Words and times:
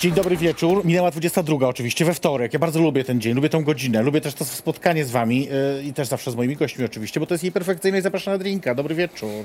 Dzień 0.00 0.12
dobry 0.12 0.36
wieczór. 0.36 0.84
Minęła 0.84 1.10
22 1.10 1.68
oczywiście, 1.68 2.04
we 2.04 2.14
wtorek. 2.14 2.52
Ja 2.52 2.58
bardzo 2.58 2.80
lubię 2.80 3.04
ten 3.04 3.20
dzień, 3.20 3.34
lubię 3.34 3.48
tą 3.48 3.64
godzinę, 3.64 4.02
lubię 4.02 4.20
też 4.20 4.34
to 4.34 4.44
spotkanie 4.44 5.04
z 5.04 5.10
wami 5.10 5.48
yy, 5.76 5.82
i 5.82 5.92
też 5.92 6.08
zawsze 6.08 6.30
z 6.30 6.34
moimi 6.34 6.56
gośćmi 6.56 6.84
oczywiście, 6.84 7.20
bo 7.20 7.26
to 7.26 7.34
jest 7.34 7.44
jej 7.44 7.52
perfekcyjność 7.52 8.02
zapraszana 8.02 8.36
na 8.36 8.38
drinka. 8.38 8.74
Dobry 8.74 8.94
wieczór. 8.94 9.44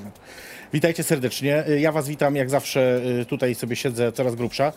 Witajcie 0.74 1.04
serdecznie. 1.04 1.64
Yy, 1.68 1.80
Ja 1.80 1.92
was 1.92 2.08
witam 2.08 2.36
jak 2.36 2.50
zawsze, 2.50 3.02
yy, 3.06 3.26
tutaj 3.26 3.56
sobie 3.56 3.76
siedzę 3.76 4.12
coraz 4.12 4.36
grubsza, 4.36 4.74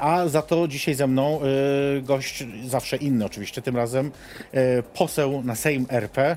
a 0.00 0.28
za 0.28 0.42
to 0.42 0.68
dzisiaj 0.68 0.94
ze 0.94 1.06
mną 1.06 1.40
gość 2.02 2.44
zawsze 2.66 2.96
inny 2.96 3.24
oczywiście, 3.24 3.62
tym 3.62 3.76
razem 3.76 4.10
poseł 4.94 5.42
na 5.42 5.54
Sejm 5.54 5.86
RP, 5.90 6.36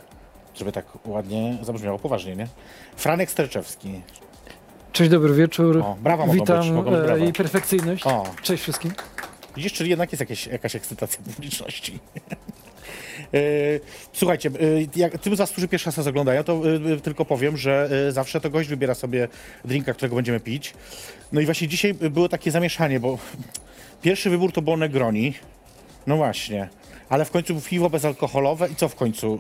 żeby 0.55 0.71
tak 0.71 0.86
ładnie 1.05 1.58
zabrzmiało 1.61 1.99
poważnie, 1.99 2.36
nie? 2.36 2.47
Franek 2.97 3.31
Sterczewski. 3.31 4.02
Cześć, 4.94 5.12
dobry 5.12 5.34
wieczór. 5.34 5.78
O, 5.78 5.98
brawa 6.04 6.26
mogą 6.26 6.40
Witam 6.40 6.59
być, 6.59 6.70
mogą 6.70 6.92
być 6.92 7.00
brawa. 7.00 7.18
jej 7.18 7.34
perfekcyjność. 7.34 8.06
O. 8.06 8.23
Cześć 8.42 8.64
wszystkim. 8.64 8.92
Widzisz, 9.56 9.73
czyli 9.73 9.90
jednak 9.90 10.12
jest 10.12 10.20
jakieś, 10.20 10.48
jakaś 10.48 10.76
ekscytacja 10.76 11.23
publiczności. 11.23 12.00
E, 13.34 13.40
Słuchajcie, 14.14 14.50
e, 14.50 14.54
jak 14.95 15.17
tym 15.17 15.36
z 15.36 15.38
was, 15.38 15.52
którzy 15.52 15.67
pierwszy 15.67 15.92
raz 15.95 16.08
oglądają, 16.08 16.44
to 16.44 16.62
e, 16.95 17.00
tylko 17.00 17.26
powiem, 17.26 17.58
że 17.58 17.90
zawsze 18.10 18.42
to 18.42 18.50
gość 18.50 18.70
wybiera 18.70 18.95
sobie 18.95 19.28
drinka, 19.66 19.94
którego 19.94 20.16
będziemy 20.16 20.40
pić. 20.40 20.73
No 21.32 21.42
i 21.42 21.45
właśnie 21.45 21.67
dzisiaj 21.67 21.94
było 21.94 22.30
takie 22.30 22.52
zamieszanie, 22.52 23.00
bo 23.00 23.17
pierwszy 24.02 24.30
wybór 24.30 24.52
to 24.52 24.62
było 24.62 24.78
Negroni. 24.78 25.34
No 26.08 26.17
właśnie. 26.17 26.70
Ale 27.10 27.26
w 27.26 27.32
końcu 27.32 27.62
piwo 27.62 27.90
bezalkoholowe 27.90 28.70
i 28.70 28.76
co 28.76 28.90
w 28.90 28.95
końcu? 28.95 29.40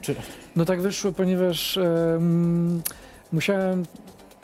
Czy... 0.00 0.14
No 0.56 0.64
tak 0.64 0.82
wyszło, 0.82 1.12
ponieważ 1.12 1.76
em, 1.76 2.82
musiałem 3.32 3.84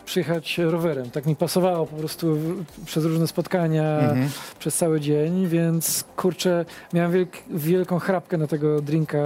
przyjechać 0.07 0.59
rowerem. 0.59 1.11
Tak 1.11 1.27
mi 1.27 1.37
pasowało 1.37 1.87
po 1.87 1.97
prostu 1.97 2.39
przez 2.87 3.05
różne 3.05 3.27
spotkania, 3.27 3.99
Mhm. 4.01 4.29
przez 4.59 4.77
cały 4.77 5.01
dzień, 5.01 5.47
więc 5.49 6.05
kurczę, 6.17 6.65
miałem 6.93 7.13
wielk, 7.13 7.31
wielką 7.51 7.99
chrapkę 7.99 8.39
na 8.39 8.47
tego 8.47 8.81
drinka 8.81 9.19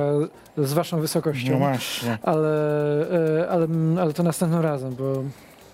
z 0.59 0.73
waszą 0.73 1.01
wysokością. 1.01 1.53
No 1.53 1.59
właśnie. 1.59 2.19
ale, 2.23 2.51
e, 3.43 3.49
ale, 3.51 3.67
ale 4.01 4.13
to 4.13 4.23
następnym 4.23 4.61
razem, 4.63 4.95
bo, 4.95 5.23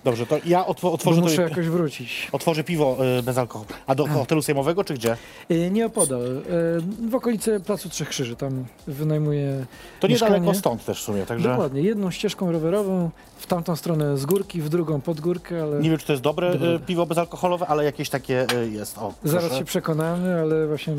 Dobrze, 0.07 0.25
to 0.25 0.39
ja 0.45 0.65
otw- 0.65 0.81
bo 0.81 0.91
otworzę, 0.93 1.21
muszę 1.21 1.35
to, 1.35 1.41
jakoś 1.41 1.67
wrócić. 1.67 2.27
otworzę 2.31 2.63
piwo 2.63 2.97
e, 3.19 3.23
bez 3.23 3.37
alkoholu. 3.37 3.69
A 3.87 3.95
do 3.95 4.07
hotelu 4.07 4.41
sejmowego 4.41 4.83
czy 4.83 4.93
gdzie? 4.93 5.17
E, 5.49 5.69
Nieopodal, 5.71 6.21
e, 6.21 6.41
w 7.09 7.15
okolicy 7.15 7.59
Placu 7.59 7.89
Trzech 7.89 8.09
Krzyży, 8.09 8.35
tam 8.35 8.65
wynajmuję 8.87 9.65
To 9.99 10.07
Mieszkanie? 10.07 10.31
niedaleko 10.35 10.59
stąd 10.59 10.85
też 10.85 10.99
w 11.01 11.03
sumie, 11.03 11.25
także... 11.25 11.49
Dokładnie, 11.49 11.81
jedną 11.81 12.11
ścieżką 12.11 12.51
rowerową, 12.51 13.09
w 13.37 13.47
tamtą 13.47 13.75
stronę 13.75 14.17
z 14.17 14.25
górki, 14.25 14.61
w 14.61 14.69
drugą 14.69 15.01
pod 15.01 15.19
górkę, 15.21 15.63
ale 15.63 15.79
Nie 15.81 15.89
wiem, 15.89 15.99
czy 15.99 16.05
to 16.07 16.13
jest 16.13 16.23
dobre 16.23 16.51
Dobre. 16.53 16.79
piwo 16.79 17.05
bezalkoholowe, 17.05 17.67
ale 17.67 17.83
jakieś 17.83 18.09
takie 18.09 18.47
jest. 18.71 18.97
O, 18.97 19.13
zaraz 19.23 19.43
proszę. 19.43 19.59
się 19.59 19.65
przekonamy, 19.65 20.41
ale 20.41 20.67
właśnie 20.67 20.93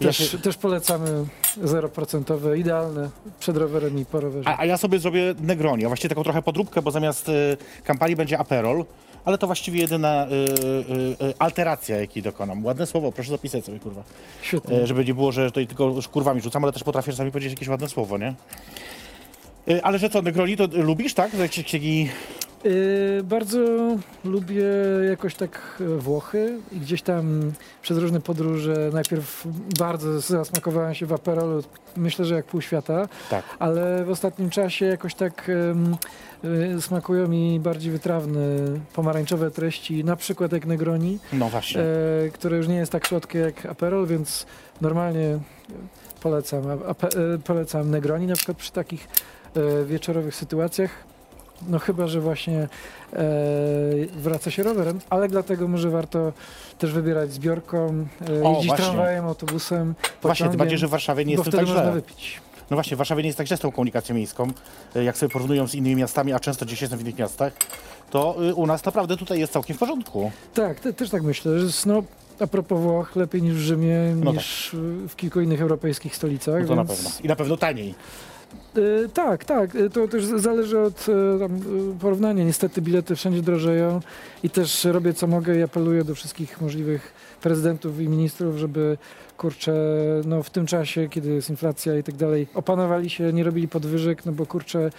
Ja 0.00 0.06
też, 0.06 0.30
się- 0.30 0.38
też 0.38 0.56
polecamy 0.56 1.24
0%, 1.64 2.56
idealne 2.56 3.10
przed 3.40 3.56
rowerem 3.56 3.98
i 3.98 4.04
po 4.04 4.20
rowerze. 4.20 4.48
A, 4.48 4.58
a 4.58 4.64
ja 4.64 4.76
sobie 4.76 4.98
zrobię 4.98 5.34
Negroni, 5.40 5.84
a 5.84 5.88
właściwie 5.88 6.08
taką 6.08 6.24
trochę 6.24 6.42
podróbkę, 6.42 6.82
bo 6.82 6.90
zamiast 6.90 7.30
kampanii 7.84 8.16
będzie 8.16 8.38
Aperol, 8.38 8.84
ale 9.24 9.38
to 9.38 9.46
właściwie 9.46 9.80
jedyna 9.80 10.08
e, 10.08 10.24
e, 10.26 10.26
e, 11.28 11.34
alteracja, 11.38 12.00
jakiej 12.00 12.22
dokonam. 12.22 12.64
Ładne 12.64 12.86
słowo, 12.86 13.12
proszę 13.12 13.30
zapisać 13.30 13.64
sobie, 13.64 13.78
kurwa. 13.80 14.02
Świetnie. 14.42 14.76
E, 14.82 14.86
żeby 14.86 15.04
nie 15.04 15.14
było, 15.14 15.32
że 15.32 15.46
tutaj 15.46 15.66
tylko 15.66 15.94
kurwami 16.12 16.40
rzucam, 16.40 16.64
ale 16.64 16.72
też 16.72 16.84
potrafię 16.84 17.12
czasami 17.12 17.30
powiedzieć 17.30 17.52
jakieś 17.52 17.68
ładne 17.68 17.88
słowo, 17.88 18.18
nie? 18.18 18.34
E, 19.70 19.84
ale 19.84 19.98
że 19.98 20.10
co, 20.10 20.22
Negroni 20.22 20.56
to 20.56 20.68
lubisz, 20.72 21.14
tak? 21.14 21.34
Jakiś 21.34 21.72
taki... 21.72 22.08
Yy, 22.64 23.22
bardzo 23.24 23.58
lubię 24.24 24.64
jakoś 25.10 25.34
tak 25.34 25.60
e, 25.80 25.84
Włochy 25.84 26.58
i 26.72 26.80
gdzieś 26.80 27.02
tam 27.02 27.52
przez 27.82 27.98
różne 27.98 28.20
podróże 28.20 28.90
najpierw 28.92 29.46
bardzo 29.78 30.20
zasmakowałem 30.20 30.94
się 30.94 31.06
w 31.06 31.12
Aperolu, 31.12 31.62
myślę, 31.96 32.24
że 32.24 32.34
jak 32.34 32.46
pół 32.46 32.60
świata, 32.60 33.08
Tak. 33.30 33.44
ale 33.58 34.04
w 34.04 34.10
ostatnim 34.10 34.50
czasie 34.50 34.86
jakoś 34.86 35.14
tak 35.14 35.50
y, 36.78 36.80
smakują 36.82 37.28
mi 37.28 37.60
bardziej 37.60 37.92
wytrawne 37.92 38.40
pomarańczowe 38.92 39.50
treści, 39.50 40.04
na 40.04 40.16
przykład 40.16 40.52
jak 40.52 40.66
Negroni, 40.66 41.18
No 41.32 41.48
właśnie. 41.48 41.82
które 42.32 42.56
już 42.56 42.68
nie 42.68 42.76
jest 42.76 42.92
tak 42.92 43.06
słodkie 43.06 43.38
jak 43.38 43.66
Aperol, 43.66 44.06
więc 44.06 44.46
normalnie 44.80 45.38
polecam, 46.20 46.62
polecam 47.44 47.90
Negroni 47.90 48.26
na 48.26 48.34
przykład 48.34 48.56
przy 48.56 48.72
takich 48.72 49.08
wieczorowych 49.86 50.34
sytuacjach. 50.34 50.90
No 51.68 51.78
chyba, 51.78 52.06
że 52.06 52.20
właśnie 52.20 52.58
e, 53.12 53.18
wraca 54.16 54.50
się 54.50 54.62
rowerem, 54.62 54.98
ale 55.10 55.28
dlatego 55.28 55.68
może 55.68 55.90
warto 55.90 56.32
też 56.78 56.92
wybierać 56.92 57.32
zbiorką, 57.32 58.06
e, 58.28 58.42
O, 58.44 58.48
jeździć 58.50 58.66
właśnie. 58.66 58.84
tramwajem, 58.86 59.24
autobusem, 59.24 59.94
Właśnie, 60.22 60.48
tym 60.48 60.56
bardziej, 60.58 60.78
że 60.78 60.86
w 60.86 60.90
Warszawie 60.90 61.24
nie 61.24 61.36
bo 61.36 61.40
jest 61.42 61.48
wtedy 61.50 61.56
tak 61.56 61.66
można 61.66 61.82
źle. 61.82 61.92
wypić. 61.92 62.40
No 62.70 62.76
właśnie, 62.76 62.96
w 62.96 62.98
Warszawie 62.98 63.22
nie 63.22 63.26
jest 63.28 63.38
tak 63.38 63.46
źle 63.46 63.56
z 63.56 63.60
tą 63.60 63.72
komunikacją 63.72 64.14
miejską. 64.14 64.48
E, 64.96 65.04
Jak 65.04 65.18
sobie 65.18 65.30
porównują 65.32 65.66
z 65.68 65.74
innymi 65.74 65.96
miastami, 65.96 66.32
a 66.32 66.40
często 66.40 66.66
gdzieś 66.66 66.80
jestem 66.82 66.98
w 66.98 67.02
innych 67.02 67.18
miastach, 67.18 67.52
to 68.10 68.36
y, 68.48 68.54
u 68.54 68.66
nas 68.66 68.84
naprawdę 68.84 69.16
tutaj 69.16 69.38
jest 69.40 69.52
całkiem 69.52 69.76
w 69.76 69.78
porządku. 69.78 70.30
Tak, 70.54 70.80
te, 70.80 70.92
też 70.92 71.10
tak 71.10 71.22
myślę, 71.22 71.58
że 71.58 71.64
jest, 71.66 71.86
no, 71.86 72.02
a 72.40 72.46
propos 72.46 72.80
Włoch, 72.80 73.16
lepiej 73.16 73.42
niż 73.42 73.54
w 73.54 73.58
Rzymie, 73.58 73.98
No 74.16 74.32
niż 74.32 74.70
w 75.08 75.16
kilku 75.16 75.40
innych 75.40 75.60
europejskich 75.62 76.16
stolicach. 76.16 76.62
No 76.62 76.68
to 76.68 76.74
na 76.74 76.84
więc, 76.84 76.96
pewno. 77.02 77.10
I 77.24 77.28
na 77.28 77.36
pewno 77.36 77.56
taniej. 77.56 77.94
Y, 78.76 79.08
tak, 79.14 79.44
tak. 79.44 79.74
Y, 79.74 79.90
To 79.90 80.08
też 80.08 80.24
zależy 80.24 80.78
od 80.78 81.08
y, 81.08 81.38
tam, 81.38 81.60
porównania. 82.00 82.44
Niestety 82.44 82.82
bilety 82.82 83.16
wszędzie 83.16 83.42
drożeją 83.42 84.00
i 84.42 84.50
też 84.50 84.84
robię 84.84 85.14
co 85.14 85.26
mogę 85.26 85.58
i 85.58 85.62
apeluję 85.62 86.04
do 86.04 86.14
wszystkich 86.14 86.60
możliwych 86.60 87.12
prezydentów 87.42 88.00
i 88.00 88.08
ministrów, 88.08 88.56
żeby 88.56 88.98
kurczę, 89.36 89.74
no 90.24 90.42
w 90.42 90.50
tym 90.50 90.66
czasie, 90.66 91.08
kiedy 91.08 91.30
jest 91.30 91.50
inflacja 91.50 91.98
i 91.98 92.02
tak 92.02 92.14
dalej, 92.14 92.46
opanowali 92.54 93.10
się, 93.10 93.32
nie 93.32 93.44
robili 93.44 93.68
podwyżek, 93.68 94.26
no 94.26 94.32
bo 94.32 94.46
kurczę, 94.46 94.90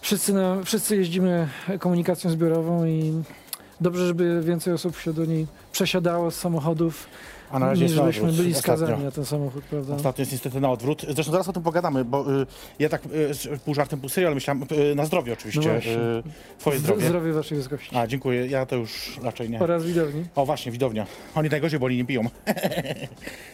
wszyscy, 0.00 0.32
na, 0.32 0.62
wszyscy 0.64 0.96
jeździmy 0.96 1.48
komunikacją 1.78 2.30
zbiorową 2.30 2.86
i 2.86 3.22
dobrze, 3.80 4.06
żeby 4.06 4.42
więcej 4.42 4.72
osób 4.72 4.96
się 4.98 5.12
do 5.12 5.24
niej 5.24 5.46
przesiadało 5.72 6.30
z 6.30 6.34
samochodów, 6.34 7.06
A 7.50 7.58
na 7.58 7.66
razie 7.66 7.82
niż 7.82 7.90
jest 7.90 7.96
na 7.96 8.02
żebyśmy 8.02 8.22
odwrót. 8.28 8.36
byli 8.44 8.56
Ostatnio. 8.56 8.76
skazani 8.76 9.04
na 9.04 9.10
ten 9.10 9.24
samochód, 9.24 9.64
prawda? 9.64 9.94
Ostatnio 9.94 10.22
jest 10.22 10.32
niestety 10.32 10.60
na 10.60 10.70
odwrót. 10.70 11.02
Zresztą 11.14 11.32
zaraz 11.32 11.48
o 11.48 11.52
tym 11.52 11.62
pogadamy, 11.62 12.04
bo 12.04 12.40
y, 12.42 12.46
ja 12.78 12.88
tak 12.88 13.02
y, 13.54 13.58
pół 13.64 13.74
żartem, 13.74 14.00
pół 14.00 14.08
serio, 14.08 14.28
ale 14.28 14.34
myślałem 14.34 14.64
y, 14.72 14.94
na 14.94 15.04
zdrowie 15.06 15.32
oczywiście. 15.32 15.60
No 15.60 15.72
właśnie. 15.72 15.92
y, 15.92 16.22
twoje 16.58 16.78
zdrowie. 16.78 17.06
Zdrowie 17.06 17.32
waszej 17.32 17.56
wysokości. 17.58 17.96
A, 17.96 18.06
dziękuję. 18.06 18.46
Ja 18.46 18.66
to 18.66 18.76
już 18.76 19.18
raczej 19.22 19.50
nie. 19.50 19.60
Oraz 19.60 19.84
widowni. 19.84 20.24
O, 20.34 20.46
właśnie, 20.46 20.72
widownia. 20.72 21.06
Oni 21.34 21.48
najgorzej, 21.48 21.80
bo 21.80 21.86
oni 21.86 21.96
nie 21.96 22.04
piją. 22.04 22.22
no 22.24 22.30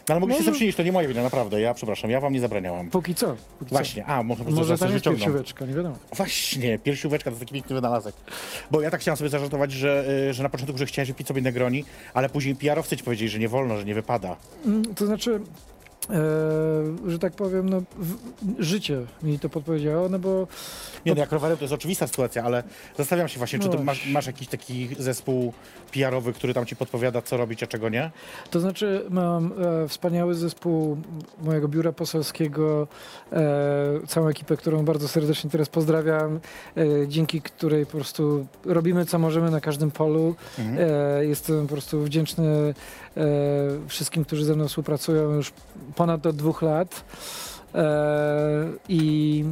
ale 0.08 0.20
mogliście 0.20 0.40
Może- 0.40 0.44
sobie 0.44 0.56
przynieść, 0.56 0.76
to 0.76 0.82
nie 0.82 0.92
moja 0.92 1.08
wina, 1.08 1.22
naprawdę. 1.22 1.60
Ja 1.60 1.74
przepraszam, 1.74 2.10
ja 2.10 2.20
wam 2.20 2.32
nie 2.32 2.40
zabraniałam. 2.40 2.90
Póki 2.90 3.14
co. 3.14 3.36
Póki 3.58 3.70
Właśnie, 3.70 4.04
a, 4.06 4.22
może 4.22 4.38
po 4.38 4.44
prostu 4.44 4.60
Może 4.60 4.76
zaraz 4.76 4.92
coś 4.94 5.02
tam 5.02 5.12
jest 5.12 5.24
piersióweczka, 5.24 5.66
nie 5.66 5.74
wiadomo. 5.74 5.96
Właśnie, 6.16 6.78
piersióweczka 6.78 7.30
to 7.30 7.36
taki 7.36 7.54
piękny 7.54 7.74
wynalazek. 7.74 8.14
Bo 8.70 8.80
ja 8.80 8.90
tak 8.90 9.00
chciałem 9.00 9.16
sobie 9.16 9.30
zażartować, 9.30 9.72
że, 9.72 10.04
y, 10.30 10.34
że 10.34 10.42
na 10.42 10.48
początku, 10.48 10.78
że 10.78 10.86
chciałem 10.86 11.06
wypić 11.06 11.26
sobie 11.28 11.42
Negroni, 11.42 11.84
ale 12.14 12.28
później 12.28 12.54
PR-owcy 12.56 12.96
ci 12.96 13.04
powiedzieli, 13.04 13.28
że 13.28 13.38
nie 13.38 13.48
wolno, 13.48 13.78
że 13.82 13.87
nie 13.87 13.94
wypada. 13.94 14.37
Mm, 14.67 14.94
To 14.94 15.06
znaczy, 15.06 15.40
e, 16.11 17.11
że 17.11 17.19
tak 17.19 17.32
powiem, 17.32 17.69
no, 17.69 17.82
w, 17.99 18.17
życie 18.58 19.00
mi 19.23 19.38
to 19.38 19.49
podpowiedziało, 19.49 20.08
no 20.08 20.19
bo 20.19 20.46
Nie, 21.06 21.14
no 21.14 21.20
jak 21.20 21.32
rowerem 21.32 21.56
to 21.58 21.64
jest 21.64 21.75
oczywista 21.75 22.06
sytuacja, 22.06 22.44
ale 22.44 22.62
zastanawiam 22.99 23.29
się 23.29 23.38
właśnie, 23.38 23.58
czy 23.58 23.67
No 23.69 23.73
to 23.75 23.82
masz, 23.82 24.06
masz 24.06 24.26
jakiś 24.26 24.49
taki 24.49 24.88
zespół 24.99 25.52
PR-owy, 25.93 26.32
który 26.32 26.55
tam 26.55 26.67
ci 26.67 26.76
podpowiada, 26.76 27.23
co 27.23 27.37
robić, 27.37 27.62
a 27.62 27.67
czego 27.67 27.88
nie? 27.88 28.11
To 28.50 28.61
znaczy, 28.61 29.05
mam 29.11 29.52
e, 29.84 29.88
wspaniały 29.88 30.34
zespół 30.34 30.96
mojego 31.43 31.69
biura 31.69 31.93
poselskiego, 31.93 32.88
e, 33.32 34.06
całą 34.06 34.29
ekipę, 34.29 34.56
którą 34.56 34.84
bardzo 34.84 35.08
serdecznie 35.08 35.50
teraz 35.50 35.69
pozdrawiam, 35.69 36.40
e, 36.76 37.08
dzięki 37.08 37.40
której 37.43 37.87
po 37.87 37.93
prostu 37.93 38.46
robimy 38.64 39.06
co 39.06 39.19
możemy 39.19 39.50
na 39.50 39.61
każdym 39.61 39.90
polu. 39.90 40.34
Mhm. 40.58 40.79
E, 40.90 41.25
jestem 41.26 41.62
po 41.67 41.73
prostu 41.73 42.02
wdzięczny 42.05 42.75
wszystkim, 43.88 44.24
którzy 44.24 44.44
ze 44.44 44.54
mną 44.54 44.68
współpracują 44.68 45.32
już 45.32 45.52
ponad 45.96 46.26
od 46.26 46.36
dwóch 46.36 46.62
lat. 46.62 47.04
E, 47.74 48.68
I 48.88 49.44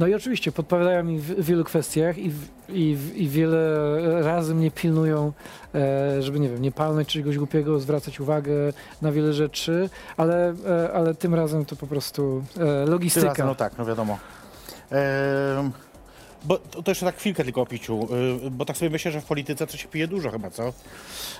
no 0.00 0.06
i 0.06 0.14
oczywiście 0.14 0.52
podpowiadają 0.52 1.04
mi 1.04 1.18
w 1.18 1.44
wielu 1.44 1.64
kwestiach 1.64 2.18
i, 2.18 2.32
i, 2.68 2.96
i 3.14 3.28
wiele 3.28 3.78
razy 4.22 4.54
mnie 4.54 4.70
pilnują, 4.70 5.32
e, 5.74 6.22
żeby 6.22 6.40
nie 6.40 6.48
wiem, 6.48 6.62
nie 6.62 6.72
palnąć 6.72 7.08
czegoś 7.08 7.38
głupiego, 7.38 7.80
zwracać 7.80 8.20
uwagę 8.20 8.52
na 9.02 9.12
wiele 9.12 9.32
rzeczy, 9.32 9.90
ale, 10.16 10.54
e, 10.66 10.92
ale 10.92 11.14
tym 11.14 11.34
razem 11.34 11.64
to 11.64 11.76
po 11.76 11.86
prostu 11.86 12.44
e, 12.60 12.86
logistyka. 12.86 13.26
razem, 13.26 13.46
no 13.46 13.54
tak, 13.54 13.78
no 13.78 13.84
wiadomo. 13.84 14.18
Ehm, 14.90 15.70
bo 16.44 16.58
to, 16.58 16.82
to 16.82 16.90
jeszcze 16.90 17.06
tak 17.06 17.16
chwilkę 17.16 17.44
tylko 17.44 17.62
o 17.62 17.66
piciu, 17.66 18.08
y, 18.46 18.50
bo 18.50 18.64
tak 18.64 18.76
sobie 18.76 18.90
myślę, 18.90 19.12
że 19.12 19.20
w 19.20 19.24
polityce 19.24 19.66
to 19.66 19.76
się 19.76 19.88
pije 19.88 20.08
dużo 20.08 20.30
chyba, 20.30 20.50
co? 20.50 20.72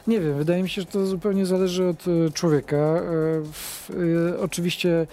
Nie 0.06 0.20
wiem, 0.20 0.38
wydaje 0.38 0.62
mi 0.62 0.68
się, 0.68 0.82
że 0.82 0.86
to 0.86 1.06
zupełnie 1.06 1.46
zależy 1.46 1.88
od 1.88 2.04
e, 2.08 2.30
człowieka. 2.30 2.76
E, 2.76 4.40
Oczywiście 4.40 5.06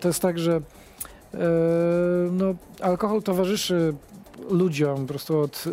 to 0.00 0.08
jest 0.08 0.20
tak, 0.20 0.38
że 0.38 0.60
no, 2.32 2.54
alkohol 2.80 3.22
towarzyszy 3.22 3.94
ludziom 4.50 4.96
po 4.96 5.08
prostu 5.08 5.38
od 5.38 5.64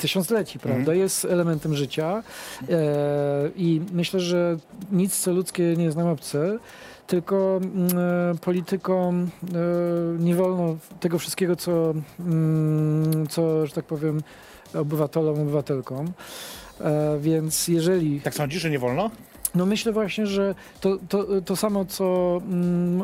tysiącleci, 0.00 0.58
prawda? 0.58 0.80
Mhm. 0.80 0.98
Jest 0.98 1.24
elementem 1.24 1.74
życia 1.74 2.22
e, 2.68 3.50
i 3.56 3.80
myślę, 3.92 4.20
że 4.20 4.56
nic 4.92 5.18
co 5.18 5.32
ludzkie 5.32 5.76
nie 5.76 5.84
jest 5.84 5.96
nam 5.96 6.08
obce. 6.08 6.58
Tylko 7.06 7.60
e, 7.96 8.34
politykom 8.38 9.30
e, 9.42 10.18
nie 10.18 10.34
wolno 10.34 10.76
tego 11.00 11.18
wszystkiego, 11.18 11.56
co, 11.56 11.94
mm, 12.20 13.26
co 13.28 13.66
że 13.66 13.72
tak 13.72 13.84
powiem, 13.84 14.22
obywatelom, 14.74 15.40
obywatelkom. 15.40 16.12
Więc 17.20 17.68
jeżeli. 17.68 18.20
Tak 18.20 18.34
sądzisz, 18.34 18.62
że 18.62 18.70
nie 18.70 18.78
wolno? 18.78 19.10
No 19.54 19.66
myślę 19.66 19.92
właśnie, 19.92 20.26
że 20.26 20.54
to, 20.80 20.98
to, 21.08 21.26
to 21.44 21.56
samo, 21.56 21.84
co, 21.84 22.38
mm, 22.50 23.02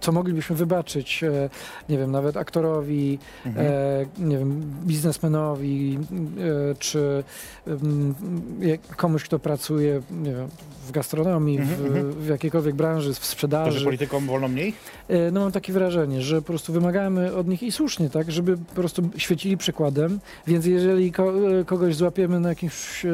co 0.00 0.12
moglibyśmy 0.12 0.56
wybaczyć, 0.56 1.24
e, 1.24 1.50
nie 1.88 1.98
wiem, 1.98 2.10
nawet 2.10 2.36
aktorowi, 2.36 3.18
Mhm. 3.46 3.66
e, 3.66 4.06
nie 4.28 4.38
wiem, 4.38 4.62
biznesmenowi, 4.86 5.98
e, 6.70 6.74
czy 6.78 7.24
mm, 7.66 8.14
komuś, 8.96 9.24
kto 9.24 9.38
pracuje, 9.38 10.00
nie 10.10 10.34
wiem, 10.34 10.48
w 10.86 10.92
gastronomii, 10.92 11.58
Mhm, 11.58 11.76
w, 11.82 11.86
mhm. 11.86 12.12
w 12.12 12.26
jakiejkolwiek 12.28 12.74
branży, 12.74 13.14
w 13.14 13.18
To, 13.18 13.24
że 13.24 13.30
sprzedaży. 13.30 13.84
politykom 13.84 14.26
wolno 14.26 14.48
mniej? 14.48 14.74
No 15.32 15.40
mam 15.40 15.52
takie 15.52 15.72
wrażenie, 15.72 16.22
że 16.22 16.36
po 16.42 16.46
prostu 16.46 16.72
wymagamy 16.72 17.34
od 17.34 17.48
nich 17.48 17.62
i 17.62 17.72
słusznie, 17.72 18.10
tak, 18.10 18.32
żeby 18.32 18.56
po 18.56 18.74
prostu 18.74 19.02
świecili 19.16 19.56
przykładem, 19.56 20.20
więc 20.46 20.66
jeżeli 20.66 21.12
ko- 21.12 21.32
kogoś 21.66 21.94
złapiemy 21.96 22.40
na 22.40 22.48
jakimś 22.48 23.04
e, 23.04 23.10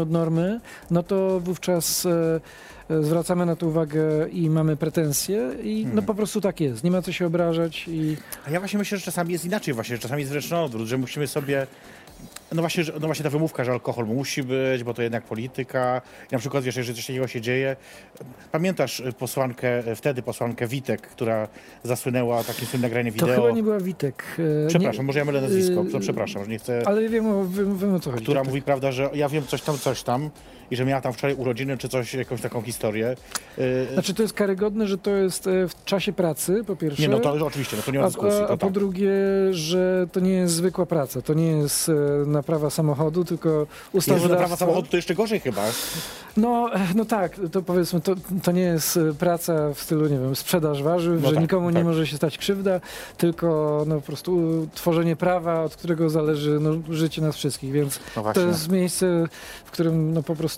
od 0.00 0.10
normy, 0.10 0.60
no 0.90 1.02
to 1.02 1.40
wówczas 1.40 2.06
e, 2.06 2.40
e, 2.90 3.02
zwracamy 3.02 3.46
na 3.46 3.56
to 3.56 3.66
uwagę 3.66 4.28
i 4.32 4.50
mamy 4.50 4.76
pretensje 4.76 5.50
i 5.62 5.82
no 5.84 5.88
Mhm. 5.88 6.06
po 6.06 6.14
prostu 6.14 6.40
tak 6.40 6.60
jest, 6.60 6.84
nie 6.84 6.90
ma 6.90 7.02
co 7.02 7.12
się 7.12 7.26
obrażać 7.26 7.84
i 7.88 8.16
A 8.46 8.50
ja 8.50 8.58
właśnie 8.60 8.78
myślę, 8.78 8.98
że 8.98 9.04
czasami 9.04 9.32
jest 9.32 9.44
inaczej 9.44 9.74
właśnie, 9.74 9.96
że 9.96 10.02
czasami 10.02 10.20
jest 10.20 10.30
wręcz 10.32 10.50
na 10.50 10.62
odwrót, 10.62 10.86
że 10.88 10.98
musimy 10.98 11.26
sobie... 11.26 11.66
No 12.54 12.62
właśnie, 12.62 12.84
no 13.00 13.06
właśnie 13.06 13.22
ta 13.22 13.30
wymówka, 13.30 13.64
że 13.64 13.72
alkohol 13.72 14.06
musi 14.06 14.42
być, 14.42 14.84
bo 14.84 14.94
to 14.94 15.02
jednak 15.02 15.24
polityka. 15.24 16.02
I 16.30 16.32
na 16.32 16.38
przykład, 16.38 16.64
wiesz, 16.64 16.76
jeżeli 16.76 16.96
coś 16.96 17.06
takiego 17.06 17.26
się 17.26 17.40
dzieje... 17.40 17.76
Pamiętasz 18.52 19.00
y, 19.00 19.12
posłankę, 19.12 19.88
y, 19.88 19.96
wtedy 19.96 20.22
posłankę 20.22 20.66
Witek, 20.66 21.00
która 21.00 21.48
zasłynęła 21.82 22.44
takim 22.44 22.66
słynnym 22.66 22.82
nagranie 22.90 23.12
to 23.12 23.26
wideo... 23.26 23.42
chyba 23.42 23.54
nie 23.54 23.62
była 23.62 23.80
Witek. 23.80 24.24
e, 24.64 24.68
Przepraszam, 24.68 25.02
nie, 25.02 25.06
może 25.06 25.18
ja 25.18 25.24
mylę 25.24 25.40
nazwisko, 25.40 25.84
to 25.92 26.00
przepraszam, 26.00 26.44
że 26.44 26.50
nie 26.50 26.58
chcę... 26.58 26.82
Ale 26.86 27.08
wiem 27.08 27.26
o, 27.26 27.44
wiem, 27.44 27.78
wiem 27.78 27.94
o 27.94 28.00
co 28.00 28.10
chodzi. 28.10 28.24
która 28.24 28.44
mówi, 28.44 28.62
prawda, 28.62 28.92
że 28.92 29.10
ja 29.14 29.28
wiem 29.28 29.46
coś 29.46 29.62
tam, 29.62 29.78
coś 29.78 30.02
tam 30.02 30.30
i 30.70 30.76
że 30.76 30.84
miała 30.84 31.00
tam 31.00 31.12
wczoraj 31.12 31.36
urodziny 31.36 31.78
czy 31.78 31.88
coś, 31.88 32.14
jakąś 32.14 32.40
taką 32.40 32.62
historię. 32.62 33.16
Yy, 33.58 33.64
Znaczy 33.92 34.14
to 34.14 34.22
jest 34.22 34.34
karygodne, 34.34 34.86
że 34.86 34.98
to 34.98 35.10
jest 35.10 35.46
e, 35.46 35.68
w 35.68 35.84
czasie 35.84 36.12
pracy, 36.12 36.64
po 36.66 36.76
pierwsze. 36.76 37.02
nie, 37.02 37.08
no 37.08 37.18
to 37.20 37.46
oczywiście, 37.46 37.76
no 37.76 37.82
to 37.82 37.90
nie 37.92 37.98
ma 37.98 38.04
A, 38.04 38.08
dyskusji. 38.08 38.40
a, 38.42 38.46
To 38.46 38.52
a 38.52 38.56
po 38.56 38.66
tak. 38.66 38.72
drugie, 38.74 39.10
że 39.50 40.06
to 40.12 40.20
nie 40.20 40.32
jest 40.32 40.54
zwykła 40.54 40.86
praca, 40.86 41.22
to 41.22 41.34
nie 41.34 41.46
jest 41.50 41.88
e, 41.88 41.92
naprawa 42.26 42.70
samochodu, 42.70 43.24
tylko 43.24 43.48
Jezu, 43.48 43.66
ustawodawstwo. 43.92 44.32
naprawa 44.34 44.56
samochodu 44.56 44.88
to 44.88 44.96
jeszcze 44.96 45.14
gorzej 45.14 45.40
chyba. 45.40 45.62
No, 46.36 46.74
e, 46.74 46.80
no 46.94 47.04
tak, 47.04 47.40
to 47.52 47.62
powiedzmy, 47.62 48.00
to, 48.00 48.14
to 48.42 48.52
nie 48.52 48.62
jest 48.62 48.98
praca 49.18 49.74
w 49.74 49.80
stylu, 49.80 50.02
nie 50.08 50.18
wiem, 50.18 50.36
sprzedaż 50.36 50.82
warzyw, 50.82 51.22
No 51.22 51.28
że 51.28 51.34
tak, 51.34 51.42
nikomu 51.42 51.70
nie 51.70 51.76
tak. 51.76 51.84
może 51.84 52.06
się 52.06 52.16
stać 52.16 52.38
krzywda, 52.38 52.80
tylko 53.16 53.84
no, 53.88 53.94
po 53.96 54.02
prostu 54.02 54.40
tworzenie 54.74 55.16
prawa, 55.16 55.62
od 55.62 55.76
którego 55.76 56.10
zależy 56.10 56.58
no, 56.60 56.70
życie 56.94 57.22
nas 57.22 57.36
wszystkich, 57.36 57.72
więc 57.72 58.00
No 58.16 58.32
to 58.32 58.40
jest 58.40 58.68
miejsce, 58.70 59.26
w 59.64 59.70
którym 59.70 60.14
no, 60.14 60.22
po 60.22 60.36
prostu 60.36 60.53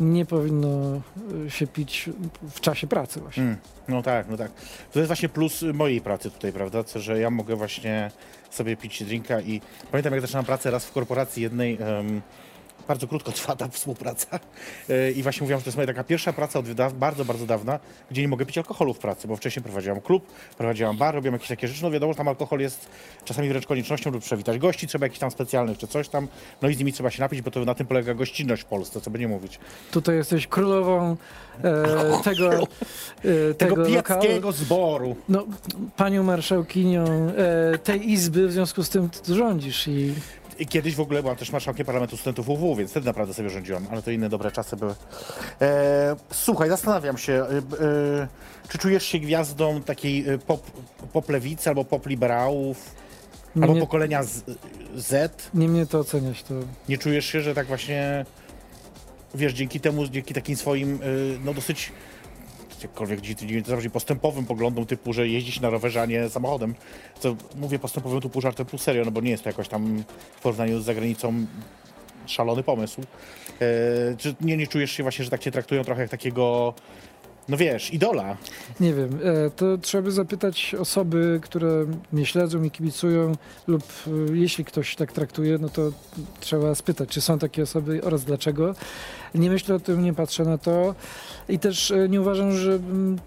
nie 0.00 0.26
powinno 0.26 1.00
e, 1.46 1.50
się 1.50 1.66
pić 1.66 2.10
w 2.50 2.60
czasie 2.60 2.86
pracy 2.86 3.20
właśnie. 3.20 3.42
Mm, 3.42 3.56
no 3.88 4.02
tak, 4.02 4.28
no 4.28 4.36
tak. 4.36 4.52
To 4.92 4.98
jest 4.98 5.06
właśnie 5.06 5.28
plus 5.28 5.64
mojej 5.74 6.00
pracy 6.00 6.30
tutaj, 6.30 6.52
prawda, 6.52 6.84
co, 6.84 7.00
że 7.00 7.20
ja 7.20 7.30
mogę 7.30 7.56
właśnie 7.56 8.10
sobie 8.50 8.76
pić 8.76 9.04
drinka 9.04 9.40
i 9.40 9.60
pamiętam 9.90 10.12
jak 10.12 10.22
zaczynam 10.22 10.44
pracę 10.44 10.70
raz 10.70 10.86
w 10.86 10.92
korporacji 10.92 11.42
jednej, 11.42 11.78
em, 11.80 12.22
bardzo 12.88 13.08
krótko 13.08 13.32
trwa 13.32 13.56
ta 13.56 13.68
współpraca 13.68 14.40
E, 14.90 15.10
i 15.10 15.22
właśnie 15.22 15.42
mówiłam, 15.42 15.60
że 15.60 15.64
to 15.64 15.68
jest 15.68 15.76
moja 15.76 15.86
taka 15.86 16.04
pierwsza 16.04 16.32
praca 16.32 16.58
od 16.58 16.66
bardzo, 16.92 17.24
bardzo 17.24 17.46
dawna, 17.46 17.78
gdzie 18.10 18.22
nie 18.22 18.28
mogę 18.28 18.46
pić 18.46 18.58
alkoholu 18.58 18.94
w 18.94 18.98
pracy, 18.98 19.28
bo 19.28 19.36
wcześniej 19.36 19.62
prowadziłam 19.62 20.00
klub, 20.00 20.26
prowadziłam 20.58 20.96
bar, 20.96 21.14
robiłam 21.14 21.32
jakieś 21.32 21.48
takie 21.48 21.68
rzeczy, 21.68 21.82
no 21.82 21.90
wiadomo, 21.90 22.12
że 22.12 22.16
tam 22.16 22.28
alkohol 22.28 22.60
jest 22.60 22.88
czasami 23.24 23.48
wręcz 23.48 23.66
koniecznością, 23.66 24.04
żeby 24.04 24.20
przywitać 24.20 24.58
gości, 24.58 24.86
trzeba 24.86 25.06
jakichś 25.06 25.20
tam 25.20 25.30
specjalnych 25.30 25.78
czy 25.78 25.88
coś 25.88 26.08
tam, 26.08 26.28
no 26.62 26.68
i 26.68 26.74
z 26.74 26.78
nimi 26.78 26.92
trzeba 26.92 27.10
się 27.10 27.20
napić, 27.20 27.42
bo 27.42 27.50
to 27.50 27.64
na 27.64 27.74
tym 27.74 27.86
polega 27.86 28.14
gościnność 28.14 28.62
w 28.62 28.66
Polsce, 28.66 29.00
co 29.00 29.10
by 29.10 29.18
nie 29.18 29.28
mówić. 29.28 29.58
Tutaj 29.90 30.16
jesteś 30.16 30.46
królową 30.46 31.16
e, 31.64 32.22
tego, 32.24 32.52
e, 32.52 33.54
Tego 33.54 33.74
tego 33.74 33.76
lokalu. 33.76 33.86
pijackiego 33.86 34.52
zboru. 34.52 35.16
No, 35.28 35.46
panią 35.96 36.22
marszałkinią 36.22 37.04
e, 37.04 37.78
tej 37.78 38.10
izby, 38.10 38.48
w 38.48 38.52
związku 38.52 38.82
z 38.82 38.88
tym 38.88 39.10
ty 39.10 39.34
rządzisz 39.34 39.88
i 39.88 40.14
I 40.58 40.66
kiedyś 40.66 40.94
w 40.94 41.00
ogóle 41.00 41.22
byłam 41.22 41.36
też 41.36 41.52
marszałkiem 41.52 41.86
Parlamentu 41.86 42.16
Studentów 42.16 42.48
UW, 42.48 42.76
więc 42.76 42.90
wtedy 42.90 43.06
naprawdę 43.06 43.34
sobie 43.34 43.50
rządziłam, 43.50 43.86
ale 43.90 44.02
to 44.02 44.10
inne 44.10 44.28
dobre 44.28 44.50
czasy 44.50 44.76
były. 44.76 44.94
E, 45.60 46.16
słuchaj, 46.32 46.68
zastanawiam 46.68 47.18
się, 47.18 47.32
e, 47.32 47.46
e, 47.46 48.28
czy 48.68 48.78
czujesz 48.78 49.04
się 49.06 49.18
gwiazdą 49.18 49.82
takiej 49.82 50.28
e, 50.28 50.38
pop, 50.38 50.70
pop 51.12 51.28
lewicy 51.28 51.68
albo 51.68 51.84
pop 51.84 52.06
liberałów, 52.06 52.94
nie 53.56 53.62
albo 53.62 53.80
pokolenia 53.80 54.22
z, 54.22 54.42
Z? 54.96 55.50
nie 55.54 55.68
mnie 55.68 55.86
to 55.86 55.98
oceniać. 55.98 56.42
To... 56.42 56.54
Nie 56.88 56.98
czujesz 56.98 57.26
się, 57.26 57.40
że 57.40 57.54
tak 57.54 57.66
właśnie, 57.66 58.26
wiesz, 59.34 59.52
dzięki 59.52 59.80
temu, 59.80 60.08
dzięki 60.08 60.34
takim 60.34 60.56
swoim, 60.56 61.02
y, 61.02 61.38
no 61.44 61.54
dosyć, 61.54 61.92
jakkolwiek 62.84 63.20
zabrzmi, 63.66 63.90
postępowym 63.90 64.46
poglądom 64.46 64.86
typu, 64.86 65.12
że 65.12 65.28
jeździć 65.28 65.60
na 65.60 65.70
rowerze, 65.70 66.02
a 66.02 66.06
nie 66.06 66.28
samochodem. 66.28 66.74
Co 67.20 67.36
mówię 67.56 67.78
postępowym 67.78 68.20
pół 68.20 68.42
żartem, 68.42 68.66
pół 68.66 68.78
serio, 68.78 69.04
no 69.04 69.10
bo 69.10 69.20
nie 69.20 69.30
jest 69.30 69.42
to 69.42 69.48
jakoś 69.48 69.68
tam 69.68 70.04
w 70.36 70.42
porównaniu 70.42 70.80
z 70.80 70.84
zagranicą 70.84 71.46
szalony 72.26 72.62
pomysł. 72.62 73.00
E, 73.60 74.16
czy 74.16 74.34
nie, 74.40 74.56
nie 74.56 74.66
czujesz 74.66 74.90
się 74.90 75.02
właśnie, 75.02 75.24
że 75.24 75.30
tak 75.30 75.40
cię 75.40 75.50
traktują 75.50 75.84
trochę 75.84 76.00
jak 76.00 76.10
takiego, 76.10 76.74
no 77.48 77.56
wiesz, 77.56 77.92
idola? 77.94 78.36
Nie 78.80 78.94
wiem, 78.94 79.18
e, 79.24 79.50
to 79.50 79.78
trzeba 79.78 80.02
by 80.02 80.12
zapytać 80.12 80.74
osoby, 80.74 81.40
które 81.42 81.86
mnie 82.12 82.26
śledzą 82.26 82.62
i 82.62 82.70
kibicują 82.70 83.32
lub 83.66 83.82
e, 84.06 84.36
jeśli 84.36 84.64
ktoś 84.64 84.96
tak 84.96 85.12
traktuje, 85.12 85.58
no 85.58 85.68
to 85.68 85.92
trzeba 86.40 86.74
spytać, 86.74 87.08
czy 87.08 87.20
są 87.20 87.38
takie 87.38 87.62
osoby 87.62 88.00
oraz 88.04 88.24
dlaczego. 88.24 88.74
Nie 89.34 89.50
myślę 89.50 89.74
o 89.74 89.80
tym, 89.80 90.02
nie 90.02 90.14
patrzę 90.14 90.44
na 90.44 90.58
to 90.58 90.94
i 91.48 91.58
też 91.58 91.90
e, 91.90 92.08
nie 92.08 92.20
uważam, 92.20 92.52
że 92.52 92.72
mm, 92.72 93.18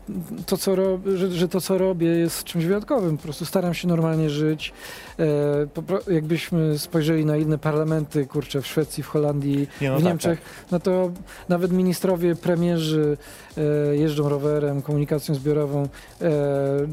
to, 0.46 0.58
co, 0.58 0.76
rob, 0.76 1.02
że, 1.16 1.32
że 1.32 1.48
to, 1.48 1.62
co 1.62 1.78
robię 1.78 2.08
jest 2.08 2.44
czymś 2.44 2.66
wyjątkowym. 2.66 3.18
Po 3.18 3.24
prostu 3.24 3.46
staram 3.46 3.74
się 3.74 3.88
normalnie 3.88 4.30
żyć. 4.30 4.74
E, 5.20 6.14
Jakbyśmy 6.14 6.80
spojrzeli 6.80 7.26
na 7.26 7.38
inne 7.38 7.58
parlamenty, 7.58 8.26
kurczę, 8.26 8.62
w 8.62 8.68
Szwecji, 8.68 9.04
w 9.04 9.08
Holandii, 9.08 9.68
Nie, 9.82 9.90
no 9.90 9.96
w 9.96 9.98
tak, 10.00 10.06
Niemczech, 10.08 10.42
no 10.72 10.80
to 10.80 11.12
nawet 11.50 11.72
ministrowie, 11.72 12.36
premierzy, 12.36 13.18
e, 13.58 13.96
jeżdżą 13.98 14.30
rowerem, 14.30 14.82
komunikacją 14.82 15.36
zbiorową. 15.36 15.84
E, 16.22 16.30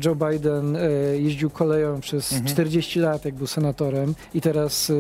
Joe 0.05 0.15
Biden 0.15 0.77
e, 0.77 0.81
jeździł 1.19 1.51
koleją 1.51 2.01
przez 2.01 2.33
Mhm. 2.33 2.49
40 2.51 3.01
lat, 3.01 3.25
jak 3.25 3.35
był 3.35 3.47
senatorem 3.47 4.15
i 4.35 4.41
teraz 4.41 4.91
e, 4.91 4.95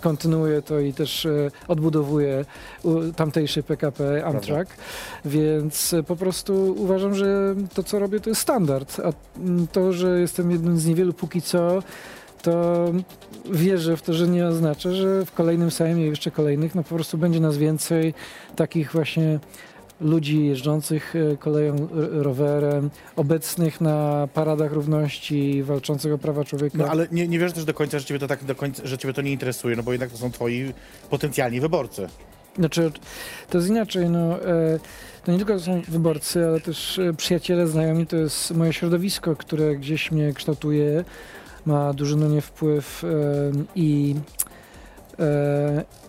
kontynuuje 0.00 0.62
to 0.62 0.80
i 0.80 0.92
też 0.92 1.26
odbudowuje 1.68 2.44
u- 2.82 3.12
tamtejszy 3.30 3.62
PKP 3.62 4.24
Amtrak. 4.24 4.68
Więc 5.24 5.94
e, 5.94 6.02
po 6.02 6.16
prostu 6.16 6.74
uważam, 6.78 7.14
że 7.14 7.54
to, 7.74 7.82
co 7.82 7.98
robię, 7.98 8.20
to 8.20 8.30
jest 8.30 8.40
standard. 8.42 9.00
A 9.04 9.12
to, 9.72 9.92
że 9.92 10.20
jestem 10.20 10.50
jednym 10.50 10.78
z 10.78 10.86
niewielu 10.86 11.12
póki 11.12 11.42
co, 11.42 11.82
to 12.42 12.84
wierzę 13.50 13.96
w 13.96 14.02
to, 14.02 14.12
że 14.12 14.28
nie 14.28 14.46
oznacza, 14.46 14.92
że 14.92 15.26
w 15.26 15.32
kolejnym 15.32 15.70
Sejmie 15.70 16.06
i 16.06 16.08
jeszcze 16.10 16.30
kolejnych, 16.30 16.74
no 16.74 16.82
po 16.82 16.94
prostu 16.94 17.18
będzie 17.18 17.40
nas 17.40 17.56
więcej 17.56 18.14
takich 18.56 18.92
właśnie 18.92 19.38
ludzi 20.00 20.46
jeżdżących 20.46 21.14
e, 21.16 21.36
koleją, 21.36 21.74
r- 21.74 21.88
rowerem, 22.12 22.90
obecnych 23.16 23.80
na 23.80 24.28
paradach 24.34 24.72
równości, 24.72 25.62
walczących 25.62 26.12
o 26.12 26.18
prawa 26.18 26.44
człowieka. 26.44 26.78
No 26.78 26.86
ale 26.86 27.06
nie, 27.12 27.28
nie 27.28 27.38
wierzę 27.38 27.54
też 27.54 27.64
do 27.64 27.74
końca, 27.74 27.98
że 27.98 28.04
ciebie 28.04 28.20
to 28.20 28.26
tak 28.28 28.44
do 28.44 28.54
końca, 28.54 28.82
że 28.86 28.98
ciebie 28.98 29.14
to 29.14 29.22
nie 29.22 29.32
interesuje, 29.32 29.76
no 29.76 29.82
bo 29.82 29.92
jednak 29.92 30.10
to 30.10 30.16
są 30.16 30.30
twoi 30.30 30.72
potencjalni 31.10 31.60
wyborcy. 31.60 32.08
Znaczy, 32.60 32.92
to 33.50 33.58
jest 33.58 33.70
inaczej, 33.70 34.10
no, 34.10 34.44
e, 34.44 34.78
to 35.24 35.32
nie 35.32 35.38
tylko 35.38 35.60
są 35.60 35.82
wyborcy, 35.88 36.46
ale 36.46 36.60
też 36.60 36.98
e, 36.98 37.12
przyjaciele, 37.14 37.66
znajomi, 37.66 38.06
to 38.06 38.16
jest 38.16 38.50
moje 38.50 38.72
środowisko, 38.72 39.36
które 39.36 39.76
gdzieś 39.76 40.10
mnie 40.10 40.32
kształtuje, 40.32 41.04
ma 41.66 41.92
duży 41.92 42.16
na 42.16 42.26
nie 42.26 42.40
wpływ 42.40 43.04
e, 43.04 43.08
i 43.74 44.14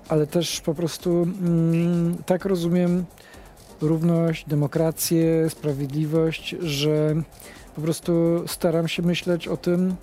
ale 0.07 0.27
też 0.27 0.61
po 0.61 0.73
prostu 0.73 1.11
mm, 1.21 2.17
tak 2.25 2.45
rozumiem 2.45 3.05
równość, 3.81 4.45
demokrację, 4.47 5.49
sprawiedliwość, 5.49 6.55
że 6.59 7.15
po 7.75 7.81
prostu 7.81 8.43
staram 8.47 8.87
się 8.87 9.03
myśleć 9.03 9.47
o 9.47 9.57
tym, 9.57 9.95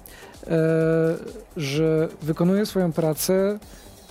że 1.56 2.08
wykonuję 2.22 2.66
swoją 2.66 2.92
pracę 2.92 3.58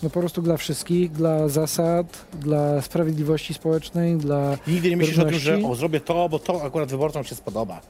no 0.03 0.09
po 0.09 0.19
prostu 0.19 0.41
dla 0.41 0.57
wszystkich, 0.57 1.11
dla 1.11 1.47
zasad, 1.47 2.25
dla 2.39 2.81
sprawiedliwości 2.81 3.53
społecznej, 3.53 4.17
dla, 4.17 4.57
nigdy 4.67 4.89
nie 4.89 4.97
myślisz 4.97 5.19
o 5.19 5.25
tym, 5.25 5.39
że 5.39 5.57
o, 5.57 5.75
zrobię 5.75 5.99
to, 5.99 6.29
bo 6.29 6.39
to 6.39 6.63
akurat 6.63 6.89
wyborcom 6.89 7.23
się 7.23 7.35
spodoba. 7.35 7.81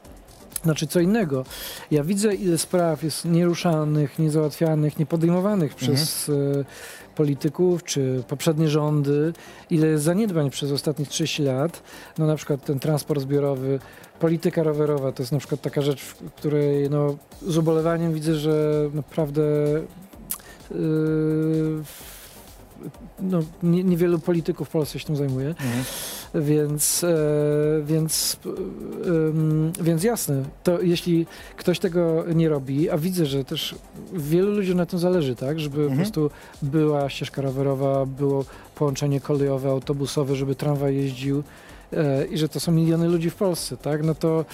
znaczy 0.64 0.88
co 0.88 1.00
innego. 1.00 1.46
Ja 1.92 2.04
widzę 2.04 2.36
ile 2.36 2.58
spraw 2.58 3.04
jest 3.04 3.26
nieruszanych, 3.26 4.20
niezałatwianych, 4.20 5.00
niepodejmowanych 5.00 5.76
przez 5.76 6.30
e, 6.30 6.66
polityków 7.16 7.84
czy 7.84 8.24
poprzednie 8.28 8.70
rządy, 8.70 9.34
ile 9.70 9.88
jest 9.88 10.04
zaniedbań 10.04 10.50
przez 10.50 10.72
ostatnie 10.72 11.06
30 11.06 11.44
lat. 11.44 11.84
No 12.18 12.28
na 12.28 12.36
przykład 12.36 12.66
ten 12.66 12.80
transport 12.80 13.22
zbiorowy, 13.22 13.80
polityka 14.20 14.64
rowerowa 14.64 15.12
to 15.12 15.24
jest 15.24 15.32
na 15.32 15.40
przykład 15.40 15.62
taka 15.62 15.82
rzecz, 15.82 16.02
w 16.02 16.16
której 16.16 16.90
no, 16.90 17.16
z 17.48 17.58
ubolewaniem 17.58 18.14
widzę, 18.14 18.36
że 18.36 18.90
naprawdę 18.94 19.42
no, 23.20 23.40
nie, 23.64 23.84
niewielu 23.84 24.20
polityków 24.20 24.68
w 24.68 24.72
Polsce 24.72 25.00
się 25.00 25.06
tym 25.06 25.16
zajmuje. 25.16 25.56
Więc, 26.36 27.04
e, 27.04 27.08
więc, 27.86 28.38
e, 28.46 28.50
em, 29.10 29.72
więc 29.82 30.04
jasne, 30.04 30.44
to 30.64 30.82
jeśli 30.82 31.26
ktoś 31.58 31.80
tego 31.80 32.24
nie 32.36 32.50
robi, 32.50 32.90
a 32.90 32.98
widzę, 32.98 33.26
że 33.26 33.46
też 33.46 33.76
wielu 34.14 34.52
ludziom 34.52 34.78
na 34.78 34.86
tym 34.86 35.00
zależy, 35.00 35.36
tak, 35.36 35.60
żeby 35.60 35.82
Mhm. 35.82 35.90
po 35.90 35.96
prostu 36.04 36.30
była 36.62 37.10
ścieżka 37.10 37.42
rowerowa, 37.42 38.06
było 38.06 38.46
połączenie 38.76 39.22
kolejowe, 39.22 39.70
autobusowe, 39.70 40.36
żeby 40.36 40.56
tramwaj 40.56 40.96
jeździł 40.96 41.44
e, 41.94 42.26
i 42.26 42.38
że 42.38 42.50
to 42.50 42.60
są 42.60 42.72
miliony 42.72 43.08
ludzi 43.08 43.30
w 43.30 43.36
Polsce, 43.36 43.78
tak, 43.78 44.04
no 44.04 44.16
to 44.16 44.46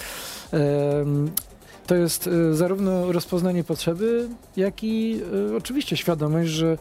to 1.86 1.94
jest 1.94 2.26
e, 2.26 2.54
zarówno 2.54 3.12
rozpoznanie 3.12 3.64
potrzeby, 3.64 4.28
jak 4.56 4.84
i 4.84 5.20
e, 5.52 5.56
oczywiście 5.56 5.96
świadomość, 5.96 6.50
że 6.50 6.78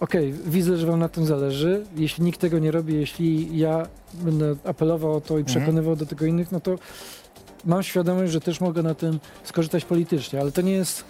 okej, 0.00 0.32
widzę, 0.32 0.76
że 0.76 0.86
wam 0.86 0.98
na 1.00 1.08
tym 1.08 1.26
zależy. 1.26 1.84
Jeśli 1.96 2.24
nikt 2.24 2.40
tego 2.40 2.58
nie 2.58 2.70
robi, 2.70 2.94
jeśli 2.94 3.58
ja 3.58 3.86
będę 4.14 4.56
apelował 4.64 5.12
o 5.12 5.20
to 5.20 5.34
i 5.38 5.40
Mhm. 5.40 5.44
przekonywał 5.56 5.96
do 5.96 6.06
tego 6.06 6.26
innych, 6.26 6.52
no 6.52 6.60
to 6.60 6.78
mam 7.64 7.82
świadomość, 7.82 8.32
że 8.32 8.40
też 8.40 8.60
mogę 8.60 8.82
na 8.82 8.94
tym 8.94 9.20
skorzystać 9.44 9.84
politycznie, 9.84 10.40
ale 10.40 10.52
to 10.52 10.60
nie 10.62 10.72
jest 10.72 11.04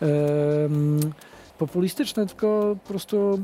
em, 0.00 1.00
populistyczne, 1.58 2.26
tylko 2.26 2.76
po 2.84 2.88
prostu 2.88 3.40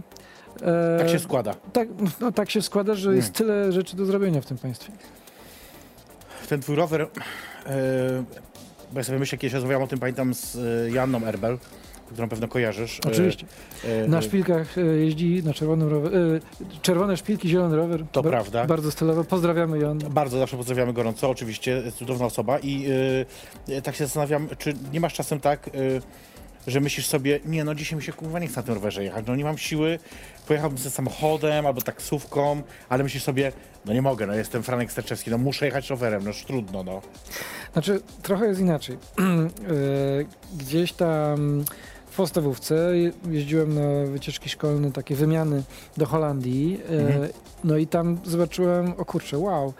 e, 0.62 0.99
Tak 0.99 1.09
się 1.09 1.19
składa. 1.19 1.55
tak, 1.73 1.88
no, 2.21 2.33
tak 2.33 2.50
się 2.50 2.62
składa, 2.62 2.95
że 2.95 3.17
jest 3.17 3.33
tyle 3.33 3.73
rzeczy 3.73 3.97
do 3.97 4.05
zrobienia 4.07 4.40
w 4.40 4.47
tym 4.47 4.59
państwie. 4.59 4.93
Ten 6.49 6.61
twój 6.61 6.76
rower, 6.76 7.02
e, 7.02 7.09
bo 8.92 8.99
ja 9.00 9.04
sobie 9.04 9.18
myślę, 9.18 9.38
kiedyś 9.38 9.54
rozmawiałam 9.54 9.83
o 9.85 9.87
tym, 9.87 9.99
pamiętam 9.99 10.35
z 10.35 10.57
e, 10.57 10.90
Janną 10.90 11.25
Erbel, 11.25 11.59
którą 12.12 12.28
pewno 12.28 12.49
kojarzysz. 12.49 13.00
E, 13.07 13.09
Oczywiście. 13.09 13.47
e, 13.85 14.09
Na 14.09 14.23
szpilkach 14.23 14.75
jeździ 15.00 15.42
na 15.45 15.54
czerwonym 15.54 15.88
rower, 15.88 16.16
e, 16.16 16.21
czerwone 16.83 17.16
szpilki, 17.16 17.49
zielony 17.49 17.76
rower. 17.76 18.04
To 18.12 18.23
prawda. 18.23 18.64
Bardzo 18.66 18.90
stylowo. 18.90 19.25
Pozdrawiamy 19.25 19.78
ją. 19.78 19.99
Bardzo 19.99 20.38
zawsze 20.38 20.57
pozdrawiamy 20.57 20.92
gorąco, 20.92 21.30
oczywiście, 21.30 21.83
cudowna 21.99 22.26
osoba 22.26 22.59
i 22.59 22.87
tak 23.83 23.95
się 23.97 24.04
zastanawiam, 24.04 24.49
czy 24.59 24.75
nie 24.92 25.00
masz 25.00 25.14
czasem 25.14 25.40
tak, 25.40 25.71
że 26.67 26.81
myślisz 26.81 27.07
sobie, 27.07 27.41
nie 27.47 27.65
no 27.65 27.75
dzisiaj 27.75 27.97
mi 27.97 28.03
się 28.03 28.12
kurwa 28.12 28.38
nie 28.38 28.47
chce 28.47 28.57
na 28.57 28.62
tym 28.62 28.75
rowerze 28.75 29.05
jechać, 29.05 29.25
no 29.27 29.37
nie 29.37 29.45
mam 29.45 29.59
siły, 29.59 29.99
pojechałbym 30.49 30.79
ze 30.79 30.91
samochodem 30.91 31.67
albo 31.67 31.81
taksówką, 31.81 32.62
ale 32.88 33.05
myślisz 33.05 33.23
sobie, 33.23 33.53
no 33.85 33.93
nie 33.93 34.03
mogę, 34.03 34.27
no 34.27 34.35
jestem 34.35 34.62
Franek 34.62 34.93
Sterczewski, 34.93 35.31
no 35.31 35.38
muszę 35.38 35.67
jechać 35.67 35.91
rowerem, 35.91 36.23
no 36.23 36.29
już 36.29 36.45
trudno, 36.45 36.83
no. 36.85 37.03
Znaczy, 37.73 38.00
trochę 38.23 38.47
jest 38.47 38.61
inaczej. 38.61 38.97
E, 39.19 40.57
Gdzieś 40.59 40.93
tam 40.93 41.65
w 42.11 42.17
podstawówce 42.17 42.75
je- 42.99 43.12
jeździłem 43.31 43.75
na 43.75 44.11
wycieczki 44.11 44.49
szkolne, 44.49 44.93
takie 44.93 45.15
wymiany 45.15 45.62
do 45.97 46.07
Holandii. 46.07 46.81
e, 46.91 46.99
Mhm. 47.07 47.29
No 47.65 47.77
i 47.77 47.87
tam 47.87 48.19
zobaczyłem, 48.25 48.93
o 48.99 49.05
kurczę, 49.05 49.38
wow. 49.38 49.75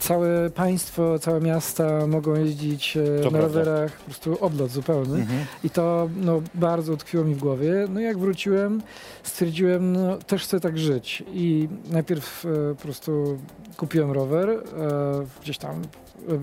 Całe 0.00 0.50
państwo, 0.50 1.18
całe 1.18 1.40
miasta 1.40 2.06
mogą 2.06 2.34
jeździć 2.34 2.96
e, 2.96 3.04
To 3.22 3.30
na 3.30 3.38
prawda. 3.38 3.58
rowerach, 3.58 3.92
po 3.92 4.04
prostu 4.04 4.44
odlot 4.44 4.70
zupełny. 4.70 5.18
Mhm. 5.20 5.44
I 5.64 5.70
to 5.70 6.08
no, 6.16 6.42
bardzo 6.54 6.92
utkwiło 6.92 7.24
mi 7.24 7.34
w 7.34 7.38
głowie. 7.38 7.86
No 7.88 8.00
jak 8.00 8.18
wróciłem, 8.18 8.82
stwierdziłem, 9.22 9.92
no 9.92 10.16
też 10.16 10.42
chcę 10.42 10.60
tak 10.60 10.78
żyć. 10.78 11.22
I 11.32 11.68
najpierw 11.90 12.44
e, 12.46 12.74
po 12.74 12.82
prostu 12.82 13.38
kupiłem 13.76 14.12
rower, 14.12 14.50
e, 14.50 14.60
gdzieś 15.42 15.58
tam. 15.58 15.82
E, 16.28 16.38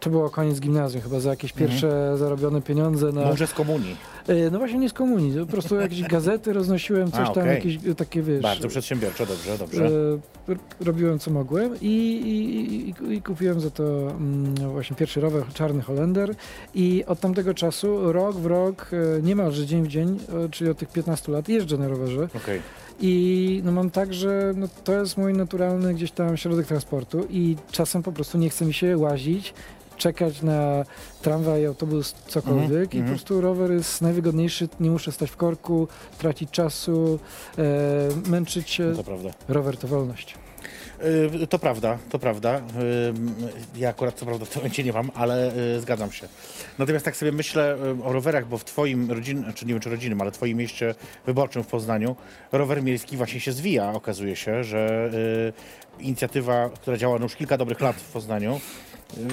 to 0.00 0.10
było 0.10 0.30
koniec 0.30 0.60
gimnazjum, 0.60 1.02
chyba 1.02 1.20
za 1.20 1.30
jakieś 1.30 1.52
Mhm. 1.52 1.70
pierwsze 1.70 2.18
zarobione 2.18 2.62
pieniądze 2.62 3.12
na. 3.12 3.20
Może 3.24 3.46
z 3.46 3.52
komunii. 3.54 3.96
E, 4.28 4.50
no 4.50 4.58
właśnie 4.58 4.78
nie 4.78 4.88
z 4.88 4.92
komunii, 4.92 5.38
po 5.40 5.46
prostu 5.46 5.76
jakieś 5.76 6.02
gazety 6.02 6.52
roznosiłem, 6.52 7.10
coś 7.10 7.28
A, 7.28 7.32
tam, 7.32 7.42
okej. 7.42 7.54
jakieś 7.54 7.78
takie 7.96 8.22
wiesz. 8.22 8.42
Bardzo 8.42 8.68
przedsiębiorczo, 8.68 9.26
dobrze, 9.26 9.58
dobrze. 9.58 9.86
E, 10.48 10.84
robiłem 10.84 11.18
co 11.18 11.30
mogłem 11.30 11.80
i, 11.80 11.86
i, 11.86 12.88
i, 12.88 13.14
i 13.14 13.22
kupiłem 13.22 13.60
za 13.60 13.70
to 13.70 14.10
mm, 14.10 14.54
właśnie 14.54 14.96
pierwszy 14.96 15.20
rower 15.20 15.44
czarny 15.54 15.82
Holender 15.82 16.34
i 16.74 17.04
od 17.06 17.20
tamtego 17.20 17.54
czasu 17.54 18.12
rok 18.12 18.36
w 18.36 18.46
rok, 18.46 18.90
e, 18.92 19.22
niemalże 19.22 19.66
dzień 19.66 19.82
w 19.82 19.88
dzień, 19.88 20.18
czyli 20.50 20.70
od 20.70 20.78
tych 20.78 20.88
15 20.88 21.32
lat 21.32 21.48
jeżdżę 21.48 21.78
na 21.78 21.88
rowerze 21.88 22.28
Okej. 22.36 22.60
i 23.00 23.62
no 23.64 23.72
mam 23.72 23.90
tak, 23.90 24.14
że 24.14 24.52
no 24.56 24.68
to 24.84 25.00
jest 25.00 25.16
mój 25.16 25.32
naturalny 25.34 25.94
gdzieś 25.94 26.12
tam 26.12 26.36
środek 26.36 26.66
transportu 26.66 27.26
i 27.30 27.56
czasem 27.70 28.02
po 28.02 28.12
prostu 28.12 28.38
nie 28.38 28.50
chce 28.50 28.64
mi 28.64 28.74
się 28.74 28.98
łazić, 28.98 29.54
czekać 29.96 30.42
na 30.42 30.84
tramwaj, 31.22 31.66
autobus, 31.66 32.14
cokolwiek 32.26 32.62
Mhm, 32.62 32.84
i 32.84 32.88
po 32.88 32.96
mhm. 32.96 33.08
prostu 33.16 33.40
rower 33.40 33.70
jest 33.72 34.02
najwygodniejszy, 34.02 34.68
nie 34.80 34.90
muszę 34.90 35.12
stać 35.12 35.30
w 35.30 35.36
korku, 35.36 35.88
tracić 36.18 36.50
czasu, 36.50 37.18
e, 37.58 37.62
męczyć 38.30 38.70
się. 38.70 38.92
To 38.96 39.04
prawda. 39.04 39.30
Rower 39.48 39.76
to 39.76 39.88
wolność. 39.88 40.34
Y, 41.42 41.46
To 41.46 41.58
prawda, 41.58 41.98
to 42.10 42.18
prawda. 42.18 42.58
Y, 42.58 42.62
Ja 43.76 43.88
akurat 43.88 44.14
co 44.14 44.26
prawda 44.26 44.44
w 44.44 44.48
tym 44.48 44.58
momencie 44.58 44.84
nie 44.84 44.92
mam, 44.92 45.10
ale 45.14 45.56
y, 45.76 45.80
zgadzam 45.80 46.12
się. 46.12 46.28
Natomiast 46.78 47.04
tak 47.04 47.16
sobie 47.16 47.32
myślę 47.32 47.76
o 48.04 48.12
rowerach, 48.12 48.46
bo 48.48 48.58
w 48.58 48.64
twoim 48.64 49.10
rodzinnym, 49.12 49.52
czy 49.52 49.66
nie 49.66 49.72
wiem 49.74 49.80
czy 49.80 49.90
rodzinnym, 49.90 50.20
ale 50.20 50.30
w 50.30 50.34
twoim 50.34 50.58
mieście 50.58 50.94
wyborczym 51.26 51.62
w 51.62 51.66
Poznaniu 51.66 52.16
rower 52.52 52.82
miejski 52.82 53.16
właśnie 53.16 53.40
się 53.40 53.52
zwija. 53.52 53.92
Okazuje 53.92 54.36
się, 54.36 54.64
że 54.64 55.10
inicjatywa, 56.00 56.68
która 56.70 56.96
działa 56.96 57.18
już 57.18 57.36
kilka 57.36 57.58
dobrych 57.58 57.80
lat 57.80 57.96
w 57.96 58.12
Poznaniu, 58.12 58.60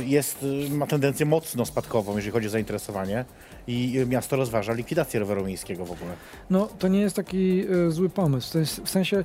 jest, 0.06 0.44
y, 0.44 0.70
ma 0.70 0.88
tendencję 0.88 1.26
mocno 1.26 1.66
spadkową, 1.66 2.16
jeżeli 2.16 2.32
chodzi 2.32 2.48
o 2.48 2.50
zainteresowanie 2.50 3.26
i 3.68 4.00
y, 4.00 4.06
miasto 4.06 4.36
rozważa 4.36 4.74
likwidację 4.74 5.20
roweru 5.20 5.46
miejskiego 5.46 5.86
w 5.86 5.92
ogóle. 5.92 6.12
No, 6.50 6.68
to 6.80 6.88
nie 6.88 7.00
jest 7.02 7.16
taki 7.16 7.66
e, 7.88 7.92
zły 7.92 8.10
pomysł. 8.10 8.58
W 8.84 8.90
sensie, 8.90 9.24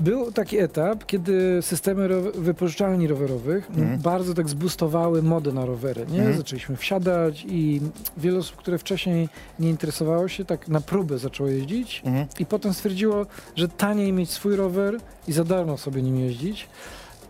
był 0.00 0.32
taki 0.32 0.58
etap, 0.58 1.06
kiedy 1.06 1.58
systemy 1.62 2.08
wypożyczalni 2.34 3.06
rowerowych 3.06 3.70
Mhm. 3.70 3.98
bardzo 3.98 4.34
tak 4.34 4.48
zbustowały 4.48 5.22
modę 5.22 5.52
na 5.52 5.66
rowery. 5.66 6.06
Nie? 6.10 6.18
Mhm. 6.18 6.36
Zaczęliśmy 6.36 6.76
wsiadać 6.76 7.44
i 7.48 7.80
wiele 8.16 8.38
osób, 8.38 8.56
które 8.56 8.78
wcześniej 8.78 9.28
nie 9.58 9.70
interesowało 9.70 10.28
się, 10.28 10.44
tak 10.44 10.68
na 10.68 10.80
próbę 10.80 11.18
zaczęło 11.18 11.48
jeździć 11.48 12.02
Mhm. 12.04 12.26
i 12.38 12.46
potem 12.46 12.74
stwierdziło, 12.74 13.26
że 13.56 13.68
taniej 13.68 14.12
mieć 14.12 14.30
swój 14.30 14.56
rower 14.56 14.98
i 15.28 15.32
za 15.32 15.44
darmo 15.44 15.78
sobie 15.78 16.02
nim 16.02 16.18
jeździć. 16.20 16.66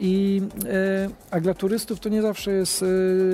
I, 0.00 0.42
e, 0.64 1.09
a 1.30 1.40
dla 1.40 1.54
turystów 1.54 2.00
to 2.00 2.09
nie 2.09 2.23
zawsze 2.23 2.52
jest 2.52 2.83
e, 2.83 2.87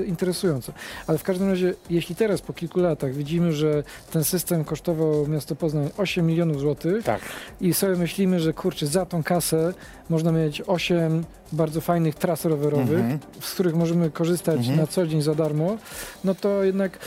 interesujące. 0.05 0.73
Ale 1.07 1.19
w 1.19 1.23
każdym 1.23 1.49
razie, 1.49 1.75
jeśli 1.91 2.15
teraz 2.15 2.43
po 2.43 2.53
kilku 2.53 2.81
latach 2.81 3.15
widzimy, 3.15 3.53
że 3.53 3.83
ten 4.13 4.25
system 4.25 4.65
kosztował 4.65 5.29
miasto 5.29 5.57
Poznań 5.57 5.91
8 5.97 6.27
milionów 6.27 6.61
złotych 6.61 7.05
Tak. 7.05 7.21
i 7.61 7.75
sobie 7.75 7.97
myślimy, 7.97 8.41
że 8.41 8.53
kurczę, 8.53 8.87
za 8.87 9.07
tą 9.07 9.23
kasę 9.23 9.75
można 10.09 10.33
mieć 10.33 10.63
8 10.67 11.25
bardzo 11.53 11.81
fajnych 11.81 12.15
tras 12.15 12.45
rowerowych, 12.45 12.99
Mhm. 13.01 13.19
z 13.41 13.53
których 13.55 13.75
możemy 13.75 14.11
korzystać 14.11 14.57
Mhm. 14.59 14.77
na 14.77 14.87
co 14.87 15.07
dzień 15.07 15.23
za 15.23 15.35
darmo, 15.35 15.77
no 16.25 16.35
to 16.35 16.65
jednak 16.65 16.99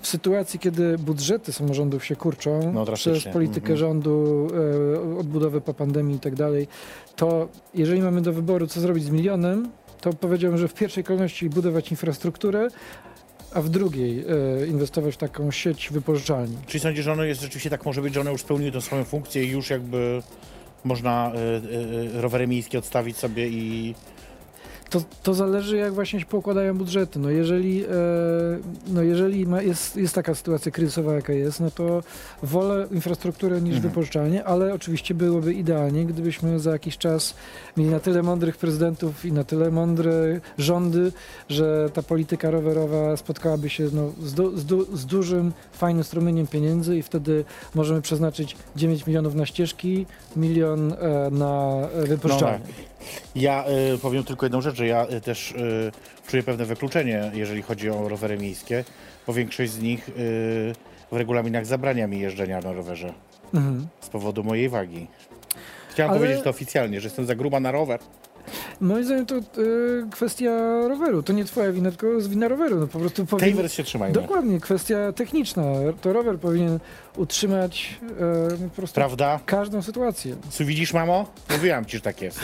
w 0.00 0.06
sytuacji, 0.06 0.58
kiedy 0.60 0.98
budżety 0.98 1.52
samorządów 1.52 2.04
się 2.04 2.16
kurczą 2.16 2.72
No, 2.72 2.84
przez 2.92 3.24
politykę 3.24 3.60
Mhm. 3.72 3.78
rządu, 3.78 4.48
e, 5.16 5.18
odbudowę 5.18 5.60
po 5.60 5.74
pandemii 5.74 6.16
i 6.16 6.20
tak 6.20 6.34
dalej, 6.34 6.68
to 7.16 7.48
jeżeli 7.74 8.02
mamy 8.02 8.20
do 8.22 8.32
wyboru, 8.32 8.66
co 8.66 8.80
zrobić 8.80 9.04
z 9.04 9.10
milionem, 9.10 9.68
to 10.00 10.12
powiedziałbym, 10.12 10.58
że 10.60 10.68
w 10.68 10.74
pierwszej 10.74 11.04
kolejności 11.04 11.50
budować 11.50 11.90
infrastrukturę, 11.90 12.68
a 13.54 13.60
w 13.62 13.68
drugiej 13.68 14.24
e, 14.62 14.66
inwestować 14.66 15.14
w 15.14 15.16
taką 15.16 15.50
sieć 15.50 15.88
wypożyczalni. 15.92 16.56
Czyli 16.66 16.80
sądzisz, 16.80 17.04
że 17.04 17.12
ono 17.12 17.24
jest 17.24 17.40
rzeczywiście 17.40 17.70
tak 17.70 17.84
może 17.84 18.02
być, 18.02 18.14
że 18.14 18.20
one 18.20 18.32
już 18.32 18.40
spełniły 18.40 18.72
tę 18.72 18.80
swoją 18.80 19.04
funkcję 19.04 19.44
i 19.44 19.48
już 19.50 19.70
jakby 19.70 20.22
można 20.84 21.32
y, 21.34 21.74
y, 21.74 22.16
y, 22.16 22.20
rowery 22.20 22.46
miejskie 22.46 22.78
odstawić 22.78 23.16
sobie 23.16 23.48
i... 23.48 23.94
To, 24.90 25.02
to 25.22 25.34
zależy, 25.34 25.76
jak 25.76 25.92
właśnie 25.92 26.20
się 26.20 26.26
poukładają 26.26 26.78
budżety. 26.78 27.18
No 27.18 27.30
jeżeli, 27.30 27.84
e, 27.84 27.88
no 28.88 29.02
jeżeli 29.02 29.46
ma, 29.46 29.62
jest, 29.62 29.96
jest 29.96 30.14
taka 30.14 30.34
sytuacja 30.34 30.72
kryzysowa, 30.72 31.14
jaka 31.14 31.32
jest, 31.32 31.60
no 31.60 31.70
to 31.70 32.02
wolę 32.42 32.86
infrastrukturę 32.90 33.60
niż 33.60 33.74
Mhm. 33.74 33.92
wypożyczalnie, 33.92 34.44
ale 34.44 34.74
oczywiście 34.74 35.14
byłoby 35.14 35.54
idealnie, 35.54 36.04
gdybyśmy 36.04 36.60
za 36.60 36.70
jakiś 36.70 36.98
czas 36.98 37.34
mieli 37.76 37.90
na 37.90 38.00
tyle 38.00 38.22
mądrych 38.22 38.56
prezydentów 38.56 39.24
i 39.24 39.32
na 39.32 39.44
tyle 39.44 39.70
mądre 39.70 40.40
rządy, 40.58 41.12
że 41.48 41.90
ta 41.94 42.02
polityka 42.02 42.50
rowerowa 42.50 43.16
spotkałaby 43.16 43.68
się 43.68 43.88
no, 43.92 44.12
z, 44.22 44.34
du, 44.34 44.58
z, 44.58 44.64
du, 44.64 44.96
z 44.96 45.06
dużym, 45.06 45.52
fajnym 45.72 46.04
strumieniem 46.04 46.46
pieniędzy 46.46 46.96
i 46.96 47.02
wtedy 47.02 47.44
możemy 47.74 48.02
przeznaczyć 48.02 48.56
9 48.76 49.06
milionów 49.06 49.34
na 49.34 49.46
ścieżki, 49.46 50.06
milion 50.36 50.92
e, 50.92 51.30
na 51.30 51.78
wypożyczalnie. 51.94 52.66
Ja 53.34 53.64
y, 53.94 53.98
powiem 53.98 54.24
tylko 54.24 54.46
jedną 54.46 54.60
rzecz, 54.60 54.76
że 54.76 54.86
ja 54.86 55.06
y, 55.06 55.20
też 55.20 55.50
y, 55.52 55.92
czuję 56.28 56.42
pewne 56.42 56.64
wykluczenie, 56.64 57.30
jeżeli 57.34 57.62
chodzi 57.62 57.90
o 57.90 58.08
rowery 58.08 58.38
miejskie, 58.38 58.84
bo 59.26 59.32
większość 59.32 59.72
z 59.72 59.78
nich 59.82 60.08
y, 60.08 60.12
w 61.12 61.16
regulaminach 61.16 61.66
zabrania 61.66 62.06
mi 62.06 62.20
jeżdżenia 62.20 62.60
na 62.60 62.72
rowerze 62.72 63.12
Mhm. 63.54 63.86
z 64.00 64.08
powodu 64.08 64.44
mojej 64.44 64.68
wagi. 64.68 65.06
Chciałem 65.90 66.10
Ale- 66.10 66.20
powiedzieć 66.20 66.44
to 66.44 66.50
oficjalnie, 66.50 67.00
że 67.00 67.06
jestem 67.06 67.26
za 67.26 67.34
gruba 67.34 67.60
na 67.60 67.70
rower. 67.72 68.00
Moim 68.80 69.04
zdaniem 69.04 69.26
to 69.26 69.36
y, 69.36 69.42
kwestia 70.10 70.50
roweru. 70.88 71.22
To 71.22 71.32
nie 71.32 71.44
twoja 71.44 71.72
wina, 71.72 71.90
tylko 71.90 72.20
z 72.20 72.28
wina 72.28 72.48
roweru. 72.48 72.80
No 72.80 72.86
po 72.86 72.98
prostu 72.98 73.16
Tej 73.16 73.26
powinien... 73.26 73.56
wersji 73.56 73.76
się 73.76 73.82
trzymajmy. 73.84 74.14
Dokładnie, 74.14 74.60
kwestia 74.60 75.12
techniczna. 75.12 75.62
To 76.00 76.12
rower 76.12 76.38
powinien 76.38 76.78
utrzymać 77.16 77.94
y, 78.64 78.68
po 78.68 78.76
prostu 78.76 78.94
Prawda? 78.94 79.40
każdą 79.46 79.82
sytuację. 79.82 80.36
Co 80.50 80.64
widzisz, 80.64 80.92
mamo? 80.92 81.26
Mówiłam 81.50 81.84
ci, 81.84 81.96
że 81.96 82.00
tak 82.02 82.22
jest. 82.22 82.40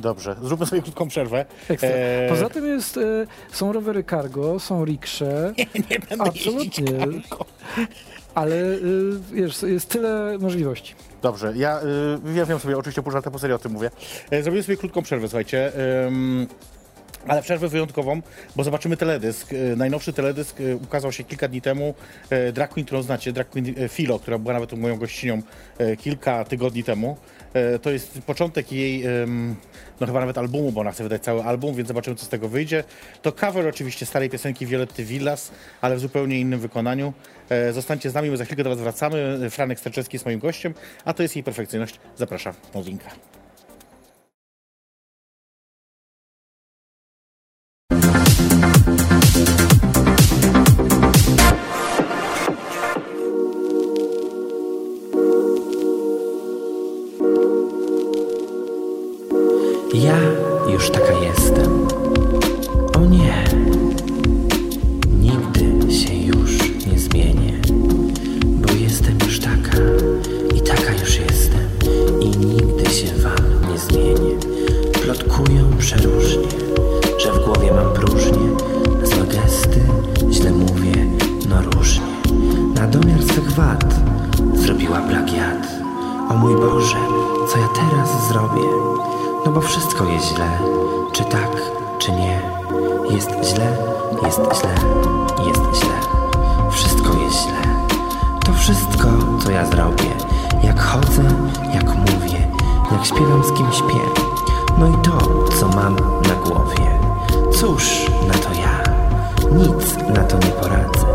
Dobrze, 0.00 0.36
zróbmy 0.42 0.66
sobie 0.66 0.82
krótką 0.82 1.08
przerwę. 1.08 1.44
Eee, 1.70 2.28
Poza 2.28 2.48
tym 2.50 2.66
jest, 2.66 2.96
y, 2.96 3.26
są 3.52 3.72
rowery 3.72 4.04
cargo, 4.04 4.60
są 4.60 4.84
riksze, 4.84 5.54
nie 5.90 5.98
będę 5.98 6.24
absolutnie. 6.24 6.98
karko. 6.98 7.44
ale 8.34 8.56
y, 8.56 8.80
wiesz, 9.32 9.62
jest 9.62 9.88
tyle 9.88 10.38
możliwości. 10.40 10.94
Dobrze, 11.22 11.52
ja, 11.56 11.80
y, 12.32 12.34
ja 12.34 12.46
wiem 12.46 12.58
sobie, 12.58 12.78
oczywiście 12.78 13.02
pół 13.02 13.12
żartem, 13.12 13.32
po 13.32 13.38
serio 13.38 13.56
o 13.56 13.58
tym 13.58 13.72
mówię. 13.72 13.90
E, 14.30 14.42
zrobimy 14.42 14.62
sobie 14.62 14.76
krótką 14.76 15.02
przerwę, 15.02 15.28
słuchajcie. 15.28 15.72
Ym, 16.06 16.46
ale 17.28 17.42
przerwę 17.42 17.68
wyjątkową, 17.68 18.20
bo 18.56 18.64
zobaczymy 18.64 18.96
teledysk. 18.96 19.52
E, 19.52 19.76
Najnowszy 19.76 20.12
teledysk 20.12 20.60
e, 20.60 20.76
ukazał 20.76 21.12
się 21.12 21.24
kilka 21.24 21.48
dni 21.48 21.60
temu. 21.60 21.94
E, 22.30 22.52
Drag 22.52 22.70
Queen, 22.70 22.86
którą 22.86 23.02
znacie, 23.02 23.32
Drag 23.32 23.48
Queen 23.50 23.74
e, 23.78 23.88
Filo, 23.88 24.18
która 24.18 24.38
była 24.38 24.54
nawet 24.54 24.72
moją 24.72 24.96
gościnią 24.96 25.42
e, 25.78 25.96
kilka 25.96 26.44
tygodni 26.44 26.84
temu. 26.84 27.16
E, 27.54 27.78
To 27.78 27.90
jest 27.90 28.18
początek 28.26 28.72
jej, 28.72 29.04
no 30.00 30.06
chyba 30.06 30.20
nawet 30.20 30.38
albumu, 30.38 30.72
bo 30.72 30.80
ona 30.80 30.92
chce 30.92 31.02
wydać 31.02 31.22
cały 31.22 31.42
album, 31.44 31.74
więc 31.74 31.88
zobaczymy, 31.88 32.16
co 32.16 32.24
z 32.24 32.28
tego 32.28 32.48
wyjdzie. 32.48 32.84
To 33.22 33.32
cover 33.32 33.68
oczywiście 33.68 34.06
starej 34.06 34.30
piosenki 34.30 34.66
Violetty 34.66 35.04
Villas, 35.04 35.50
ale 35.80 35.96
w 35.96 36.00
zupełnie 36.00 36.40
innym 36.40 36.60
wykonaniu. 36.60 37.12
E, 37.48 37.72
Zostańcie 37.72 38.10
z 38.10 38.14
nami, 38.14 38.30
my 38.30 38.36
za 38.36 38.44
chwilkę 38.44 38.64
do 38.64 38.70
Was 38.70 38.78
wracamy. 38.80 39.50
Franek 39.50 39.80
Sterczewski 39.80 40.14
jest 40.16 40.24
moim 40.26 40.38
gościem, 40.38 40.74
a 41.04 41.12
to 41.14 41.22
jest 41.22 41.36
jej 41.36 41.42
perfekcyjność. 41.42 42.00
Zapraszam, 42.16 42.54
Modlinka. 42.74 43.10
Się 72.94 73.06
wam 73.06 73.72
nie 73.72 73.78
zmienię. 73.78 74.36
Plotkują 75.02 75.76
przeróżnie, 75.78 76.48
że 77.18 77.32
w 77.32 77.44
głowie 77.44 77.72
mam 77.72 77.92
próżnię, 77.92 78.48
złe 79.02 79.26
gesty, 79.26 79.80
źle 80.30 80.50
mówię, 80.50 81.06
no 81.48 81.62
różnie. 81.62 82.06
Na 82.74 82.86
domiar 82.86 83.22
swych 83.22 83.52
wad 83.52 83.94
zrobiła 84.54 85.00
plagiat. 85.00 85.68
O 86.30 86.34
mój 86.34 86.56
Boże, 86.56 86.96
co 87.48 87.58
ja 87.58 87.68
teraz 87.68 88.28
zrobię? 88.28 88.68
No 89.46 89.52
bo 89.52 89.60
wszystko 89.60 90.04
jest 90.04 90.26
źle, 90.26 90.58
czy 91.12 91.24
tak, 91.24 91.62
czy 91.98 92.12
nie. 92.12 92.40
Jest 93.10 93.30
źle, 93.30 93.76
jest 94.22 94.38
źle, 94.38 94.74
jest 95.46 95.80
źle. 95.80 95.96
Wszystko 96.70 97.12
jest 97.24 97.42
źle. 97.42 97.62
To 98.46 98.52
wszystko, 98.52 99.08
co 99.44 99.50
ja 99.50 99.66
zrobię. 99.66 100.10
Jak 100.62 100.80
chodzę, 100.80 101.22
jak 101.74 101.84
mówię, 101.84 102.13
jak 102.92 103.06
śpiewam 103.06 103.44
z 103.44 103.52
kim 103.52 103.72
śpię. 103.72 104.00
No 104.78 104.86
i 104.86 104.92
to, 105.02 105.44
co 105.60 105.68
mam 105.68 105.94
na 106.28 106.34
głowie. 106.34 106.98
Cóż 107.52 108.10
na 108.28 108.34
to 108.34 108.48
ja? 108.60 108.82
Nic 109.52 109.96
na 110.16 110.24
to 110.24 110.36
nie 110.38 110.52
poradzę. 110.52 111.06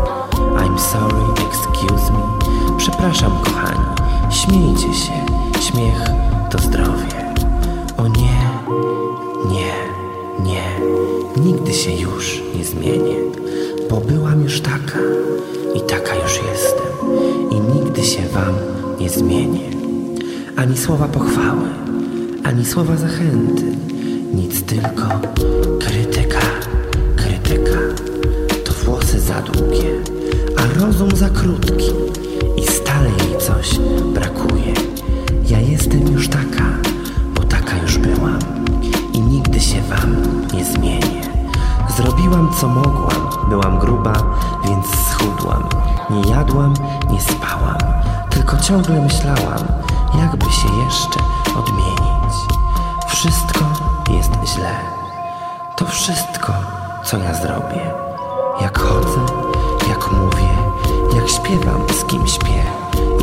I'm 0.56 0.78
sorry, 0.78 1.22
excuse 1.48 2.12
me. 2.12 2.38
Przepraszam, 2.78 3.32
kochani. 3.44 3.84
Śmiejcie 4.30 4.94
się. 4.94 5.12
Śmiech 5.60 6.10
to 6.50 6.58
zdrowie. 6.58 7.34
O 7.96 8.08
nie, 8.08 8.40
nie, 9.50 9.72
nie. 10.44 10.62
Nigdy 11.44 11.74
się 11.74 11.92
już 11.92 12.42
nie 12.58 12.64
zmienię. 12.64 13.16
Bo 13.90 13.96
byłam 13.96 14.42
już 14.42 14.60
taka 14.60 14.98
i 15.74 15.80
taka 15.80 16.14
już 16.14 16.40
jestem. 16.52 16.86
I 17.50 17.60
nigdy 17.60 18.02
się 18.02 18.22
wam 18.22 18.54
nie 19.00 19.10
zmienię. 19.10 19.79
Ani 20.60 20.76
słowa 20.78 21.08
pochwały, 21.08 21.68
ani 22.44 22.64
słowa 22.64 22.96
zachęty. 22.96 23.64
Nic 24.34 24.62
tylko 24.62 25.02
krytyka, 25.80 26.40
krytyka. 27.16 27.78
To 28.64 28.72
włosy 28.72 29.20
za 29.20 29.42
długie, 29.42 29.90
a 30.56 30.80
rozum 30.80 31.16
za 31.16 31.28
krótki. 31.28 31.90
I 32.56 32.66
stale 32.66 33.08
jej 33.08 33.38
coś 33.38 33.78
brakuje. 34.14 34.74
Ja 35.48 35.60
jestem 35.60 36.12
już 36.12 36.28
taka, 36.28 36.64
bo 37.34 37.42
taka 37.42 37.76
już 37.82 37.98
byłam. 37.98 38.38
I 39.12 39.20
nigdy 39.20 39.60
się 39.60 39.82
wam 39.82 40.16
nie 40.54 40.64
zmienię. 40.64 41.22
Zrobiłam 41.96 42.50
co 42.60 42.68
mogłam, 42.68 43.48
byłam 43.48 43.78
gruba, 43.78 44.12
więc 44.64 44.86
schudłam. 45.10 45.68
Nie 46.10 46.30
jadłam, 46.30 46.74
nie 47.12 47.20
spałam, 47.20 47.78
tylko 48.30 48.56
ciągle 48.56 49.00
myślałam, 49.00 49.64
jakby 50.18 50.44
się 50.44 50.68
jeszcze 50.84 51.20
odmienić. 51.58 52.34
Wszystko 53.08 53.64
jest 54.10 54.30
źle. 54.54 54.74
To 55.76 55.86
wszystko, 55.86 56.52
co 57.04 57.18
ja 57.18 57.34
zrobię. 57.34 57.90
Jak 58.60 58.78
chodzę, 58.78 59.20
jak 59.88 60.12
mówię, 60.12 60.48
jak 61.16 61.28
śpiewam, 61.28 61.86
z 62.00 62.04
kim 62.04 62.26
śpię 62.26 62.62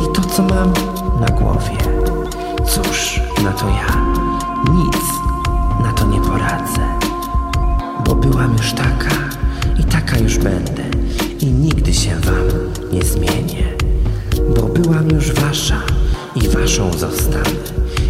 i 0.02 0.12
to, 0.12 0.22
co 0.28 0.42
mam 0.42 0.72
na 1.20 1.28
głowie. 1.28 1.76
Cóż 2.66 3.20
na 3.44 3.52
to 3.52 3.66
ja? 3.68 3.96
Nic 4.72 4.96
na 5.84 5.92
to 5.92 6.06
nie 6.06 6.20
poradzę 6.20 6.98
bo 8.08 8.14
byłam 8.14 8.52
już 8.52 8.72
taka 8.72 9.10
i 9.78 9.84
taka 9.84 10.18
już 10.18 10.38
będę 10.38 10.84
i 11.40 11.46
nigdy 11.46 11.94
się 11.94 12.10
wam 12.10 12.48
nie 12.92 13.02
zmienię, 13.02 13.64
bo 14.56 14.62
byłam 14.62 15.08
już 15.10 15.32
wasza 15.32 15.82
i 16.44 16.48
waszą 16.48 16.92
zostanę 16.92 17.50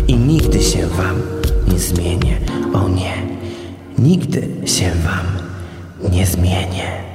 i 0.09 0.17
nigdy 0.17 0.63
się 0.63 0.87
wam 0.87 1.23
nie 1.73 1.79
zmienię. 1.79 2.39
O 2.75 2.89
nie, 2.89 3.13
nigdy 3.99 4.49
się 4.65 4.91
wam 4.91 5.27
nie 6.13 6.27
zmienię. 6.27 7.09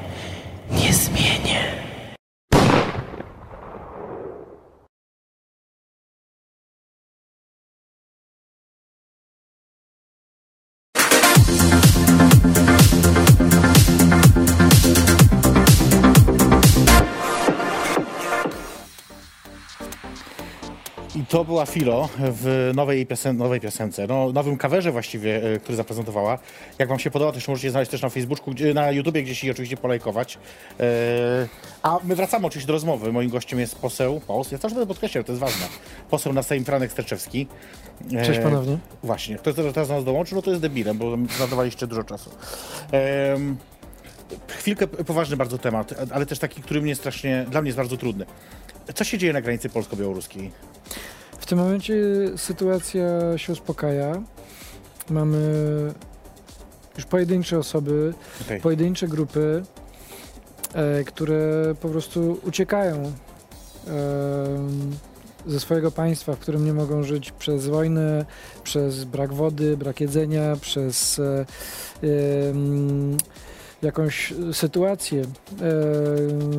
To 21.33 21.45
była 21.45 21.65
Filo 21.65 22.09
w 22.19 22.71
nowej, 22.75 23.05
piosen 23.05 23.37
nowej 23.37 23.59
piosence, 23.59 24.07
no, 24.07 24.31
nowym 24.31 24.57
coverze 24.57 24.91
właściwie, 24.91 25.53
e, 25.53 25.59
który 25.59 25.75
zaprezentowała. 25.75 26.37
Jak 26.79 26.89
wam 26.89 26.99
się 26.99 27.11
podoba, 27.11 27.31
to 27.31 27.37
jeszcze 27.37 27.51
możecie 27.51 27.71
znaleźć 27.71 27.91
też 27.91 28.01
na 28.01 28.09
Facebooku, 28.09 28.53
na 28.73 28.91
YouTubie 28.91 29.23
gdzieś 29.23 29.43
i 29.43 29.51
oczywiście 29.51 29.77
polajkować. 29.77 30.37
E, 30.79 31.47
a 31.83 31.99
my 32.03 32.15
wracamy 32.15 32.47
oczywiście 32.47 32.67
do 32.67 32.73
rozmowy. 32.73 33.11
Moim 33.11 33.29
gościem 33.29 33.59
jest 33.59 33.75
poseł, 33.75 34.21
pos, 34.27 34.51
ja 34.51 34.57
też 34.57 34.73
będę 34.73 34.87
podkreślał, 34.87 35.23
to 35.23 35.31
jest 35.31 35.39
ważne, 35.39 35.65
poseł 36.09 36.33
na 36.33 36.43
Sejm 36.43 36.65
Franek 36.65 36.91
Sterczewski. 36.91 37.47
E, 38.13 38.25
Cześć 38.25 38.39
ponownie. 38.39 38.77
Właśnie, 39.03 39.35
kto 39.35 39.53
teraz 39.53 39.87
do 39.87 39.95
nas 39.95 40.03
dołączył, 40.03 40.35
no 40.35 40.41
to 40.41 40.49
jest 40.49 40.61
debilem, 40.61 40.97
bo 40.97 41.17
zadawaliście 41.39 41.87
dużo 41.87 42.03
czasu. 42.03 42.29
Chwilkę 44.47 44.87
poważny 44.87 45.37
bardzo 45.37 45.57
temat, 45.57 45.93
ale 46.11 46.25
też 46.25 46.39
taki, 46.39 46.61
który 46.61 46.81
mnie 46.81 46.95
strasznie, 46.95 47.45
dla 47.49 47.61
mnie 47.61 47.67
jest 47.67 47.77
bardzo 47.77 47.97
trudny. 47.97 48.25
Co 48.95 49.03
się 49.03 49.17
dzieje 49.17 49.33
na 49.33 49.41
granicy 49.41 49.69
polsko-białoruskiej? 49.69 50.51
W 51.43 51.45
tym 51.45 51.57
momencie 51.57 51.95
sytuacja 52.35 53.37
się 53.37 53.53
uspokaja. 53.53 54.23
Mamy 55.09 55.37
już 56.95 57.05
pojedyncze 57.05 57.59
osoby, 57.59 58.13
Okej. 58.41 58.61
pojedyncze 58.61 59.07
grupy, 59.07 59.63
e, 60.73 61.03
które 61.03 61.75
po 61.81 61.89
prostu 61.89 62.39
uciekają 62.43 62.95
em, 62.95 63.11
ze 65.45 65.59
swojego 65.59 65.91
państwa, 65.91 66.33
w 66.33 66.39
którym 66.39 66.65
nie 66.65 66.73
mogą 66.73 67.03
żyć 67.03 67.31
przez 67.31 67.67
wojnę, 67.67 68.25
przez 68.63 69.03
brak 69.03 69.33
wody, 69.33 69.77
brak 69.77 70.01
jedzenia, 70.01 70.55
przez 70.61 71.19
e, 71.19 71.45
jakąś 73.81 74.33
sytuację 74.53 75.21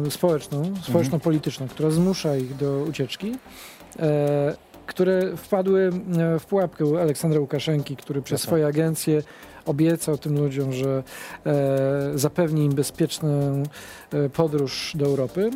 e, 0.07 0.11
społeczną, 0.11 0.75
społeczno-polityczną, 0.83 1.68
która 1.68 1.90
zmusza 1.90 2.37
ich 2.37 2.57
do 2.57 2.85
ucieczki. 2.88 3.38
Które 4.87 5.37
wpadły 5.37 5.90
e, 6.18 6.38
w 6.38 6.47
pułapkę 6.47 6.85
Aleksandra 7.03 7.40
Łukaszenki, 7.40 7.97
który 7.97 8.23
przez 8.23 8.40
Jasne. 8.40 8.47
swoje 8.47 8.66
agencje 8.66 9.23
obiecał 9.66 10.18
tym 10.18 10.38
ludziom, 10.38 10.73
że 10.73 11.03
e, 11.47 11.53
zapewni 12.14 12.64
im 12.64 12.73
bezpieczną 12.73 13.62
e, 14.12 14.29
podróż 14.29 14.92
do 14.94 15.05
Europy. 15.07 15.51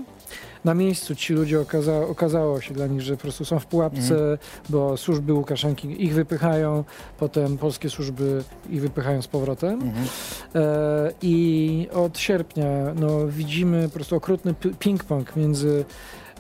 Na 0.65 0.75
miejscu 0.75 1.15
ci 1.15 1.33
ludzie 1.35 1.61
okaza, 1.61 1.97
okazało 2.01 2.61
się 2.61 2.75
dla 2.75 2.87
nich, 2.87 3.01
że 3.01 3.17
po 3.17 3.23
prostu 3.23 3.45
są 3.45 3.59
w 3.59 3.67
pułapce, 3.67 4.15
Mhm. 4.15 4.39
bo 4.69 4.97
służby 4.97 5.33
Łukaszenki 5.33 6.05
ich 6.05 6.15
wypychają, 6.15 6.85
potem 7.19 7.59
polskie 7.59 7.91
służby 7.91 8.45
ich 8.71 8.81
wypychają 8.81 9.23
z 9.23 9.29
powrotem. 9.29 9.73
Mhm. 9.83 10.07
E, 10.55 11.13
I 11.23 11.89
od 11.93 12.19
sierpnia 12.19 12.67
no, 12.95 13.27
widzimy 13.29 13.89
po 13.89 13.95
prostu 13.95 14.17
okrutny 14.17 14.55
ping-pong 14.55 15.37
między 15.37 15.85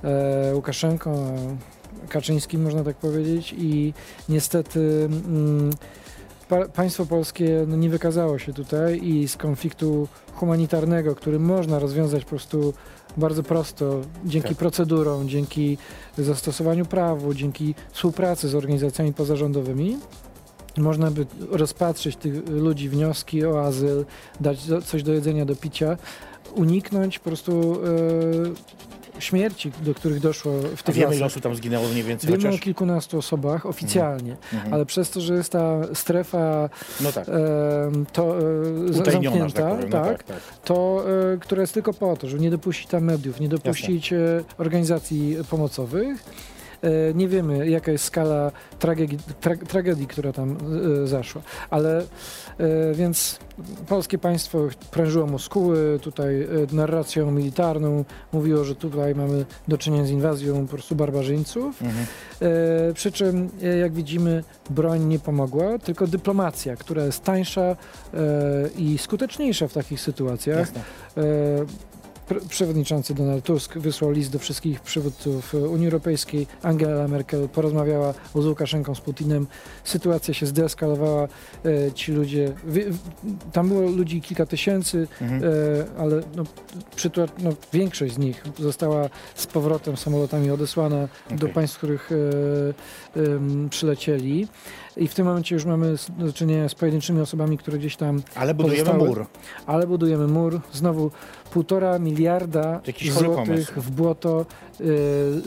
e, 0.04 0.54
Łukaszenką 0.54 1.12
a 1.12 1.77
Kaczyńskim, 2.08 2.62
można 2.62 2.84
tak 2.84 2.96
powiedzieć. 2.96 3.54
I 3.58 3.94
niestety 4.28 4.80
mm, 5.04 5.70
pa, 6.48 6.68
państwo 6.68 7.06
polskie 7.06 7.64
no, 7.68 7.76
nie 7.76 7.90
wykazało 7.90 8.38
się 8.38 8.52
tutaj 8.52 9.00
i 9.02 9.28
z 9.28 9.36
konfliktu 9.36 10.08
humanitarnego, 10.34 11.14
który 11.14 11.38
można 11.38 11.78
rozwiązać 11.78 12.24
po 12.24 12.30
prostu 12.30 12.74
bardzo 13.16 13.42
prosto, 13.42 14.00
dzięki 14.24 14.48
Tak. 14.48 14.58
procedurom, 14.58 15.28
dzięki 15.28 15.78
zastosowaniu 16.18 16.86
prawu, 16.86 17.34
dzięki 17.34 17.74
współpracy 17.92 18.48
z 18.48 18.54
organizacjami 18.54 19.12
pozarządowymi, 19.12 19.98
można 20.76 21.10
by 21.10 21.26
rozpatrzyć 21.50 22.16
tych 22.16 22.48
ludzi 22.48 22.88
wnioski 22.88 23.46
o 23.46 23.64
azyl, 23.64 24.04
dać 24.40 24.58
coś 24.84 25.02
do 25.02 25.12
jedzenia, 25.12 25.44
do 25.44 25.56
picia, 25.56 25.96
uniknąć 26.54 27.18
po 27.18 27.24
prostu 27.24 27.74
e, 27.74 28.97
śmierci, 29.18 29.72
do 29.82 29.94
których 29.94 30.20
doszło 30.20 30.52
w 30.76 30.82
tych 30.82 30.94
wiemy, 30.94 31.10
lasach. 31.12 31.26
osób 31.26 31.42
tam 31.42 31.54
zginęło 31.56 31.88
mniej 31.88 32.02
więcej 32.02 32.30
Wiemy 32.30 32.42
o 32.42 32.46
chociaż? 32.46 32.60
kilkunastu 32.64 33.18
osobach 33.18 33.66
oficjalnie, 33.66 34.36
Mhm. 34.52 34.74
ale 34.74 34.86
przez 34.86 35.10
to, 35.10 35.20
że 35.20 35.34
jest 35.34 35.52
ta 35.52 35.80
strefa 35.94 36.68
No 37.00 37.12
tak. 37.12 37.28
e, 37.28 37.32
to, 38.12 38.38
e, 38.38 39.02
tak 39.04 39.12
zamknięta, 39.12 39.62
powiem. 39.70 39.90
No 39.90 40.04
tak, 40.04 40.22
tak, 40.22 40.22
tak. 40.22 40.40
to 40.64 41.04
e, 41.34 41.38
która 41.38 41.60
jest 41.60 41.74
tylko 41.74 41.94
po 41.94 42.16
to, 42.16 42.28
żeby 42.28 42.42
nie 42.42 42.50
dopuścić 42.50 42.86
tam 42.86 43.04
mediów, 43.04 43.40
nie 43.40 43.48
dopuścić 43.48 44.12
e, 44.12 44.16
organizacji 44.58 45.36
pomocowych. 45.50 46.24
E, 46.82 47.14
Nie 47.14 47.28
wiemy, 47.28 47.70
jaka 47.70 47.92
jest 47.92 48.04
skala 48.04 48.52
tragedii, 48.78 49.18
tra, 49.40 49.56
tragedii 49.56 50.06
która 50.06 50.32
tam 50.32 50.56
e, 51.04 51.06
zaszła, 51.06 51.42
ale 51.70 51.98
e, 51.98 52.04
więc 52.94 53.38
polskie 53.88 54.18
państwo 54.18 54.68
prężyło 54.90 55.26
muskuły 55.26 55.98
tutaj 56.02 56.48
narracją 56.72 57.30
militarną, 57.30 58.04
mówiło, 58.32 58.64
że 58.64 58.74
tutaj 58.74 59.14
mamy 59.14 59.44
do 59.68 59.78
czynienia 59.78 60.06
z 60.06 60.10
inwazją 60.10 60.66
po 60.66 60.72
prostu 60.72 60.94
barbarzyńców. 60.94 61.82
Mhm. 61.82 62.06
Przy 62.94 63.12
czym, 63.12 63.50
jak 63.80 63.92
widzimy, 63.92 64.44
broń 64.70 65.04
nie 65.04 65.18
pomogła, 65.18 65.78
tylko 65.78 66.06
dyplomacja, 66.06 66.76
która 66.76 67.04
jest 67.04 67.24
tańsza 67.24 67.76
i 68.76 68.98
skuteczniejsza 68.98 69.68
w 69.68 69.72
takich 69.72 70.00
sytuacjach. 70.00 70.58
Jasne. 70.58 70.80
Pr- 72.28 72.46
Przewodniczący 72.48 73.14
Donald 73.14 73.44
Tusk 73.44 73.78
wysłał 73.78 74.10
list 74.10 74.32
do 74.32 74.38
wszystkich 74.38 74.80
przywódców 74.80 75.54
Unii 75.54 75.86
Europejskiej. 75.86 76.46
Angela 76.62 77.08
Merkel 77.08 77.48
porozmawiała 77.48 78.14
z 78.34 78.46
Łukaszenką, 78.46 78.94
z 78.94 79.00
Putinem. 79.00 79.46
Sytuacja 79.84 80.34
się 80.34 80.46
zdeeskalowała. 80.46 81.28
E, 81.64 81.92
Ci 81.92 82.12
ludzie, 82.12 82.52
tam 83.52 83.68
było 83.68 83.80
ludzi 83.80 84.20
kilka 84.20 84.46
tysięcy, 84.46 85.08
Mhm. 85.20 85.42
E, 85.44 85.46
ale 86.00 86.22
no, 86.36 86.44
no, 87.38 87.50
większość 87.72 88.14
z 88.14 88.18
nich 88.18 88.44
została 88.58 89.08
z 89.34 89.46
powrotem 89.46 89.96
samolotami 89.96 90.50
odesłana 90.50 91.08
do 91.30 91.36
Okej. 91.36 91.48
państw, 91.48 91.74
z 91.74 91.78
których 91.78 92.10
e, 92.12 93.68
przylecieli. 93.70 94.48
I 94.98 95.08
w 95.08 95.14
tym 95.14 95.26
momencie 95.26 95.54
już 95.54 95.64
mamy 95.64 95.94
do 96.18 96.32
czynienia 96.32 96.68
z 96.68 96.74
pojedynczymi 96.74 97.20
osobami, 97.20 97.58
które 97.58 97.78
gdzieś 97.78 97.96
tam, 97.96 98.22
Ale 98.34 98.54
budujemy 98.54 98.84
pozostały- 98.90 99.08
mur. 99.08 99.26
ale 99.66 99.86
budujemy 99.86 100.26
mur. 100.26 100.60
Znowu 100.72 101.10
półtora 101.50 101.98
miliarda 101.98 102.80
złotych 103.10 103.78
w 103.78 103.90
błoto, 103.90 104.46
e, 104.80 104.84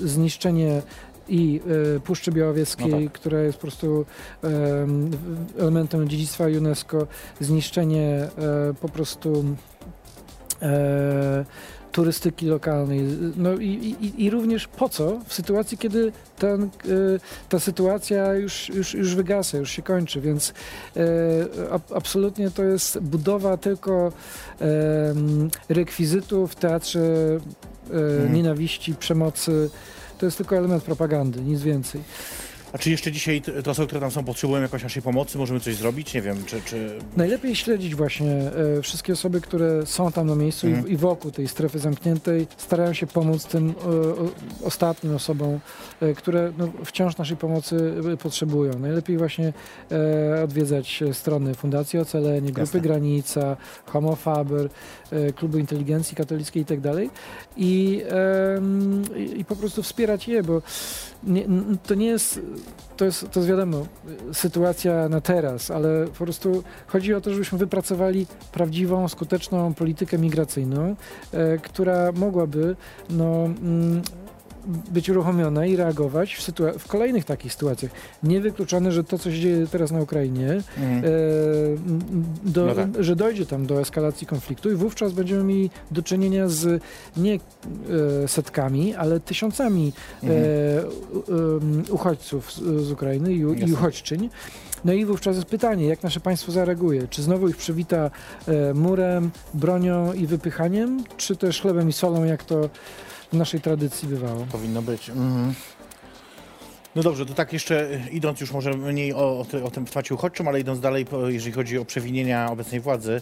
zniszczenie 0.08 0.82
i 1.30 1.62
e, 1.96 2.00
Puszczy 2.00 2.32
Białowieskiej, 2.32 2.92
No 2.92 2.98
tak. 3.02 3.12
która 3.12 3.40
jest 3.42 3.58
po 3.58 3.62
prostu 3.62 4.06
w- 4.44 5.54
elementem 5.60 6.10
dziedzictwa 6.10 6.44
UNESCO, 6.58 7.08
zniszczenie 7.40 8.28
e, 8.70 8.74
po 8.82 8.90
prostu 8.90 9.44
turystyki 11.92 12.46
lokalnej. 12.46 13.02
No 13.38 13.54
i, 13.54 13.96
i, 14.02 14.24
i 14.26 14.30
również 14.30 14.68
po 14.68 14.90
co? 14.90 15.20
W 15.28 15.34
sytuacji, 15.34 15.78
kiedy 15.78 16.12
ten, 16.40 16.64
e, 16.64 16.68
ta 17.50 17.60
sytuacja 17.60 18.34
już, 18.34 18.70
już, 18.70 18.94
już 18.94 19.16
wygasa, 19.16 19.58
już 19.58 19.72
się 19.72 19.82
kończy, 19.82 20.22
więc 20.22 20.54
e, 20.98 21.72
ab, 21.72 21.82
absolutnie 21.96 22.52
to 22.52 22.64
jest 22.64 23.00
budowa 23.00 23.58
tylko 23.58 24.12
em, 24.60 25.50
rekwizytów 25.70 26.52
w 26.52 26.56
teatrze 26.56 27.00
e, 27.00 27.42
Mhm. 27.94 28.34
nienawiści, 28.34 28.96
przemocy. 28.96 29.70
To 30.18 30.26
jest 30.26 30.38
tylko 30.38 30.58
element 30.58 30.84
propagandy, 30.84 31.42
nic 31.42 31.62
więcej. 31.62 32.02
A 32.74 32.78
czy 32.78 32.92
jeszcze 32.92 33.12
dzisiaj 33.12 33.42
te 33.42 33.72
osoby, 33.72 33.88
które 33.88 34.02
tam 34.02 34.12
są, 34.12 34.24
potrzebują 34.24 34.62
jakoś 34.62 34.84
naszej 34.84 35.02
pomocy? 35.02 35.38
Możemy 35.38 35.60
coś 35.60 35.76
zrobić? 35.76 36.14
Nie 36.14 36.22
wiem, 36.22 36.38
czy... 36.46 36.62
czy... 36.62 37.00
Najlepiej 37.18 37.56
śledzić 37.56 37.96
właśnie 37.96 38.32
e, 38.78 38.82
wszystkie 38.82 39.14
osoby, 39.14 39.42
które 39.42 39.86
są 39.86 40.12
tam 40.12 40.28
na 40.28 40.36
miejscu 40.36 40.68
Mhm. 40.68 40.88
i, 40.88 40.92
i 40.92 40.98
wokół 40.98 41.32
tej 41.32 41.48
strefy 41.48 41.80
zamkniętej, 41.80 42.48
starają 42.58 42.94
się 42.94 43.08
pomóc 43.08 43.46
tym 43.46 43.70
e, 43.70 43.90
o, 43.90 44.16
ostatnim 44.64 45.16
osobom, 45.16 45.60
e, 46.02 46.14
które 46.14 46.54
no, 46.58 46.72
wciąż 46.86 47.18
naszej 47.18 47.38
pomocy 47.38 47.94
potrzebują. 48.24 48.80
Najlepiej 48.80 49.18
właśnie 49.18 49.54
odwiedzać 50.44 51.04
strony 51.14 51.56
Fundacji 51.56 52.00
Ocalenie, 52.00 52.52
Grupy 52.52 52.62
Jasne. 52.62 52.82
Granica, 52.82 53.58
Homo 53.86 54.16
Faber, 54.16 54.70
Klubu 55.36 55.58
Inteligencji 55.58 56.16
Katolickiej 56.18 56.64
i 56.64 56.66
tak 56.66 56.82
dalej. 56.82 57.10
I, 57.58 58.04
i, 59.38 59.46
po 59.46 59.56
prostu 59.56 59.84
wspierać 59.84 60.28
je, 60.28 60.44
bo 60.44 60.62
nie, 61.24 61.46
to 61.88 61.96
nie 61.96 62.06
jest, 62.06 62.40
to 62.98 63.06
jest, 63.06 63.32
to 63.32 63.40
jest 63.40 63.50
wiadomo, 63.50 63.86
sytuacja 64.34 65.10
na 65.10 65.22
teraz, 65.22 65.72
ale 65.72 66.08
po 66.08 66.24
prostu 66.24 66.64
chodzi 66.88 67.14
o 67.14 67.22
to, 67.22 67.34
żebyśmy 67.34 67.58
wypracowali 67.58 68.28
prawdziwą, 68.52 69.08
skuteczną 69.08 69.74
politykę 69.74 70.18
migracyjną, 70.18 70.96
e, 71.32 71.58
która 71.58 72.12
mogłaby 72.12 72.76
no, 73.10 73.46
mm, 73.46 74.02
być 74.92 75.10
uruchomione 75.10 75.70
i 75.70 75.76
reagować 75.76 76.36
w, 76.36 76.52
w 76.80 76.88
kolejnych 76.88 77.26
takich 77.26 77.54
sytuacjach. 77.54 77.92
Niewykluczone, 78.24 78.92
że 78.92 79.04
to, 79.04 79.20
co 79.20 79.32
się 79.32 79.40
dzieje 79.40 79.68
teraz 79.68 79.92
na 79.92 80.02
Ukrainie, 80.02 80.62
Mhm. 80.78 81.04
e, 81.06 81.08
do, 82.44 82.66
No 82.66 82.76
tak. 82.76 82.90
że 83.00 83.16
dojdzie 83.16 83.46
tam 83.46 83.66
do 83.66 83.82
eskalacji 83.82 84.28
konfliktu 84.28 84.72
i 84.72 84.76
wówczas 84.76 85.14
będziemy 85.14 85.44
mieli 85.44 85.70
do 85.92 86.02
czynienia 86.04 86.48
z 86.48 86.82
nie 87.18 87.34
e, 88.24 88.28
setkami, 88.28 88.96
ale 88.96 89.20
tysiącami 89.20 89.94
Mhm. 90.24 90.44
e, 90.44 90.46
em, 90.80 91.84
uchodźców 91.90 92.54
z, 92.54 92.58
z 92.88 92.92
Ukrainy 92.92 93.34
i, 93.34 93.40
i 93.40 93.74
uchodźczyń. 93.74 94.30
No 94.86 94.94
i 94.94 95.06
wówczas 95.06 95.36
jest 95.36 95.48
pytanie, 95.48 95.86
jak 95.86 96.04
nasze 96.04 96.20
państwo 96.20 96.52
zareaguje? 96.52 97.08
Czy 97.08 97.22
znowu 97.22 97.48
ich 97.50 97.58
przywita 97.58 98.12
e, 98.48 98.74
murem, 98.74 99.32
bronią 99.54 100.14
i 100.14 100.28
wypychaniem, 100.28 101.04
czy 101.18 101.36
też 101.36 101.62
chlebem 101.62 101.90
i 101.90 101.94
solą, 101.94 102.24
jak 102.24 102.44
to 102.44 102.70
w 103.32 103.38
naszej 103.38 103.62
tradycji 103.62 104.08
bywało? 104.08 104.46
Powinno 104.52 104.82
być. 104.82 105.10
Mhm. 105.10 105.54
No 106.96 107.04
dobrze, 107.04 107.26
to 107.26 107.34
tak 107.34 107.54
jeszcze 107.54 107.92
y, 107.92 108.10
idąc 108.12 108.42
już 108.42 108.52
może 108.52 108.74
mniej 108.74 109.14
o, 109.14 109.18
o, 109.18 109.64
o 109.64 109.72
tym 109.72 109.86
temacie 109.86 110.16
uchodźczym, 110.16 110.48
ale 110.48 110.60
idąc 110.60 110.80
dalej, 110.80 111.06
jeżeli 111.28 111.52
chodzi 111.52 111.78
o 111.78 111.86
przewinienia 111.86 112.52
obecnej 112.52 112.82
władzy, 112.82 113.22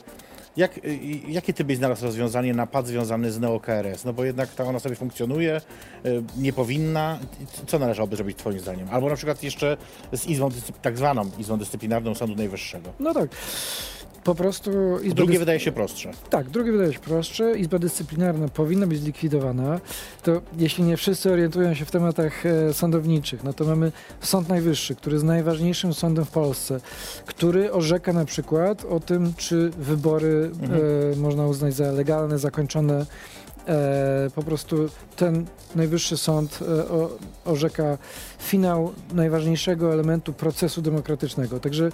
jak, 0.58 0.78
y, 0.78 1.00
jakie 1.28 1.54
ty 1.54 1.64
byś 1.64 1.78
znalazł 1.78 2.06
rozwiązanie 2.06 2.54
na 2.54 2.68
pad 2.68 2.88
związany 2.88 3.32
z 3.32 3.40
neo-KRS? 3.40 4.06
No 4.06 4.14
bo 4.14 4.24
jednak 4.24 4.50
ta 4.50 4.64
ona 4.64 4.80
sobie 4.80 4.96
funkcjonuje, 4.96 5.62
y, 6.06 6.24
nie 6.38 6.54
powinna. 6.54 7.20
Co 7.68 7.80
należałoby 7.80 8.16
zrobić 8.16 8.38
twoim 8.38 8.60
zdaniem? 8.60 8.88
Albo 8.92 9.10
na 9.10 9.16
przykład 9.16 9.44
jeszcze 9.44 9.78
z 10.14 10.26
izbą, 10.26 10.50
tak 10.82 10.98
zwaną 10.98 11.32
izbą 11.40 11.58
dyscyplinarną 11.58 12.16
Sądu 12.16 12.36
Najwyższego. 12.36 12.94
No 13.00 13.14
tak. 13.14 13.30
Po 14.30 14.36
prostu 14.36 14.72
Izba 15.04 15.16
Drugie 15.16 15.40
wydaje 15.40 15.60
się 15.60 15.72
prostsze. 15.72 16.12
Tak, 16.30 16.50
drugie 16.50 16.72
wydaje 16.72 16.94
się 16.94 17.00
prostsze. 17.00 17.58
Izba 17.60 17.80
Dyscyplinarna 17.80 18.48
powinna 18.48 18.88
być 18.88 19.00
zlikwidowana. 19.00 19.80
To 20.24 20.42
jeśli 20.58 20.84
nie 20.84 20.98
wszyscy 20.98 21.32
orientują 21.32 21.74
się 21.74 21.86
w 21.86 21.92
tematach 21.92 22.46
e, 22.46 22.74
sądowniczych, 22.74 23.44
no 23.44 23.54
to 23.54 23.66
mamy 23.66 23.92
Sąd 24.22 24.50
Najwyższy, 24.50 24.96
który 24.96 25.14
jest 25.16 25.26
najważniejszym 25.26 25.94
sądem 25.94 26.26
w 26.26 26.32
Polsce, 26.32 26.80
który 27.26 27.72
orzeka 27.72 28.14
na 28.14 28.26
przykład 28.26 28.86
o 28.86 29.00
tym, 29.00 29.34
czy 29.38 29.70
wybory 29.70 30.52
Mhm. 30.62 30.82
e, 31.14 31.16
można 31.16 31.48
uznać 31.48 31.74
za 31.74 31.92
legalne, 31.92 32.40
zakończone. 32.40 33.06
E, 33.68 34.30
po 34.36 34.44
prostu 34.44 34.90
ten 35.16 35.46
najwyższy 35.76 36.18
sąd 36.18 36.60
e, 36.62 36.90
o, 36.90 37.10
orzeka 37.46 37.98
finał 38.40 38.94
najważniejszego 39.14 39.94
elementu 39.94 40.34
procesu 40.34 40.82
demokratycznego. 40.82 41.60
Także 41.60 41.90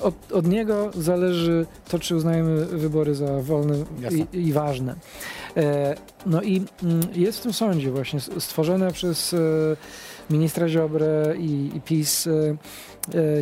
od, 0.00 0.32
od 0.32 0.46
niego 0.46 0.90
zależy 0.94 1.66
to, 1.88 1.98
czy 1.98 2.16
uznajemy 2.16 2.66
wybory 2.66 3.14
za 3.14 3.42
wolne 3.42 3.74
i, 4.32 4.38
i 4.38 4.52
ważne. 4.52 4.94
E, 5.56 5.96
no 6.26 6.42
i 6.42 6.64
mm, 6.82 7.00
jest 7.14 7.38
w 7.38 7.42
tym 7.42 7.52
sądzie 7.52 7.90
właśnie 7.90 8.20
stworzona 8.20 8.90
przez 8.90 9.34
ministra 10.30 10.68
Ziobrę 10.68 11.34
i, 11.38 11.70
i 11.76 11.80
PiS 11.80 12.28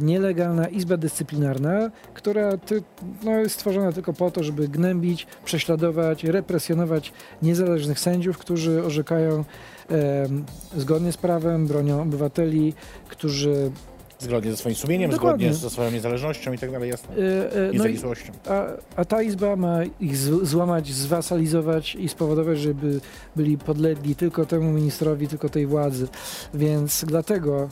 nielegalna 0.03 0.69
izba 0.69 0.97
dyscyplinarna, 0.97 1.91
która 2.15 2.57
ty, 2.57 2.83
no, 3.23 3.31
jest 3.31 3.55
stworzona 3.55 3.93
tylko 3.93 4.13
po 4.13 4.31
to, 4.31 4.43
żeby 4.43 4.69
gnębić, 4.69 5.27
prześladować, 5.45 6.25
represjonować 6.25 7.13
niezależnych 7.43 8.01
sędziów, 8.01 8.39
którzy 8.39 8.85
orzekają 8.85 9.45
em, 9.89 10.45
zgodnie 10.77 11.13
z 11.13 11.17
prawem, 11.17 11.67
bronią 11.67 12.03
obywateli, 12.03 12.75
którzy 13.09 13.71
Zgodnie 14.19 14.51
ze 14.51 14.57
swoim 14.57 14.75
sumieniem, 14.75 15.11
Dokładnie. 15.11 15.47
zgodnie 15.47 15.61
ze 15.63 15.71
swoją 15.71 15.91
niezależnością 15.91 16.53
i 16.53 16.59
tak 16.59 16.73
dalej, 16.73 16.91
jasne. 16.91 17.15
e, 17.17 17.53
e, 17.53 17.61
no 17.67 17.71
i, 17.71 17.73
Niezawisłością. 17.73 18.33
a, 18.49 18.67
a 18.97 19.05
ta 19.05 19.23
izba 19.23 19.57
ma 19.57 19.79
ich 20.01 20.17
z, 20.17 20.49
złamać, 20.49 20.93
zwasalizować 20.93 21.95
i 21.95 22.09
spowodować, 22.09 22.59
żeby 22.59 23.01
byli 23.37 23.59
podlegli 23.59 24.17
tylko 24.17 24.47
temu 24.47 24.73
ministrowi, 24.73 25.29
tylko 25.29 25.49
tej 25.49 25.67
władzy. 25.67 26.09
Więc 26.55 27.05
dlatego 27.09 27.69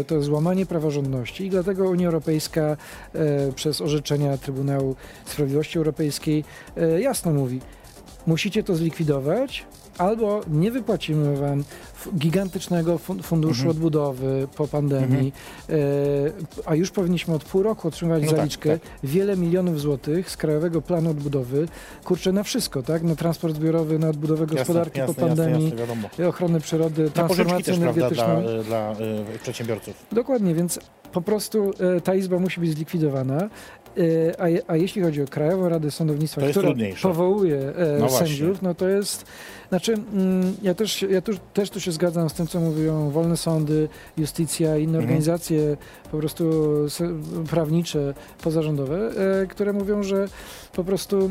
e, 0.00 0.04
to 0.04 0.14
jest 0.14 0.26
złamanie 0.26 0.66
praworządności 0.66 1.46
i 1.46 1.50
dlatego 1.50 1.90
Unia 1.90 2.06
Europejska 2.06 2.76
e, 3.14 3.52
przez 3.52 3.80
orzeczenia 3.80 4.36
Trybunału 4.38 4.96
Sprawiedliwości 5.24 5.78
Europejskiej 5.78 6.44
e, 6.76 7.00
jasno 7.00 7.32
mówi, 7.32 7.60
musicie 8.26 8.62
to 8.62 8.74
zlikwidować, 8.74 9.66
albo 10.00 10.40
nie 10.50 10.70
wypłacimy 10.70 11.36
wam 11.36 11.64
gigantycznego 12.18 12.96
fun- 12.98 13.22
funduszu 13.22 13.60
Mhm. 13.60 13.70
odbudowy 13.70 14.48
po 14.56 14.68
pandemii, 14.68 15.32
e, 15.68 15.74
a 16.66 16.74
już 16.74 16.90
powinniśmy 16.90 17.34
od 17.34 17.44
pół 17.44 17.62
roku 17.62 17.88
otrzymywać 17.88 18.22
No 18.22 18.28
tak, 18.28 18.36
zaliczkę 18.38 18.78
tak. 18.78 18.88
wiele 19.04 19.36
milionów 19.36 19.80
złotych 19.80 20.30
z 20.30 20.36
Krajowego 20.36 20.82
Planu 20.82 21.10
Odbudowy, 21.10 21.68
kurczę 22.04 22.32
na 22.32 22.42
wszystko, 22.42 22.82
tak? 22.82 23.02
Na 23.02 23.16
transport 23.16 23.54
zbiorowy, 23.56 23.98
na 23.98 24.08
odbudowę 24.08 24.46
gospodarki 24.46 24.98
jasne, 24.98 25.14
po 25.14 25.20
pandemii, 25.20 25.72
Jasne, 26.08 26.28
ochronę 26.28 26.60
przyrody, 26.60 27.10
transformację 27.10 27.64
też, 27.64 27.78
prawda, 27.78 28.10
dla, 28.10 28.26
energetyczną. 28.26 28.62
dla 28.64 28.92
y, 29.34 29.38
przedsiębiorców. 29.42 29.94
Dokładnie, 30.12 30.54
więc 30.54 30.80
po 31.12 31.20
prostu 31.22 31.70
e, 31.96 32.00
ta 32.00 32.14
izba 32.14 32.38
musi 32.38 32.60
być 32.60 32.70
zlikwidowana. 32.70 33.48
E, 33.98 34.40
a, 34.40 34.48
je- 34.48 34.62
a 34.66 34.76
jeśli 34.76 35.02
chodzi 35.02 35.22
o 35.22 35.26
Krajową 35.26 35.68
Radę 35.68 35.90
Sądownictwa, 35.90 36.40
która 36.40 36.52
trudniejsze. 36.66 37.08
powołuje 37.08 37.58
e, 37.58 37.96
No 38.00 38.08
sędziów, 38.08 38.62
no 38.62 38.74
to 38.74 38.88
jest, 38.88 39.24
znaczy 39.68 39.92
mm, 39.92 40.54
ja, 40.62 40.74
też, 40.74 41.02
ja 41.02 41.20
tu, 41.20 41.32
też 41.54 41.70
tu 41.70 41.80
się 41.80 41.92
zgadzam 41.92 42.30
z 42.30 42.32
tym, 42.34 42.46
co 42.46 42.60
mówią 42.60 43.10
wolne 43.10 43.36
sądy, 43.36 43.88
justycja 44.16 44.76
i 44.76 44.82
inne 44.82 44.98
Mhm. 44.98 45.04
organizacje 45.04 45.76
po 46.10 46.18
prostu 46.18 46.50
prawnicze, 47.50 48.14
pozarządowe, 48.42 49.10
e, 49.42 49.46
które 49.46 49.72
mówią, 49.72 50.02
że 50.02 50.28
po 50.72 50.84
prostu 50.84 51.30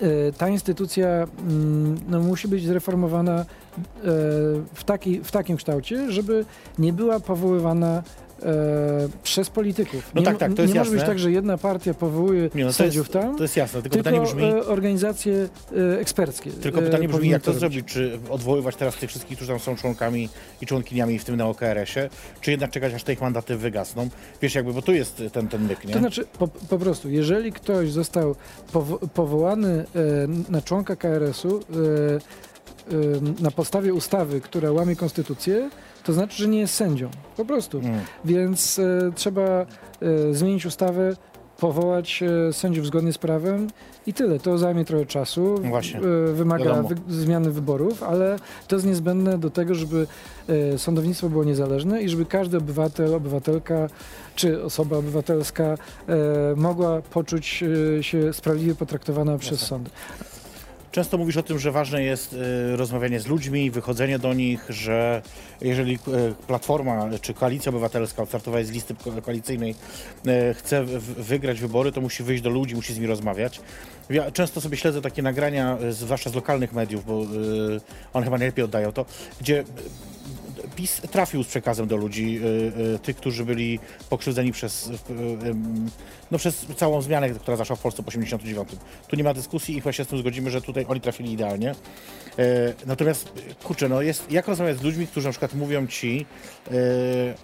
e, 0.00 0.32
ta 0.32 0.48
instytucja 0.48 1.08
mm, 1.08 1.96
no, 2.08 2.20
musi 2.20 2.48
być 2.48 2.64
zreformowana 2.66 3.40
e, 3.40 3.44
w, 4.74 4.84
taki, 4.84 5.20
w 5.24 5.30
takim 5.32 5.56
kształcie, 5.56 6.12
żeby 6.12 6.44
nie 6.78 6.92
była 6.92 7.20
powoływana 7.20 8.02
e, 8.42 9.08
przez 9.22 9.50
polityków. 9.50 10.10
No 10.14 10.20
nie, 10.20 10.26
tak, 10.26 10.38
tak, 10.38 10.54
to 10.54 10.62
jest 10.62 10.74
nie 10.74 10.80
może 10.80 10.90
być 10.90 11.00
jasne. 11.00 11.12
tak, 11.14 11.18
że 11.18 11.32
jedna 11.32 11.58
partia 11.58 11.94
powołuje 11.94 12.50
Nie, 12.54 12.64
no 12.64 12.72
sędziów 12.72 13.06
jest, 13.06 13.12
tam, 13.12 13.36
to 13.36 13.42
jest 13.42 13.56
jasne, 13.56 13.82
tylko, 13.82 13.94
tylko 13.94 14.10
pytanie 14.10 14.26
brzmi, 14.26 14.44
e, 14.44 14.66
organizacje 14.66 15.48
e, 15.76 16.00
eksperckie. 16.00 16.50
tylko 16.50 16.80
e, 16.80 16.82
pytanie 16.82 17.08
brzmi, 17.08 17.28
jak 17.28 17.42
to 17.42 17.46
robić. 17.46 17.60
zrobić? 17.60 17.86
Czy 17.86 18.18
odwoływać 18.30 18.76
teraz 18.76 18.96
tych 18.96 19.10
wszystkich, 19.10 19.36
którzy 19.36 19.50
tam 19.50 19.60
są 19.60 19.76
członkami 19.76 20.28
i 20.60 20.66
członkiniami 20.66 21.18
w 21.18 21.24
tym 21.24 21.36
neo-KRS-ie, 21.36 22.10
czy 22.40 22.50
jednak 22.50 22.70
czekać, 22.70 22.94
aż 22.94 23.04
te 23.04 23.12
ich 23.12 23.20
mandaty 23.20 23.56
wygasną? 23.56 24.08
Wiesz, 24.42 24.54
jakby, 24.54 24.72
bo 24.72 24.82
tu 24.82 24.92
jest 24.92 25.22
ten, 25.32 25.48
ten 25.48 25.66
myk, 25.66 25.84
nie? 25.84 25.92
To 25.92 25.98
znaczy, 25.98 26.24
po, 26.38 26.48
po 26.48 26.78
prostu, 26.78 27.10
jeżeli 27.10 27.52
ktoś 27.52 27.90
został 27.90 28.34
powo 28.72 28.98
powołany 28.98 29.84
e, 29.94 30.52
na 30.52 30.62
członka 30.62 30.96
KRS-u 30.96 31.58
e, 31.58 31.62
na 33.40 33.50
podstawie 33.50 33.94
ustawy, 33.94 34.40
która 34.40 34.72
łamie 34.72 34.96
konstytucję, 34.96 35.70
to 36.04 36.12
znaczy, 36.12 36.42
że 36.42 36.48
nie 36.48 36.58
jest 36.58 36.74
sędzią. 36.74 37.10
Po 37.36 37.44
prostu. 37.44 37.78
Mm. 37.78 38.00
Więc 38.24 38.78
e, 38.78 39.12
trzeba 39.14 39.42
e, 39.42 39.66
zmienić 40.34 40.66
ustawę, 40.66 41.16
powołać 41.58 42.22
e, 42.22 42.52
sędziów 42.52 42.86
zgodnie 42.86 43.12
z 43.12 43.18
prawem 43.18 43.68
i 44.06 44.12
tyle. 44.12 44.38
To 44.40 44.58
zajmie 44.58 44.84
trochę 44.84 45.06
czasu, 45.06 45.54
No 45.62 45.68
właśnie. 45.68 46.00
wymaga 46.34 46.82
wy 46.82 46.94
zmiany 47.08 47.50
wyborów, 47.50 48.02
ale 48.02 48.36
to 48.68 48.76
jest 48.76 48.86
niezbędne 48.86 49.38
do 49.38 49.50
tego, 49.50 49.74
żeby 49.74 50.06
sądownictwo 50.76 51.28
było 51.28 51.44
niezależne 51.44 52.02
i 52.02 52.08
żeby 52.08 52.26
każdy 52.26 52.56
obywatel, 52.56 53.14
obywatelka 53.14 53.88
czy 54.34 54.62
osoba 54.62 54.96
obywatelska 54.96 55.78
mogła 56.56 57.02
poczuć 57.02 57.64
się 58.00 58.32
sprawiedliwie 58.32 58.74
potraktowana 58.74 59.38
przez 59.38 59.60
Jasne. 59.60 59.68
sąd. 59.68 59.90
Często 60.98 61.18
mówisz 61.18 61.36
o 61.36 61.42
tym, 61.42 61.58
że 61.58 61.72
ważne 61.72 62.02
jest 62.02 62.32
y, 62.32 62.76
rozmawianie 62.76 63.20
z 63.20 63.26
ludźmi, 63.26 63.70
wychodzenie 63.70 64.18
do 64.18 64.34
nich, 64.34 64.64
że 64.68 65.22
jeżeli 65.60 65.94
y, 65.94 65.98
Platforma 66.46 67.08
czy 67.20 67.34
Koalicja 67.34 67.70
Obywatelska 67.70 68.22
odstartować 68.22 68.66
z 68.66 68.70
listy 68.70 68.94
ko- 68.94 69.22
koalicyjnej 69.22 69.74
y, 70.50 70.54
chce 70.54 70.84
wygrać 71.18 71.60
wybory, 71.60 71.92
to 71.92 72.00
musi 72.00 72.22
wyjść 72.22 72.42
do 72.42 72.50
ludzi, 72.50 72.74
musi 72.74 72.92
z 72.92 72.96
nimi 72.96 73.06
rozmawiać. 73.08 73.60
Ja 74.10 74.30
często 74.30 74.60
sobie 74.60 74.76
śledzę 74.76 75.02
takie 75.02 75.22
nagrania, 75.22 75.78
zwłaszcza 75.90 76.30
z 76.30 76.34
lokalnych 76.34 76.72
mediów, 76.72 77.04
bo 77.06 77.26
one 78.12 78.24
chyba 78.24 78.38
najlepiej 78.38 78.64
oddają 78.64 78.92
to, 78.92 79.06
gdzie 79.40 79.64
PiS 80.76 81.00
trafił 81.10 81.44
z 81.44 81.46
przekazem 81.46 81.86
do 81.88 81.96
ludzi, 81.96 82.40
y, 82.42 82.94
y, 82.94 82.98
tych, 82.98 83.16
którzy 83.16 83.44
byli 83.44 83.78
pokrzywdzeni 84.10 84.52
przez, 84.52 84.86
y, 84.88 84.92
no, 86.30 86.38
przez 86.38 86.66
całą 86.76 87.02
zmianę, 87.02 87.30
która 87.30 87.56
zaszła 87.56 87.76
w 87.76 87.80
Polsce 87.80 88.02
po 88.02 88.08
89. 88.08 88.68
Tu 89.08 89.16
nie 89.16 89.24
ma 89.24 89.34
dyskusji 89.34 89.76
i 89.76 89.80
chyba 89.80 89.92
się 89.92 90.04
z 90.04 90.08
tym 90.08 90.18
zgodzimy, 90.18 90.50
że 90.50 90.60
tutaj 90.60 90.86
oni 90.88 91.00
trafili 91.00 91.32
idealnie. 91.32 91.74
E, 92.38 92.74
natomiast, 92.86 93.32
kurczę, 93.64 93.88
no 93.88 94.02
jest, 94.02 94.32
jak 94.32 94.48
rozmawiać 94.48 94.78
z 94.78 94.82
ludźmi, 94.82 95.06
którzy 95.06 95.26
na 95.26 95.30
przykład 95.32 95.54
mówią 95.54 95.86
ci, 95.86 96.26
e, 96.70 96.72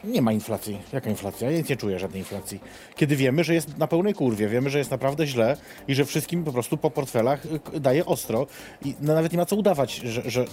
nie 0.05 0.23
ma 0.23 0.33
inflacji. 0.33 0.79
Jaka 0.93 1.11
inflacja? 1.11 1.51
Ja 1.51 1.63
nie 1.71 1.77
czuję 1.77 1.99
żadnej 1.99 2.21
inflacji. 2.21 2.61
Kiedy 2.97 3.17
wiemy, 3.17 3.45
że 3.45 3.55
jest 3.55 3.79
na 3.79 3.87
pełnej 3.87 4.15
kurwie, 4.15 4.49
wiemy, 4.49 4.71
że 4.71 4.79
jest 4.79 4.91
naprawdę 4.91 5.27
źle 5.27 5.57
i 5.89 5.95
że 5.95 6.05
wszystkim 6.05 6.45
po 6.45 6.53
prostu 6.53 6.77
po 6.77 6.91
portfelach 6.91 7.43
k- 7.43 7.81
daje 7.81 8.07
ostro. 8.07 8.47
I 8.85 8.95
no, 9.01 9.15
nawet 9.15 9.33
nie 9.33 9.39
ma 9.39 9.47
co 9.47 9.57
udawać, 9.57 9.95
że, 9.95 10.31
że... 10.31 10.45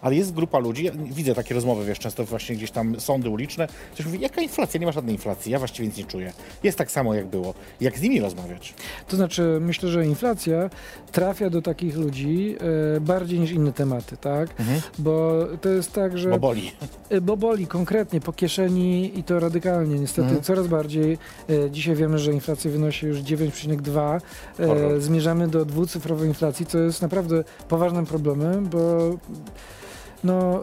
Ale 0.00 0.14
jest 0.14 0.34
grupa 0.34 0.58
ludzi, 0.58 0.84
ja 0.84 0.92
widzę 0.96 1.34
takie 1.34 1.54
rozmowy, 1.54 1.84
wiesz, 1.84 1.98
często 1.98 2.22
to 2.24 2.30
właśnie 2.30 2.56
gdzieś 2.56 2.70
tam 2.70 3.00
sądy 3.00 3.28
uliczne. 3.28 3.68
Ktoś 3.92 4.06
mówi, 4.06 4.20
jaka 4.20 4.40
inflacja? 4.40 4.80
Nie 4.80 4.86
ma 4.86 4.92
żadnej 4.92 5.14
inflacji, 5.14 5.52
ja 5.52 5.58
właściwie 5.58 5.88
nic 5.88 5.96
nie 5.96 6.04
czuję. 6.04 6.32
Jest 6.62 6.78
tak 6.78 6.90
samo, 6.90 7.14
jak 7.14 7.26
było. 7.26 7.54
Jak 7.80 7.98
z 7.98 8.02
nimi 8.02 8.20
rozmawiać? 8.20 8.74
To 9.08 9.16
znaczy, 9.16 9.58
myślę, 9.60 9.88
że 9.88 10.06
inflacja 10.06 10.70
trafia 11.12 11.50
do 11.50 11.62
takich 11.62 11.96
ludzi 11.96 12.56
e, 12.96 13.00
bardziej 13.00 13.38
niż 13.40 13.50
inne 13.50 13.72
tematy, 13.72 13.83
tak? 14.20 14.48
Bo 14.98 15.38
to 15.60 15.68
jest 15.68 15.92
tak, 15.92 16.18
że... 16.18 16.30
Bo 16.30 16.38
boli. 16.38 16.72
E, 17.10 17.20
Bo 17.20 17.36
boli 17.36 17.66
konkretnie 17.66 18.20
po 18.20 18.32
kieszeni 18.32 19.18
i 19.18 19.24
to 19.24 19.40
radykalnie. 19.40 19.98
Niestety 19.98 20.22
Mhm. 20.28 20.42
coraz 20.42 20.66
bardziej. 20.66 21.18
E, 21.50 21.70
Dzisiaj 21.70 21.94
wiemy, 21.96 22.18
że 22.18 22.32
inflacja 22.32 22.70
wynosi 22.70 23.06
już 23.06 23.18
9,2. 23.18 24.20
Horror. 24.56 24.92
E, 24.92 25.00
Zmierzamy 25.00 25.48
do 25.48 25.64
dwucyfrowej 25.64 26.28
inflacji, 26.28 26.66
co 26.66 26.78
jest 26.78 27.02
naprawdę 27.02 27.44
poważnym 27.68 28.06
problemem, 28.06 28.66
bo 28.68 29.10
no, 30.24 30.60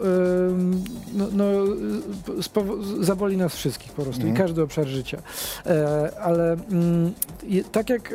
no, 1.14 1.26
no 1.32 1.44
zaboli 3.00 3.36
nas 3.36 3.54
wszystkich 3.56 3.92
po 3.92 4.02
prostu 4.02 4.20
Mhm. 4.22 4.34
i 4.34 4.38
każdy 4.38 4.62
obszar 4.62 4.86
życia. 4.86 5.18
Ale 6.22 6.52
mm, 6.52 7.12
tak 7.72 7.90
jak, 7.90 8.14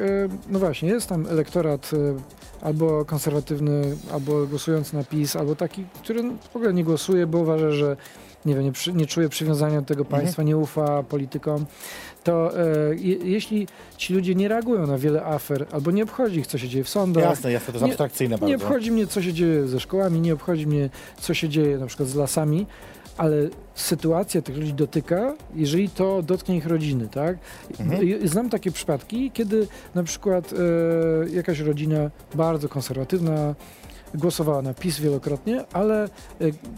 no 0.50 0.60
właśnie, 0.60 0.90
jest 0.90 1.08
tam 1.10 1.26
elektorat 1.30 1.92
albo 2.68 3.06
konserwatywny, 3.06 3.98
albo 4.14 4.46
głosujący 4.48 4.96
na 4.96 5.04
PiS, 5.04 5.36
albo 5.36 5.56
taki, 5.56 5.84
który 6.04 6.24
w 6.24 6.56
ogóle 6.56 6.74
nie 6.74 6.84
głosuje, 6.84 7.28
bo 7.28 7.38
uważa, 7.38 7.72
że 7.72 7.98
nie 8.46 8.56
wiem, 8.56 8.64
nie, 8.64 8.72
przy, 8.72 8.94
nie 8.94 9.06
czuje 9.06 9.30
przywiązania 9.30 9.82
do 9.82 9.88
tego 9.88 10.02
Mhm. 10.02 10.22
państwa, 10.22 10.44
nie 10.44 10.58
ufa 10.58 11.04
politykom, 11.04 11.66
to 12.24 12.60
e, 12.60 12.96
je, 12.96 13.16
jeśli 13.16 13.68
ci 13.98 14.14
ludzie 14.14 14.36
nie 14.36 14.48
reagują 14.48 14.88
na 14.88 14.98
wiele 14.98 15.26
afer, 15.26 15.66
albo 15.72 15.92
nie 15.92 16.04
obchodzi 16.04 16.40
ich, 16.40 16.48
co 16.48 16.58
się 16.58 16.68
dzieje 16.68 16.84
w 16.84 16.90
sądach, 16.90 17.24
Jasne, 17.24 17.52
jasne, 17.52 17.66
to 17.66 17.72
jest 17.72 17.86
Nie- 17.86 17.92
abstrakcyjne 17.92 18.36
nie 18.36 18.40
bardzo. 18.40 18.56
obchodzi 18.66 18.92
mnie, 18.92 19.08
co 19.08 19.22
się 19.22 19.34
dzieje 19.34 19.68
ze 19.68 19.80
szkołami, 19.80 20.22
nie 20.22 20.34
obchodzi 20.34 20.68
mnie, 20.68 20.90
co 21.22 21.34
się 21.34 21.50
dzieje 21.50 21.78
na 21.78 21.86
przykład 21.86 22.10
z 22.10 22.16
lasami, 22.16 22.66
ale 23.18 23.50
sytuacja 23.76 24.42
tych 24.42 24.58
ludzi 24.58 24.74
dotyka, 24.74 25.36
jeżeli 25.56 25.90
to 25.90 26.22
dotknie 26.22 26.58
ich 26.58 26.66
rodziny, 26.68 27.08
tak? 27.08 27.38
Mhm. 27.80 28.28
Znam 28.28 28.50
takie 28.50 28.72
przypadki, 28.72 29.32
kiedy 29.32 29.68
na 29.96 30.04
przykład 30.04 30.54
e, 30.54 31.30
jakaś 31.30 31.60
rodzina 31.60 32.10
bardzo 32.36 32.70
konserwatywna 32.70 33.56
głosowała 34.14 34.62
na 34.62 34.74
PiS 34.74 35.00
wielokrotnie, 35.00 35.64
ale 35.74 36.04
e, 36.04 36.10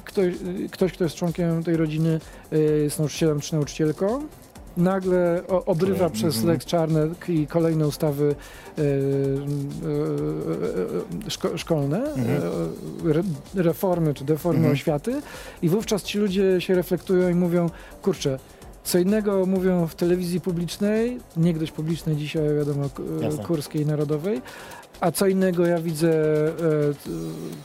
ktoś, 0.04 0.34
e, 0.34 0.70
ktoś, 0.72 0.94
kto 0.94 1.04
jest 1.04 1.16
członkiem 1.16 1.64
tej 1.64 1.78
rodziny, 1.78 2.20
e, 2.52 2.58
jest 2.60 3.00
nauczycielem 3.00 3.40
czy 3.40 3.54
nauczycielką, 3.54 4.28
nagle 4.80 5.42
obrywa 5.66 5.94
Mhm. 6.06 6.12
przez 6.12 6.44
Lex 6.44 6.66
Czarnek 6.66 7.30
i 7.30 7.48
kolejne 7.48 7.88
ustawy 7.88 8.36
e, 8.78 8.82
e, 11.28 11.30
szko, 11.30 11.58
szkolne, 11.58 12.14
Mhm. 12.14 12.42
e, 13.08 13.10
re, 13.14 13.24
reformy 13.56 14.14
czy 14.14 14.26
deformy 14.26 14.58
Mhm. 14.60 14.74
oświaty 14.76 15.22
i 15.62 15.70
wówczas 15.70 16.04
ci 16.04 16.18
ludzie 16.20 16.62
się 16.62 16.76
reflektują 16.76 17.30
i 17.30 17.36
mówią, 17.36 17.70
kurczę, 18.02 18.40
co 18.84 19.00
innego 19.00 19.46
mówią 19.46 19.88
w 19.88 19.96
telewizji 19.96 20.42
publicznej, 20.42 21.20
niegdyś 21.38 21.72
publicznej, 21.72 22.16
dzisiaj 22.16 22.56
wiadomo, 22.56 22.90
Jasne. 23.22 23.44
kurskiej, 23.44 23.86
narodowej, 23.86 24.42
a 25.00 25.12
co 25.12 25.28
innego 25.28 25.66
ja 25.66 25.78
widzę 25.82 26.14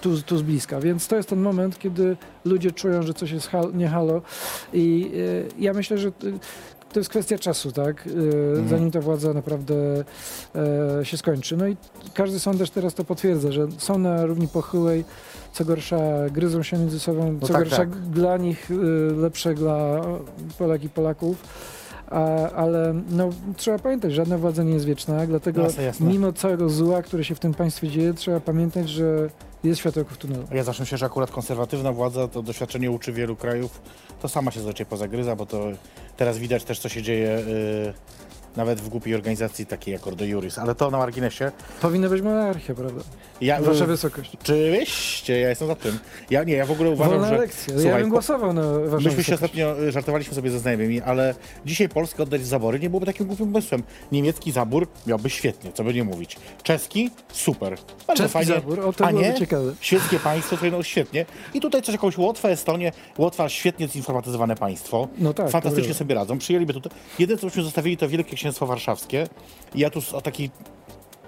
tu, 0.01 0.23
tu 0.23 0.39
z 0.39 0.43
bliska. 0.43 0.81
Więc 0.81 1.09
to 1.09 1.17
jest 1.17 1.29
ten 1.29 1.41
moment, 1.41 1.79
kiedy 1.79 2.17
ludzie 2.45 2.73
czują, 2.73 3.03
że 3.03 3.15
coś 3.15 3.31
jest 3.31 3.47
hal, 3.49 3.71
nie 3.75 3.89
halo 3.89 4.23
i 4.73 5.11
ja 5.59 5.73
myślę, 5.73 5.99
że 5.99 6.13
to 6.95 7.01
jest 7.01 7.11
kwestia 7.11 7.39
czasu, 7.39 7.73
tak? 7.73 8.07
E, 8.07 8.11
Mhm. 8.11 8.69
Zanim 8.69 8.91
ta 8.91 9.01
władza 9.01 9.33
naprawdę 9.33 9.75
e, 10.55 11.05
się 11.05 11.17
skończy. 11.17 11.57
No 11.57 11.67
i 11.67 11.77
każdy 12.15 12.41
sondaż 12.41 12.71
teraz 12.71 12.95
to 12.95 13.05
potwierdza, 13.05 13.53
że 13.53 13.67
są 13.79 13.99
na 13.99 14.27
równi 14.27 14.49
pochyłej, 14.49 15.05
co 15.53 15.65
gorsza 15.65 15.99
gryzą 16.33 16.63
się 16.63 16.79
między 16.79 17.01
sobą, 17.01 17.39
co 17.41 17.47
tak, 17.47 17.57
gorsza 17.57 17.77
tak. 17.77 17.91
dla 17.91 18.37
nich, 18.37 18.71
y, 18.71 18.75
lepsze 19.17 19.55
dla 19.55 20.01
Polek 20.59 20.85
i 20.85 20.89
Polaków. 20.89 21.37
A, 22.11 22.51
ale 22.51 22.95
no, 23.11 23.31
trzeba 23.57 23.79
pamiętać, 23.79 24.13
żadna 24.13 24.39
władza 24.39 24.63
nie 24.63 24.73
jest 24.75 24.85
wieczna, 24.87 25.27
dlatego 25.27 25.63
Jasne, 25.63 25.83
jasne. 25.83 26.07
mimo 26.07 26.33
całego 26.33 26.69
zła, 26.69 27.03
które 27.03 27.25
się 27.25 27.35
w 27.35 27.41
tym 27.41 27.55
państwie 27.55 27.89
dzieje, 27.89 28.15
trzeba 28.15 28.41
pamiętać, 28.41 28.89
że 28.89 29.31
jest 29.69 29.81
światełko 29.81 30.15
w 30.15 30.19
tunelu. 30.19 30.45
Ja 30.53 30.63
zawsze 30.63 30.83
myślę, 30.83 30.99
że 30.99 31.07
akurat 31.07 31.31
konserwatywna 31.31 31.93
władza, 31.93 32.29
to 32.29 32.43
doświadczenie 32.43 32.91
uczy 32.91 33.13
wielu 33.13 33.37
krajów, 33.37 33.83
to 34.23 34.29
sama 34.29 34.51
się 34.51 34.61
zazwyczaj 34.61 34.87
pozagryza, 34.87 35.37
bo 35.37 35.47
to 35.47 35.65
teraz 36.17 36.39
widać 36.39 36.65
też, 36.65 36.79
co 36.79 36.89
się 36.89 37.03
dzieje 37.03 37.39
y, 37.39 37.95
nawet 38.57 38.81
w 38.81 38.89
głupiej 38.89 39.15
organizacji 39.15 39.67
takiej 39.67 39.93
jak 39.93 40.07
Ordo 40.07 40.25
Juris, 40.25 40.59
ale 40.59 40.75
to 40.75 40.91
na 40.91 40.99
marginesie. 40.99 41.53
Powinna 41.83 42.09
być 42.09 42.23
monarchia, 42.23 42.75
prawda? 42.75 43.01
Ja, 43.41 43.63
Wasza 43.63 43.85
y, 43.85 43.87
wysokość. 43.87 44.37
Oczywiście, 44.43 45.41
ja 45.41 45.49
jestem 45.49 45.69
za 45.69 45.75
tym. 45.75 45.99
Ja 46.31 46.45
nie, 46.45 46.55
ja 46.55 46.67
w 46.67 46.71
ogóle 46.71 46.91
uważam, 46.91 47.13
Wolna 47.13 47.29
że... 47.29 47.39
lekcja. 47.39 47.75
ja 47.75 47.81
Słuchaj, 47.81 48.01
bym 48.01 48.11
po- 48.11 48.13
głosował 48.15 48.53
na 48.53 48.63
waszą 48.63 48.95
Myśmy 48.97 49.11
się 49.11 49.17
wysokość. 49.17 49.33
ostatnio 49.33 49.83
y, 49.83 49.93
żartowaliśmy 49.93 50.35
sobie 50.35 50.51
ze 50.51 50.59
znajomymi, 50.59 51.01
ale 51.01 51.35
dzisiaj 51.67 51.89
Polskę 51.89 52.23
oddać 52.23 52.41
w 52.41 52.47
zabory 52.47 52.81
nie 52.81 52.91
byłoby 52.91 53.07
takim 53.07 53.27
głupim 53.27 53.47
pomysłem. 53.47 53.83
Niemiecki 54.13 54.53
zabór 54.53 54.87
miałby 55.07 55.31
świetnie, 55.31 55.73
co 55.73 55.85
by 55.85 55.95
nie 55.95 56.05
mówić. 56.05 56.37
Czeski 56.63 57.11
super. 57.33 57.77
Bardzo 58.07 58.23
Czeski 58.23 58.33
fajnie. 58.33 58.55
zabór, 58.55 58.81
o 58.81 58.93
to 58.93 59.05
A 59.07 59.11
nie? 59.11 59.35
ciekawe. 59.35 59.73
Świeckie 59.81 60.19
państwo, 60.19 60.57
które 60.57 60.71
no 60.71 60.83
świetnie. 60.83 61.27
I 61.55 61.61
tutaj 61.61 61.83
coś 61.83 61.93
jakąś 61.93 62.19
Łotwę, 62.19 62.49
Estonię. 62.49 62.93
Łotwa 63.19 63.49
świetnie 63.49 63.89
zinformatyzowane 63.89 64.57
państwo. 64.57 65.09
No 65.19 65.35
tak, 65.35 65.47
to 65.47 65.53
Fantastycznie 65.53 65.95
sobie 65.95 66.15
radzą. 66.15 66.39
Przyjęliby 66.39 66.75
tutaj. 66.75 66.93
Jedyne, 67.19 67.39
co 67.41 67.47
byśmy 67.47 67.63
zostawili, 67.63 67.97
to 67.97 68.09
Wielkie 68.09 68.37
Księstwo 68.45 68.67
Warszawskie. 68.67 69.29
I 69.75 69.81
ja 69.81 69.91
tu 69.91 70.01
o 70.13 70.21
takiej 70.21 70.51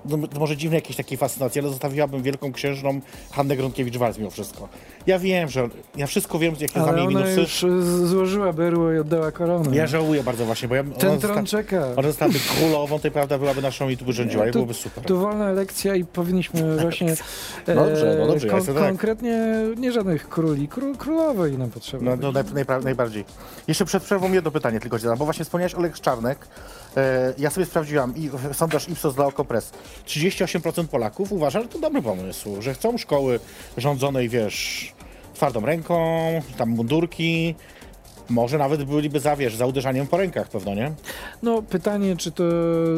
no, 0.09 0.19
może 0.39 0.57
dziwnej 0.57 0.77
jakiejś 0.79 0.97
takiej 0.97 1.19
fascynacji, 1.19 1.61
ale 1.61 1.69
zostawiłabym 1.71 2.23
wielką 2.23 2.53
księżną 2.53 3.01
Hannę 3.31 3.57
Gronkiewicz-Walc 3.57 4.19
mimo 4.19 4.31
wszystko. 4.31 4.69
Ja 5.07 5.19
wiem, 5.19 5.49
że 5.49 5.69
ja 5.97 6.07
wszystko 6.07 6.39
wiem, 6.39 6.55
jakie 6.61 6.81
znam 6.83 6.99
jej 6.99 7.07
minusy. 7.09 7.41
już 7.41 7.63
y, 7.63 8.07
złożyła 8.07 8.53
berło 8.53 8.93
i 8.93 8.99
oddała 8.99 9.33
koronę. 9.33 9.77
Ja 9.77 9.87
żałuję 9.87 10.23
bardzo 10.23 10.45
właśnie, 10.45 10.69
bo 10.69 10.75
ja, 10.75 10.85
Ten 10.85 11.19
tron 11.21 11.21
zosta- 11.21 11.45
czeka. 11.45 11.87
ona 11.97 12.09
zostałaby 12.09 12.39
królową, 12.59 12.99
to 12.99 13.11
prawda 13.11 13.39
byłaby 13.39 13.63
naszą 13.63 13.89
i 13.89 13.97
tu 13.97 14.05
by 14.05 14.13
rządziła 14.13 14.45
i 14.47 14.49
Tu- 14.51 14.53
byłoby 14.53 14.75
super. 14.75 15.05
Tu 15.05 15.19
wolna 15.19 15.51
lekcja 15.53 15.95
i 15.95 16.05
powinniśmy 16.05 16.77
właśnie 16.83 17.15
e, 17.67 17.75
Dobrze, 17.75 18.17
no 18.21 18.27
dobrze, 18.27 18.47
ja 18.49 18.57
jestem 18.57 18.75
tak. 18.75 18.85
konkretnie 18.89 19.39
nie 19.77 19.93
żadnych 19.93 20.29
króli, 20.29 20.69
król, 20.69 20.97
królowej 20.97 21.59
nam 21.59 21.71
potrzeba. 21.71 22.05
No, 22.05 22.17
no 22.17 22.33
naj, 22.33 22.45
najpra- 22.45 22.85
najbardziej. 22.85 23.25
Jeszcze 23.69 23.85
przed 23.85 24.03
przerwą 24.03 24.33
jedno 24.33 24.51
pytanie 24.51 24.81
tylko 24.81 24.99
ci 24.99 25.03
zadam, 25.03 25.19
bo 25.19 25.25
właśnie 25.25 25.45
wspomniałeś 25.45 25.75
o 25.75 25.81
Lex 25.81 26.01
Czarnek. 26.01 26.47
E, 26.97 27.35
ja 27.39 27.51
sobie 27.51 27.67
sprawdziłam 27.67 28.17
i 28.17 28.31
sondaż 28.53 28.89
Ipsos 28.89 29.15
dla 29.15 29.27
Okopres. 29.27 29.73
38% 30.07 30.87
Polaków 30.87 31.33
uważa, 31.33 31.63
że 31.63 31.69
to 31.69 31.79
dobry 31.79 32.03
pomysł, 32.03 32.63
że 32.63 32.75
chcą 32.75 32.99
szkoły 32.99 33.41
rządzonej, 33.77 34.29
wiesz, 34.29 34.93
twardą 35.35 35.61
ręką, 35.61 36.29
tam 36.57 36.69
mundurki. 36.69 37.55
Może 38.31 38.59
nawet 38.59 38.85
byliby 38.85 39.21
za, 39.21 39.37
wiesz, 39.37 39.57
za 39.57 39.67
uderzaniem 39.67 40.07
po 40.07 40.17
rękach 40.17 40.49
pewno, 40.49 40.75
nie? 40.75 40.93
No 41.43 41.63
pytanie, 41.63 42.17
czy 42.17 42.31
to 42.33 42.45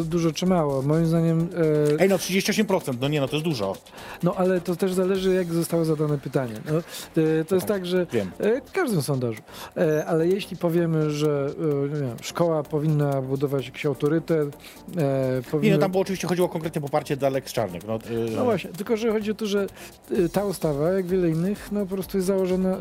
dużo, 0.04 0.32
czy 0.32 0.46
mało. 0.46 0.82
Moim 0.82 1.06
zdaniem, 1.06 1.48
e, 1.96 2.00
Ej, 2.00 2.08
no 2.08 2.16
38%, 2.16 2.94
no 3.00 3.08
nie, 3.08 3.20
no 3.20 3.28
to 3.28 3.36
jest 3.36 3.44
dużo. 3.44 3.76
no 4.22 4.34
ale 4.34 4.60
to 4.60 4.76
też 4.76 4.92
zależy, 4.92 5.34
jak 5.34 5.52
zostało 5.52 5.84
zadane 5.84 6.18
pytanie. 6.18 6.54
No, 6.66 6.78
e, 7.22 7.44
to 7.44 7.54
jest 7.54 7.66
tak, 7.66 7.86
że 7.86 8.06
Wiem. 8.12 8.30
e, 8.38 8.60
w 8.60 8.72
każdym 8.72 9.02
sondażu. 9.02 9.42
E, 9.76 10.06
ale 10.06 10.28
jeśli 10.28 10.56
powiemy, 10.56 11.10
że 11.10 11.50
e, 11.84 11.88
nie 11.88 12.00
wiem, 12.00 12.16
szkoła 12.22 12.62
powinna 12.62 13.22
budować 13.22 13.66
jakiś 13.66 13.86
autorytet, 13.86 14.48
e, 14.48 14.52
Nie, 14.96 15.42
powinna... 15.50 15.76
no 15.76 15.80
tam 15.80 15.90
było 15.90 16.02
oczywiście 16.02 16.28
chodziło 16.28 16.46
o 16.48 16.50
konkretnie 16.50 16.80
poparcie 16.80 17.16
dla 17.16 17.28
Lex 17.28 17.52
Czarnek. 17.52 17.82
No, 17.86 17.98
No 18.36 18.44
właśnie, 18.44 18.70
tylko 18.70 18.96
że 18.96 19.12
chodzi 19.12 19.30
o 19.30 19.34
to, 19.34 19.46
że 19.46 19.66
ta 20.32 20.44
ustawa, 20.44 20.90
jak 20.90 21.06
wiele 21.06 21.30
innych, 21.30 21.68
no 21.72 21.80
po 21.86 21.94
prostu 21.94 22.18
jest 22.18 22.26
założona, 22.26 22.76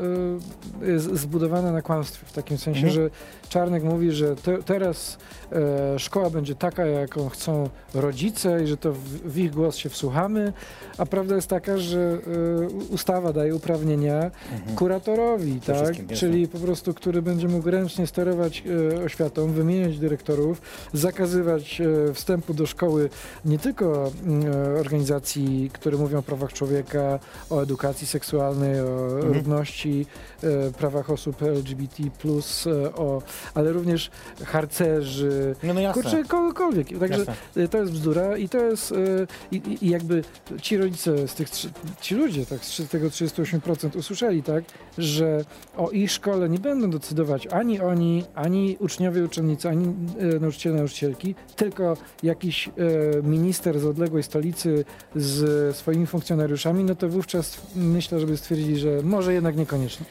jest 0.81 1.05
zbudowana 1.15 1.71
na 1.71 1.81
kłamstwie. 1.81 2.25
W 2.37 2.39
takim 2.39 2.57
sensie, 2.57 2.87
Mhm. 2.87 2.93
że 2.95 3.09
Czarnek 3.49 3.83
mówi, 3.83 4.11
że 4.11 4.35
te, 4.35 4.63
teraz 4.63 5.17
e, 5.51 5.99
szkoła 5.99 6.29
będzie 6.29 6.55
taka, 6.55 6.85
jaką 6.85 7.29
chcą 7.29 7.69
rodzice 7.93 8.63
i 8.63 8.67
że 8.67 8.77
to 8.77 8.93
w, 8.93 8.97
w 8.99 9.37
ich 9.37 9.51
głos 9.51 9.75
się 9.75 9.89
wsłuchamy, 9.89 10.53
a 10.97 11.05
prawda 11.05 11.35
jest 11.35 11.47
taka, 11.47 11.77
że 11.77 11.99
e, 11.99 12.67
ustawa 12.93 13.33
daje 13.33 13.55
uprawnienia 13.55 14.31
kuratorowi, 14.75 15.51
Mhm. 15.51 15.77
wszystkim, 15.85 16.07
tak? 16.07 16.17
Czyli 16.17 16.47
po 16.47 16.57
prostu, 16.57 16.93
który 16.93 17.21
będzie 17.21 17.47
mógł 17.47 17.69
ręcznie 17.71 18.07
sterować 18.07 18.63
e, 18.93 19.03
oświatą, 19.03 19.51
wymieniać 19.51 19.97
dyrektorów, 19.99 20.61
zakazywać 20.93 21.81
e, 21.81 22.13
wstępu 22.13 22.53
do 22.53 22.65
szkoły 22.65 23.09
nie 23.45 23.59
tylko 23.59 24.11
mm, 24.25 24.51
e, 24.75 24.79
organizacji, 24.79 25.69
które 25.73 25.97
mówią 25.97 26.17
o 26.19 26.23
prawach 26.23 26.53
człowieka, 26.53 27.19
o 27.49 27.61
edukacji 27.61 28.07
seksualnej, 28.07 28.79
o 28.81 29.05
Mhm. 29.15 29.33
równości, 29.33 30.05
e, 30.43 30.71
prawach 30.71 31.09
osób 31.09 31.43
LGBT+, 31.43 32.03
plus, 32.27 32.67
e, 32.67 32.95
o, 32.95 33.21
ale 33.53 33.71
również 33.71 34.11
harcerzy, 34.45 35.55
No, 35.63 35.73
no 35.73 35.79
jasne. 35.79 36.01
kurczę, 36.03 36.23
kogokolwiek. 36.23 36.99
Także 36.99 37.19
Jasne. 37.19 37.67
to 37.67 37.77
jest 37.77 37.91
bzdura 37.91 38.37
i 38.37 38.49
to 38.49 38.57
jest, 38.57 38.91
e, 38.91 38.95
i, 39.51 39.77
i- 39.85 39.89
jakby 39.89 40.23
ci 40.61 40.77
rodzice 40.77 41.27
z 41.27 41.33
tych, 41.33 41.49
ci 42.01 42.15
ludzie 42.15 42.45
tak, 42.45 42.65
z 42.65 42.89
tego 42.89 43.07
38% 43.09 43.95
usłyszeli, 43.97 44.43
tak, 44.43 44.63
że 44.97 45.45
o 45.77 45.89
ich 45.91 46.11
szkole 46.11 46.49
nie 46.49 46.59
będą 46.59 46.89
decydować 46.89 47.47
ani 47.47 47.79
oni, 47.79 48.23
ani 48.35 48.77
uczniowie, 48.79 49.23
uczennice, 49.23 49.69
ani 49.69 49.85
e, 50.35 50.39
nauczyciele, 50.39 50.75
nauczycielki, 50.75 51.35
tylko 51.55 51.97
jakiś 52.23 52.69
minister 53.23 53.79
z 53.79 53.85
odległej 53.85 54.23
stolicy 54.23 54.85
z 55.15 55.75
swoimi 55.77 56.07
funkcjonariuszami, 56.07 56.83
no 56.83 56.95
to 56.95 57.09
wówczas 57.09 57.61
myślę, 57.75 58.19
żeby 58.19 58.37
stwierdzili, 58.37 58.77
że 58.79 58.89
może 59.03 59.33
jednak 59.33 59.55
niekoniecznie. 59.57 60.05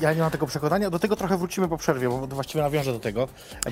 Ja 0.00 0.12
nie 0.14 0.20
mam 0.20 0.30
tego 0.30 0.46
przekonania. 0.46 0.83
Do 0.90 0.98
tego 0.98 1.16
trochę 1.16 1.36
wrócimy 1.38 1.68
po 1.68 1.76
przerwie, 1.76 2.08
bo 2.08 2.26
właściwie 2.26 2.62
nawiążę 2.64 2.92
do 2.92 2.98
tego. 3.00 3.28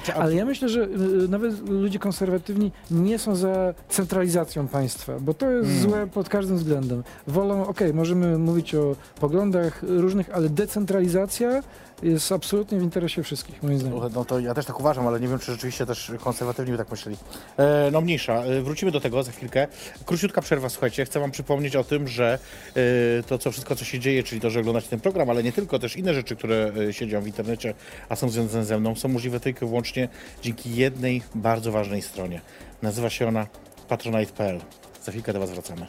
A- 0.09 0.15
Ale 0.15 0.35
ja 0.35 0.45
myślę, 0.45 0.69
że 0.69 0.81
y, 0.83 0.89
nawet 1.29 1.69
ludzie 1.69 1.99
konserwatywni 1.99 2.73
nie 2.91 3.19
są 3.19 3.37
za 3.37 3.75
centralizacją 3.89 4.69
państwa, 4.69 5.13
bo 5.21 5.35
to 5.35 5.51
jest 5.51 5.71
Hmm. 5.71 5.83
złe 5.91 6.07
pod 6.07 6.29
każdym 6.29 6.57
względem. 6.57 7.05
Wolą, 7.27 7.67
okej, 7.67 7.95
możemy 7.95 8.39
mówić 8.39 8.75
o 8.75 8.97
poglądach 9.21 9.83
różnych, 9.83 10.31
ale 10.35 10.49
decentralizacja 10.49 11.63
jest 12.03 12.33
absolutnie 12.33 12.79
w 12.79 12.83
interesie 12.83 13.23
wszystkich, 13.23 13.63
moim 13.63 13.79
zdaniem. 13.79 14.01
No 14.15 14.25
to 14.25 14.41
ja 14.41 14.55
też 14.55 14.67
tak 14.67 14.81
uważam, 14.81 15.07
ale 15.07 15.21
nie 15.21 15.29
wiem, 15.29 15.39
czy 15.39 15.53
rzeczywiście 15.53 15.87
też 15.87 16.13
konserwatywni 16.21 16.73
by 16.73 16.79
tak 16.79 16.91
myśleli. 16.91 17.17
E, 17.59 17.89
no 17.93 18.01
mniejsza. 18.01 18.35
E, 18.35 18.63
wrócimy 18.63 18.91
do 18.91 19.01
tego 19.01 19.23
za 19.23 19.33
chwilkę. 19.33 19.67
Króciutka 20.07 20.43
przerwa, 20.43 20.69
słuchajcie. 20.69 21.05
Chcę 21.05 21.21
wam 21.21 21.31
przypomnieć 21.31 21.77
o 21.77 21.85
tym, 21.85 22.09
że 22.09 22.39
e, 22.69 23.23
to 23.23 23.39
co 23.39 23.51
wszystko, 23.51 23.77
co 23.77 23.85
się 23.85 23.99
dzieje, 23.99 24.23
czyli 24.23 24.41
to, 24.41 24.51
że 24.51 24.61
oglądacie 24.61 24.89
ten 24.89 25.01
program, 25.01 25.31
ale 25.31 25.43
nie 25.43 25.53
tylko, 25.53 25.79
też 25.79 25.97
inne 25.97 26.15
rzeczy, 26.15 26.37
które 26.37 26.73
e, 26.89 26.93
się 26.93 27.07
dzieją 27.07 27.23
w 27.23 27.27
internecie, 27.27 27.75
a 28.09 28.17
są 28.17 28.29
związane 28.29 28.65
ze 28.65 28.81
mną, 28.81 28.95
są 28.95 29.09
możliwe 29.09 29.41
tylko 29.41 29.67
i 29.67 29.69
wyłącznie 29.69 30.09
dzięki 30.43 30.77
jednej 30.77 31.23
bardzo 31.35 31.73
ważnej 31.73 32.03
stronie. 32.03 32.41
Nazywa 32.83 33.11
się 33.11 33.29
ona 33.29 33.47
patronite.pl. 33.89 34.61
Za 35.03 35.13
chwilkę 35.13 35.33
do 35.33 35.41
was 35.41 35.51
wracamy. 35.51 35.87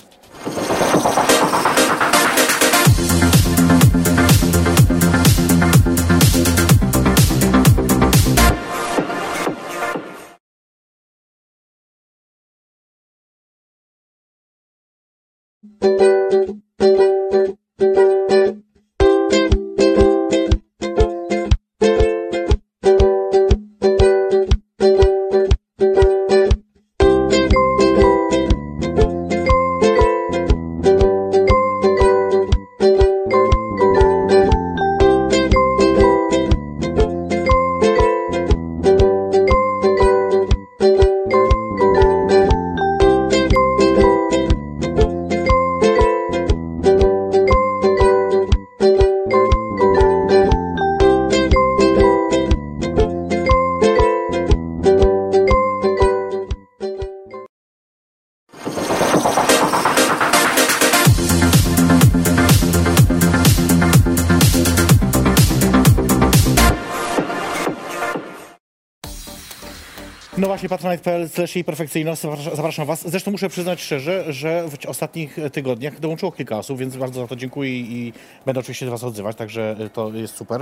patronite.pl 71.03 71.29
slash 71.29 71.55
jej 71.55 71.63
perfekcyjność, 71.63 72.21
zapraszam, 72.55 72.85
was. 72.87 73.09
Zresztą 73.09 73.31
muszę 73.31 73.49
przyznać 73.49 73.81
szczerze, 73.81 74.33
że 74.33 74.65
w 74.69 74.85
ostatnich 74.85 75.37
tygodniach 75.51 75.99
dołączyło 75.99 76.31
kilka 76.31 76.57
osób, 76.57 76.77
więc 76.79 76.95
bardzo 76.97 77.21
za 77.21 77.27
to 77.27 77.35
dziękuję 77.35 77.71
i 77.79 78.13
będę 78.45 78.59
oczywiście 78.59 78.85
do 78.85 78.91
was 78.91 79.03
odzywać, 79.03 79.35
także 79.35 79.75
y, 79.85 79.89
to 79.89 80.09
jest 80.13 80.35
super. 80.35 80.61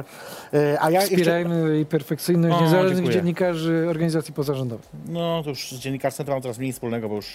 Y, 0.53 0.77
A 0.81 0.91
ja 0.91 1.01
jeszcze... 1.01 1.15
Wspierajmy 1.15 1.75
jej 1.75 1.85
perfekcyjność 1.85 2.55
O, 2.55 2.61
niezależnych 2.61 2.95
dziękuję. 2.95 3.15
dziennikarzy 3.15 3.85
organizacji 3.89 4.33
pozarządowych. 4.33 4.85
No 5.07 5.43
to 5.43 5.49
już 5.49 5.71
z 5.71 5.79
dziennikarstwem 5.79 6.25
to 6.25 6.31
mam 6.33 6.41
coraz 6.41 6.57
mniej 6.57 6.73
wspólnego, 6.73 7.09
bo 7.09 7.15
już... 7.15 7.25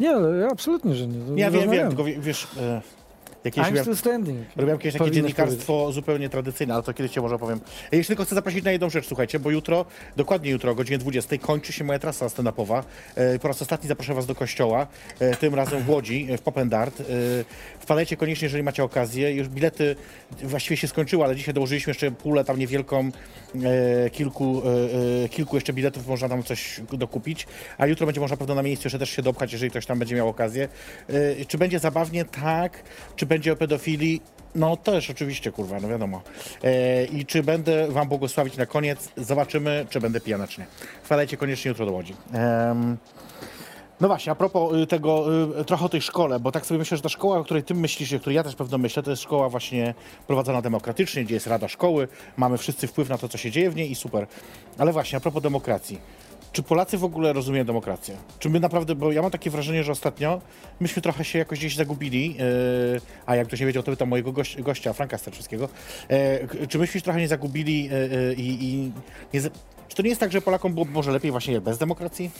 Nie, 0.00 0.12
absolutnie, 0.52 0.94
że 0.94 1.06
nie. 1.06 1.42
Ja 1.42 1.50
wiem, 1.50 1.70
wiem, 1.70 1.88
tylko 1.88 2.04
wie- 2.04 2.20
wiesz... 2.20 2.46
Jakieś 3.44 3.62
I'm 3.62 3.66
robiłem, 3.66 3.84
still 3.84 3.96
standing. 3.96 4.38
robiłem 4.56 4.78
kiedyś 4.78 4.98
takie 4.98 5.10
dziennikarstwo 5.10 5.92
zupełnie 5.92 6.28
tradycyjne, 6.28 6.74
ale 6.74 6.82
to 6.82 6.94
kiedyś 6.94 7.12
cię 7.12 7.20
może 7.20 7.34
opowiem. 7.34 7.60
Ja 7.92 7.98
jeszcze 7.98 8.10
tylko 8.10 8.24
chcę 8.24 8.34
zaprosić 8.34 8.64
na 8.64 8.70
jedną 8.70 8.90
rzecz, 8.90 9.06
słuchajcie, 9.06 9.38
bo 9.38 9.50
jutro, 9.50 9.84
dokładnie 10.16 10.50
jutro 10.50 10.72
o 10.72 10.74
godzinie 10.74 10.98
20 10.98 11.38
kończy 11.38 11.72
się 11.72 11.84
moja 11.84 11.98
trasa 11.98 12.26
stand-upowa. 12.26 12.82
E, 13.14 13.38
Po 13.38 13.48
raz 13.48 13.62
ostatni 13.62 13.88
zapraszam 13.88 14.16
was 14.16 14.26
do 14.26 14.34
kościoła, 14.34 14.86
e, 15.20 15.36
tym 15.36 15.54
razem 15.54 15.82
w 15.82 15.88
Łodzi, 15.90 16.26
e, 16.30 16.38
w 16.38 16.42
Popendart. 16.42 17.00
E, 17.00 17.04
Wpadajcie 17.80 18.16
koniecznie, 18.16 18.46
jeżeli 18.46 18.62
macie 18.62 18.84
okazję. 18.84 19.32
Już 19.34 19.48
bilety 19.48 19.96
właściwie 20.42 20.76
się 20.76 20.88
skończyły, 20.88 21.24
ale 21.24 21.36
dzisiaj 21.36 21.54
dołożyliśmy 21.54 21.90
jeszcze 21.90 22.10
pulę 22.10 22.44
tam 22.44 22.58
niewielką, 22.58 23.10
kilku, 24.12 24.62
kilku 25.30 25.56
jeszcze 25.56 25.72
biletów, 25.72 26.06
można 26.06 26.28
tam 26.28 26.42
coś 26.42 26.80
dokupić. 26.92 27.46
A 27.78 27.86
jutro 27.86 28.06
będzie 28.06 28.20
można 28.20 28.36
pewno 28.36 28.54
na 28.54 28.62
miejscu 28.62 28.86
jeszcze 28.86 28.98
też 28.98 29.10
się 29.10 29.22
dopchać, 29.22 29.52
jeżeli 29.52 29.70
ktoś 29.70 29.86
tam 29.86 29.98
będzie 29.98 30.14
miał 30.16 30.28
okazję. 30.28 30.68
Czy 31.48 31.58
będzie 31.58 31.78
zabawnie? 31.78 32.24
Tak. 32.24 32.82
Czy 33.16 33.26
będzie 33.30 33.52
o 33.52 33.56
pedofilii? 33.56 34.22
No 34.54 34.76
też 34.76 35.10
oczywiście, 35.10 35.52
kurwa, 35.52 35.80
no 35.80 35.88
wiadomo. 35.88 36.22
E, 36.64 37.04
I 37.04 37.26
czy 37.26 37.42
będę 37.42 37.88
wam 37.88 38.08
błogosławić 38.08 38.56
na 38.56 38.66
koniec? 38.66 39.08
Zobaczymy, 39.16 39.86
czy 39.90 40.00
będę 40.00 40.20
pijana, 40.20 40.48
czy 40.48 40.60
nie. 40.60 40.66
Wpadajcie 41.02 41.36
koniecznie 41.36 41.68
jutro 41.68 41.86
do 41.86 41.92
Łodzi. 41.92 42.14
Em, 42.32 42.96
no 44.00 44.08
właśnie, 44.08 44.32
a 44.32 44.34
propos 44.34 44.74
y, 44.74 44.86
tego, 44.86 45.26
y, 45.60 45.64
trochę 45.64 45.84
o 45.84 45.88
tej 45.88 46.02
szkole, 46.02 46.40
bo 46.40 46.52
tak 46.52 46.66
sobie 46.66 46.78
myślę, 46.78 46.96
że 46.96 47.02
ta 47.02 47.08
szkoła, 47.08 47.38
o 47.38 47.44
której 47.44 47.62
ty 47.62 47.74
myślisz, 47.74 48.12
o 48.12 48.18
której 48.18 48.36
ja 48.36 48.42
też 48.42 48.54
pewno 48.54 48.78
myślę, 48.78 49.02
to 49.02 49.10
jest 49.10 49.22
szkoła 49.22 49.48
właśnie 49.48 49.94
prowadzona 50.26 50.62
demokratycznie, 50.62 51.24
gdzie 51.24 51.34
jest 51.34 51.46
rada 51.46 51.68
szkoły, 51.68 52.08
mamy 52.36 52.58
wszyscy 52.58 52.86
wpływ 52.86 53.08
na 53.08 53.18
to, 53.18 53.28
co 53.28 53.38
się 53.38 53.50
dzieje 53.50 53.70
w 53.70 53.76
niej 53.76 53.90
i 53.90 53.94
super. 53.94 54.26
Ale 54.78 54.92
właśnie, 54.92 55.16
a 55.16 55.20
propos 55.20 55.42
demokracji. 55.42 55.98
Czy 56.52 56.62
Polacy 56.62 56.98
w 56.98 57.04
ogóle 57.04 57.32
rozumieją 57.32 57.64
demokrację? 57.64 58.16
Czy 58.38 58.50
my 58.50 58.60
naprawdę, 58.60 58.94
bo 58.94 59.12
ja 59.12 59.22
mam 59.22 59.30
takie 59.30 59.50
wrażenie, 59.50 59.84
że 59.84 59.92
ostatnio 59.92 60.40
myśmy 60.80 61.02
trochę 61.02 61.24
się 61.24 61.38
jakoś 61.38 61.58
gdzieś 61.58 61.76
zagubili, 61.76 62.34
yy, 62.34 63.00
a 63.26 63.36
jak 63.36 63.46
ktoś 63.46 63.60
nie 63.60 63.66
wiedział, 63.66 63.82
to 63.82 63.90
pytam 63.90 64.08
mojego 64.08 64.32
goś, 64.32 64.62
gościa, 64.62 64.92
Franka 64.92 65.18
Starczewskiego, 65.18 65.68
yy, 66.08 66.66
czy 66.66 66.78
myśmy 66.78 67.00
się 67.00 67.04
trochę 67.04 67.20
nie 67.20 67.28
zagubili 67.28 67.84
yy, 67.84 68.34
i, 68.36 68.90
nie, 69.34 69.40
czy 69.88 69.96
to 69.96 70.02
nie 70.02 70.08
jest 70.08 70.20
tak, 70.20 70.32
że 70.32 70.40
Polakom 70.40 70.74
było 70.74 70.86
może 70.86 71.12
lepiej 71.12 71.30
właśnie 71.30 71.60
bez 71.60 71.78
demokracji? 71.78 72.30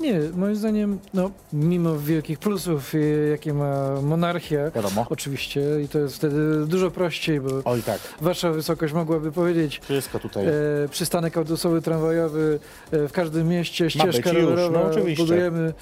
Nie, 0.00 0.20
moim 0.36 0.56
zdaniem, 0.56 0.98
no, 1.14 1.30
mimo 1.52 1.98
wielkich 1.98 2.38
plusów, 2.38 2.94
y, 2.94 3.28
jakie 3.30 3.54
ma 3.54 4.00
monarchia, 4.02 4.70
Wiadomo. 4.70 5.06
oczywiście, 5.10 5.60
i 5.84 5.88
to 5.88 5.98
jest 5.98 6.16
wtedy 6.16 6.66
dużo 6.66 6.90
prościej, 6.90 7.40
bo 7.40 7.48
Oj 7.64 7.82
tak, 7.82 8.00
wasza 8.20 8.50
wysokość 8.52 8.92
mogłaby 8.94 9.32
powiedzieć, 9.32 9.80
wszystko 9.84 10.18
tutaj. 10.18 10.46
e, 10.46 10.52
przystanek 10.90 11.36
autobusowy, 11.36 11.82
tramwajowy 11.82 12.58
e, 12.90 13.08
w 13.08 13.12
każdym 13.12 13.48
mieście, 13.48 13.90
ścieżka 13.90 14.30
być 14.30 14.38
już, 14.42 14.50
rowerowa, 14.50 14.78
no 14.78 14.90
oczywiście. 14.90 15.22
budujemy, 15.24 15.72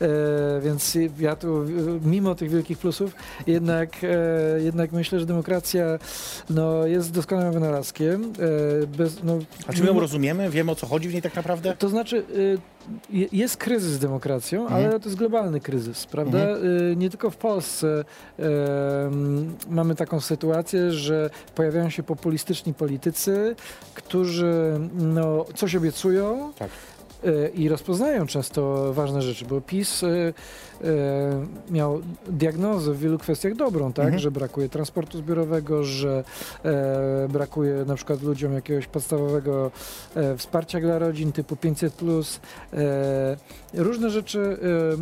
e, 0.00 0.08
więc 0.62 0.98
ja 1.18 1.36
tu, 1.36 1.62
e, 1.62 1.66
mimo 2.04 2.34
tych 2.34 2.50
wielkich 2.50 2.78
plusów, 2.78 3.12
jednak, 3.46 3.90
e, 4.02 4.60
jednak 4.62 4.92
myślę, 4.92 5.20
że 5.20 5.26
demokracja 5.26 5.98
no, 6.50 6.86
jest 6.86 7.12
doskonałym 7.12 7.52
wynalazkiem. 7.52 8.32
E, 8.82 8.86
bez, 8.86 9.22
no, 9.24 9.38
A 9.66 9.72
czy 9.72 9.82
my 9.82 9.88
ją 9.88 10.00
rozumiemy? 10.00 10.50
Wiemy 10.50 10.70
o 10.72 10.74
co 10.74 10.86
chodzi 10.86 11.08
w 11.08 11.12
niej 11.12 11.22
tak 11.22 11.34
naprawdę? 11.34 11.76
To 11.78 11.88
znaczy, 11.88 12.16
je- 12.16 12.58
jest 13.32 13.56
kryzys 13.56 13.90
z 13.92 13.98
demokracją, 13.98 14.62
Mhm. 14.62 14.84
ale 14.90 15.00
to 15.00 15.08
jest 15.08 15.18
globalny 15.18 15.60
kryzys, 15.60 16.06
prawda? 16.06 16.38
Y, 16.92 16.96
Nie 16.96 17.10
tylko 17.10 17.30
w 17.30 17.36
Polsce 17.36 18.04
em, 18.38 19.56
mamy 19.70 19.94
taką 19.94 20.20
sytuację, 20.20 20.92
że 20.92 21.30
pojawiają 21.54 21.90
się 21.90 22.02
populistyczni 22.02 22.74
politycy, 22.74 23.56
którzy 23.94 24.80
no, 24.94 25.44
coś 25.54 25.76
obiecują, 25.76 26.52
Tak. 26.58 26.70
e, 27.24 27.48
i 27.48 27.68
rozpoznają 27.68 28.26
często 28.26 28.92
ważne 28.94 29.22
rzeczy, 29.22 29.44
bo 29.44 29.60
PiS 29.60 30.04
miał 31.70 32.00
diagnozę 32.28 32.92
w 32.92 32.98
wielu 32.98 33.18
kwestiach 33.18 33.54
dobrą, 33.54 33.92
tak, 33.92 34.04
Mhm. 34.04 34.18
że 34.22 34.30
brakuje 34.30 34.68
transportu 34.68 35.18
zbiorowego, 35.18 35.84
że 35.84 36.24
e, 36.64 37.28
brakuje 37.28 37.84
na 37.86 37.94
przykład 37.94 38.22
ludziom 38.22 38.52
jakiegoś 38.54 38.86
podstawowego 38.86 39.70
e, 40.14 40.36
wsparcia 40.36 40.80
dla 40.80 40.98
rodzin 40.98 41.32
typu 41.32 41.54
500+. 41.54 42.38
E, 42.72 43.36
różne 43.82 44.10
rzeczy 44.10 44.58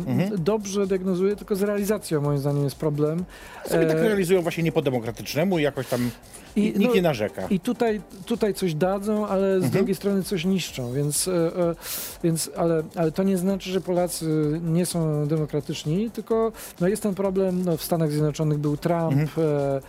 e, 0.07 0.11
Mhm. 0.11 0.43
dobrze 0.43 0.87
diagnozuje, 0.87 1.35
tylko 1.35 1.55
z 1.55 1.61
realizacją 1.61 2.21
moim 2.21 2.37
zdaniem 2.39 2.63
jest 2.63 2.75
problem. 2.75 3.25
Sobie 3.65 3.85
tak 3.85 3.97
E, 3.97 4.03
realizują 4.07 4.41
właśnie 4.41 4.63
nie 4.63 4.71
po 4.71 4.81
demokratycznemu 4.81 5.59
i 5.59 5.61
jakoś 5.61 5.87
tam 5.87 6.09
I, 6.55 6.61
nikt 6.61 6.79
no, 6.79 6.93
nie 6.95 7.01
narzeka. 7.01 7.47
I 7.49 7.59
tutaj, 7.59 8.01
tutaj 8.25 8.53
coś 8.53 8.73
dadzą, 8.73 9.27
ale 9.27 9.51
z 9.51 9.55
Mhm. 9.63 9.71
drugiej 9.71 9.95
strony 9.95 10.23
coś 10.23 10.45
niszczą, 10.45 10.91
więc, 10.93 11.27
e, 11.27 11.31
e, 11.33 11.75
więc 12.23 12.51
ale, 12.55 12.83
ale 12.95 13.11
to 13.11 13.23
nie 13.23 13.37
znaczy, 13.37 13.69
że 13.71 13.81
Polacy 13.81 14.59
nie 14.63 14.85
są 14.85 15.27
demokratyczni, 15.27 15.66
tylko 16.13 16.51
no 16.81 16.87
jest 16.87 17.03
ten 17.03 17.15
problem, 17.15 17.63
no 17.65 17.77
w 17.77 17.83
Stanach 17.83 18.11
Zjednoczonych 18.11 18.57
był 18.57 18.77
Trump, 18.77 19.11
Mhm. 19.13 19.47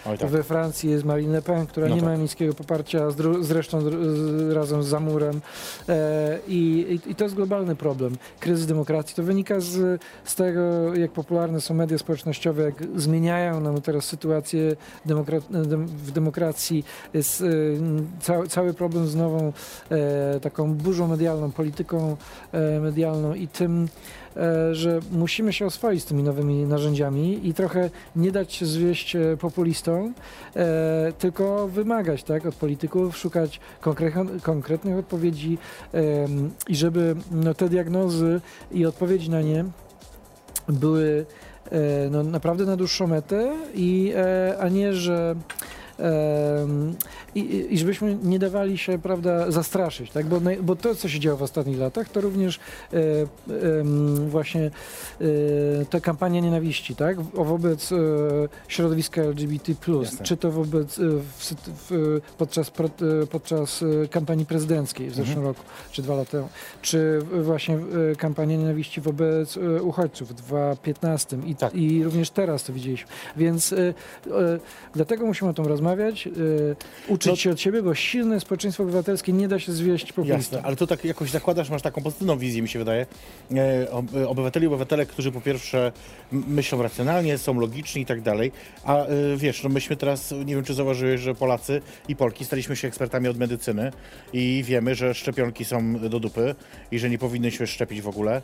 e, 0.08 0.18
tak. 0.18 0.30
we 0.30 0.42
Francji 0.42 0.90
jest 0.90 1.04
Marine 1.04 1.32
Le 1.32 1.42
Pen, 1.42 1.66
która 1.66 1.88
No 1.88 1.94
nie 1.94 2.00
tak. 2.00 2.10
ma 2.10 2.16
niskiego 2.16 2.54
poparcia, 2.54 3.06
zresztą 3.40 3.80
z, 3.80 4.50
razem 4.52 4.82
z 4.82 4.86
Zamurem 4.86 5.40
e, 5.88 6.38
i, 6.48 7.00
i, 7.06 7.14
to 7.14 7.24
jest 7.24 7.36
globalny 7.36 7.76
problem. 7.76 8.16
Kryzys 8.40 8.66
demokracji 8.66 9.16
to 9.16 9.22
wynika 9.22 9.60
z, 9.60 10.00
z 10.24 10.34
tego, 10.34 10.94
jak 10.94 11.10
popularne 11.10 11.60
są 11.60 11.74
media 11.74 11.98
społecznościowe, 11.98 12.62
jak 12.62 12.74
zmieniają 12.96 13.60
nam 13.60 13.80
teraz 13.82 14.04
sytuację 14.04 14.76
demokra- 15.06 15.66
dem- 15.66 15.86
w 15.86 16.10
demokracji. 16.10 16.84
Jest 17.14 17.40
e, 17.40 17.44
cały, 18.20 18.48
cały 18.48 18.74
problem 18.74 19.06
z 19.06 19.14
nową 19.16 19.52
e, 19.90 20.40
taką 20.40 20.74
burzą 20.74 21.08
medialną, 21.08 21.52
polityką 21.52 22.16
e, 22.52 22.80
medialną 22.80 23.34
i 23.34 23.48
tym, 23.48 23.88
że 24.72 25.00
musimy 25.12 25.52
się 25.52 25.66
oswoić 25.66 26.02
z 26.02 26.04
tymi 26.04 26.22
nowymi 26.22 26.64
narzędziami 26.66 27.48
i 27.48 27.54
trochę 27.54 27.90
nie 28.16 28.32
dać 28.32 28.64
zwieść 28.64 29.16
e, 29.16 29.36
populistom, 29.36 30.14
e, 30.56 31.12
tylko 31.18 31.68
wymagać 31.68 32.22
tak, 32.22 32.46
od 32.46 32.54
polityków, 32.54 33.16
szukać 33.16 33.60
konkre- 33.82 34.40
konkretnych 34.40 34.98
odpowiedzi 34.98 35.58
i 36.68 36.76
żeby 36.76 37.16
no, 37.30 37.54
te 37.54 37.68
diagnozy 37.68 38.40
i 38.72 38.86
odpowiedzi 38.86 39.30
na 39.30 39.42
nie 39.42 39.64
były 40.68 41.26
e, 41.70 42.10
no, 42.10 42.22
naprawdę 42.22 42.64
na 42.64 42.76
dłuższą 42.76 43.06
metę, 43.06 43.56
i, 43.74 44.12
e, 44.16 44.58
a 44.60 44.68
nie, 44.68 44.94
że 44.94 45.34
i, 47.34 47.66
i- 47.74 47.78
żebyśmy 47.78 48.18
nie 48.22 48.38
dawali 48.38 48.78
się, 48.78 48.98
prawda, 48.98 49.50
zastraszyć, 49.50 50.10
tak? 50.10 50.26
Bo, 50.26 50.40
bo 50.62 50.76
to, 50.76 50.94
co 50.94 51.08
się 51.08 51.20
działo 51.20 51.36
w 51.38 51.42
ostatnich 51.42 51.78
latach, 51.78 52.08
to 52.08 52.20
również 52.20 52.60
e, 52.92 52.98
właśnie 54.28 54.70
e, 55.20 55.24
ta 55.90 56.00
kampania 56.00 56.40
nienawiści, 56.40 56.96
tak? 56.96 57.20
Wobec 57.20 57.92
e, 57.92 57.96
środowiska 58.68 59.22
LGBT+, 59.22 59.72
Jasne. 60.02 60.24
czy 60.26 60.36
to 60.36 60.50
wobec, 60.50 60.98
w, 60.98 61.54
w, 61.90 62.20
podczas, 62.38 62.72
podczas 63.30 63.84
kampanii 64.10 64.46
prezydenckiej 64.46 65.10
w 65.10 65.14
zeszłym 65.14 65.44
roku, 65.44 65.62
czy 65.92 66.02
dwa 66.02 66.14
lata 66.14 66.30
temu, 66.30 66.48
czy 66.82 67.18
właśnie 67.42 67.78
kampania 68.18 68.56
nienawiści 68.56 69.00
wobec 69.00 69.56
uchodźców 69.82 70.28
w 70.28 70.34
2015 70.34 71.38
i, 71.46 71.54
Tak. 71.54 71.74
i 71.74 72.04
również 72.04 72.30
teraz 72.30 72.64
to 72.64 72.72
widzieliśmy. 72.72 73.08
Więc 73.36 73.74
dlatego 74.94 75.26
musimy 75.26 75.50
o 75.50 75.54
tym 75.54 75.66
rozmawiać, 75.66 75.87
e, 75.96 77.10
uczyć 77.12 77.30
No- 77.30 77.36
się 77.36 77.50
od 77.50 77.60
siebie, 77.60 77.82
bo 77.82 77.94
silne 77.94 78.40
społeczeństwo 78.40 78.82
obywatelskie 78.82 79.32
nie 79.32 79.48
da 79.48 79.58
się 79.58 79.72
zwieść 79.72 80.12
populistom. 80.12 80.38
Jasne, 80.56 80.62
ale 80.62 80.76
to 80.76 80.86
tak 80.86 81.04
jakoś 81.04 81.30
zakładasz, 81.30 81.70
masz 81.70 81.82
taką 81.82 82.02
pozytywną 82.02 82.38
wizję, 82.38 82.62
mi 82.62 82.68
się 82.68 82.78
wydaje. 82.78 83.06
E, 83.54 83.86
e, 84.14 84.28
obywateli, 84.28 84.66
obywatelek, 84.66 85.08
którzy 85.08 85.32
po 85.32 85.40
pierwsze 85.40 85.92
myślą 86.32 86.82
racjonalnie, 86.82 87.38
są 87.38 87.60
logiczni 87.60 88.02
i 88.02 88.06
tak 88.06 88.20
dalej. 88.20 88.52
A 88.84 88.96
e, 89.06 89.36
wiesz, 89.36 89.62
no 89.62 89.68
myśmy 89.68 89.96
teraz, 89.96 90.34
nie 90.44 90.54
wiem 90.54 90.64
czy 90.64 90.74
zauważyłeś, 90.74 91.20
że 91.20 91.34
Polacy 91.34 91.82
i 92.08 92.16
Polki 92.16 92.44
staliśmy 92.44 92.76
się 92.76 92.88
ekspertami 92.88 93.28
od 93.28 93.38
medycyny 93.38 93.92
i 94.32 94.62
wiemy, 94.66 94.94
że 94.94 95.14
szczepionki 95.14 95.64
są 95.64 96.08
do 96.08 96.20
dupy 96.20 96.54
i 96.90 96.98
że 96.98 97.10
nie 97.10 97.18
powinny 97.18 97.50
się 97.50 97.66
szczepić 97.66 98.00
w 98.00 98.08
ogóle. 98.08 98.42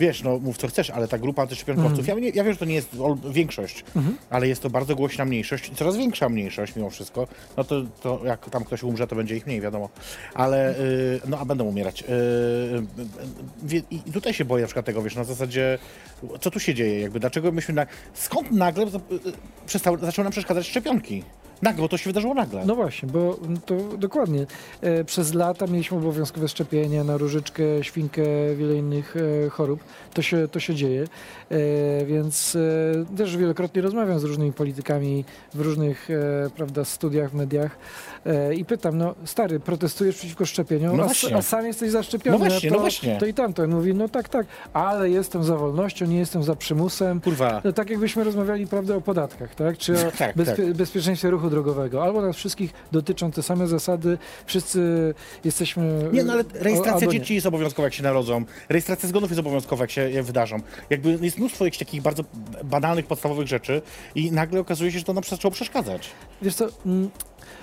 Wiesz, 0.00 0.22
no 0.22 0.38
mów 0.38 0.58
co 0.58 0.68
chcesz, 0.68 0.90
ale 0.90 1.08
ta 1.08 1.18
grupa 1.18 1.42
antyszczepionkowców, 1.42 2.06
ja, 2.06 2.14
nie, 2.14 2.28
ja 2.28 2.44
wiem, 2.44 2.52
że 2.52 2.58
to 2.58 2.64
nie 2.64 2.74
jest 2.74 2.88
większość, 3.30 3.84
ale 4.30 4.48
jest 4.48 4.62
to 4.62 4.70
bardzo 4.70 4.96
głośna 4.96 5.24
mniejszość 5.24 5.70
coraz 5.74 5.96
większa 5.96 6.28
mniejszość 6.28 6.76
mimo 6.76 6.90
wszystko. 6.90 7.28
No 7.56 7.64
to, 7.64 7.82
to 8.02 8.20
jak 8.24 8.50
tam 8.50 8.64
ktoś 8.64 8.82
umrze, 8.82 9.06
to 9.06 9.16
będzie 9.16 9.36
ich 9.36 9.46
mniej, 9.46 9.60
wiadomo. 9.60 9.88
Ale, 10.34 10.78
y, 10.78 11.20
no 11.28 11.38
a 11.38 11.44
będą 11.44 11.64
umierać. 11.64 12.02
Y, 12.02 12.06
y, 13.76 13.82
I 13.90 14.12
tutaj 14.12 14.34
się 14.34 14.44
boję 14.44 14.62
na 14.62 14.66
przykład 14.66 14.86
tego, 14.86 15.02
wiesz, 15.02 15.16
na 15.16 15.24
zasadzie, 15.24 15.78
co 16.40 16.50
tu 16.50 16.60
się 16.60 16.74
dzieje, 16.74 17.00
jakby, 17.00 17.20
dlaczego 17.20 17.52
myśmy, 17.52 17.74
na, 17.74 17.86
skąd 18.14 18.50
nagle 18.50 18.86
przestały, 19.66 19.98
zaczęły 19.98 20.24
nam 20.24 20.32
przeszkadzać 20.32 20.68
szczepionki? 20.68 21.22
Nagle, 21.64 21.82
bo 21.82 21.88
to 21.88 21.96
się 21.96 22.10
wydarzyło 22.10 22.34
nagle. 22.34 22.64
No 22.66 22.74
właśnie, 22.74 23.08
bo 23.08 23.38
to 23.66 23.74
dokładnie. 23.98 24.46
E, 24.80 25.04
przez 25.04 25.34
lata 25.34 25.66
mieliśmy 25.66 25.96
obowiązkowe 25.96 26.48
szczepienia 26.48 27.04
na 27.04 27.16
różyczkę, 27.16 27.62
świnkę, 27.82 28.22
wiele 28.56 28.74
innych 28.74 29.14
e, 29.46 29.50
chorób. 29.50 29.80
To 30.14 30.22
się, 30.22 30.48
to 30.48 30.60
się 30.60 30.74
dzieje. 30.74 31.04
E, 31.50 31.56
więc 32.06 32.56
też 33.16 33.36
wielokrotnie 33.36 33.82
rozmawiam 33.82 34.18
z 34.18 34.24
różnymi 34.24 34.52
politykami 34.52 35.24
w 35.54 35.60
różnych 35.60 36.08
prawda, 36.56 36.84
studiach, 36.84 37.30
w 37.30 37.34
mediach 37.34 37.78
i 38.56 38.64
pytam, 38.64 38.98
no 38.98 39.14
stary, 39.24 39.60
protestujesz 39.60 40.16
przeciwko 40.16 40.46
szczepieniom, 40.46 40.96
No 40.96 41.06
a, 41.32 41.36
a 41.36 41.42
sam 41.42 41.66
jesteś 41.66 41.90
zaszczepiony. 41.90 42.38
No 42.38 42.44
właśnie, 42.44 42.68
to, 42.70 42.74
no 42.74 42.80
właśnie. 42.80 43.16
To 43.18 43.26
i 43.26 43.34
tamto. 43.34 43.64
I 43.64 43.68
mówi, 43.68 43.94
no 43.94 44.08
tak, 44.08 44.28
tak, 44.28 44.46
ale 44.72 45.10
jestem 45.10 45.44
za 45.44 45.56
wolnością, 45.56 46.06
nie 46.06 46.18
jestem 46.18 46.42
za 46.42 46.56
przymusem. 46.56 47.20
Kurwa. 47.20 47.60
No, 47.64 47.72
tak 47.72 47.90
jakbyśmy 47.90 48.24
rozmawiali 48.24 48.66
prawda, 48.66 48.96
o 48.96 49.00
podatkach, 49.00 49.54
tak? 49.54 49.78
Czy 49.78 49.92
o 50.08 50.10
Tak, 50.18 50.36
bezpie- 50.36 50.66
tak. 50.66 50.72
bezpieczeństwie 50.72 51.30
ruchu 51.30 51.50
drogowego. 51.54 52.02
Albo 52.04 52.22
nas 52.22 52.36
wszystkich 52.36 52.72
dotyczą 52.92 53.30
te 53.30 53.42
same 53.42 53.66
zasady, 53.66 54.18
wszyscy 54.46 55.14
jesteśmy... 55.44 56.08
Nie, 56.12 56.24
no 56.24 56.32
ale 56.32 56.42
o- 56.42 56.44
rejestracja 56.54 57.06
dzieci 57.08 57.34
jest 57.34 57.46
obowiązkowa, 57.46 57.86
jak 57.86 57.94
się 57.94 58.02
narodzą. 58.02 58.44
Rejestracja 58.68 59.08
zgonów 59.08 59.30
jest 59.30 59.40
obowiązkowa, 59.40 59.82
jak 59.84 59.90
się 59.90 60.22
wydarzą. 60.22 60.56
Jakby 60.90 61.18
jest 61.22 61.38
mnóstwo 61.38 61.64
jakichś 61.64 61.78
takich 61.78 62.02
bardzo 62.02 62.22
banalnych, 62.64 63.06
podstawowych 63.06 63.46
rzeczy 63.46 63.82
i 64.14 64.32
nagle 64.32 64.60
okazuje 64.60 64.92
się, 64.92 64.98
że 64.98 65.04
to 65.04 65.12
nam 65.12 65.24
zaczęło 65.24 65.52
przeszkadzać. 65.52 66.10
Wiesz 66.42 66.54
co, 66.54 66.66
mm, 66.86 67.10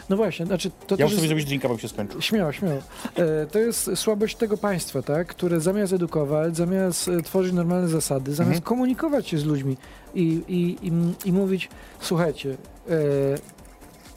no 0.10 0.18
właśnie, 0.18 0.46
znaczy 0.46 0.72
to 0.88 0.96
Ja 1.00 1.06
muszę 1.06 1.16
sobie 1.16 1.28
zrobić 1.28 1.46
drinka, 1.46 1.70
bo 1.70 1.78
się 1.78 1.88
skończył. 1.88 2.22
Śmiało, 2.22 2.52
śmiało. 2.52 2.82
E, 3.16 3.46
to 3.46 3.60
jest 3.60 3.90
słabość 3.96 4.36
tego 4.36 4.58
państwa, 4.58 5.02
tak? 5.02 5.28
które 5.28 5.60
zamiast 5.62 5.94
edukować, 5.94 6.58
zamiast 6.58 7.08
e, 7.08 7.22
tworzyć 7.22 7.54
normalne 7.54 7.88
zasady, 7.88 8.34
zamiast 8.36 8.58
Mhm. 8.58 8.62
komunikować 8.70 9.28
się 9.28 9.38
z 9.38 9.46
ludźmi 9.46 9.78
i, 10.16 10.42
i, 10.48 10.88
i, 10.88 10.92
i 11.30 11.34
mówić, 11.34 11.70
słuchajcie, 12.00 12.50
e, 12.90 12.94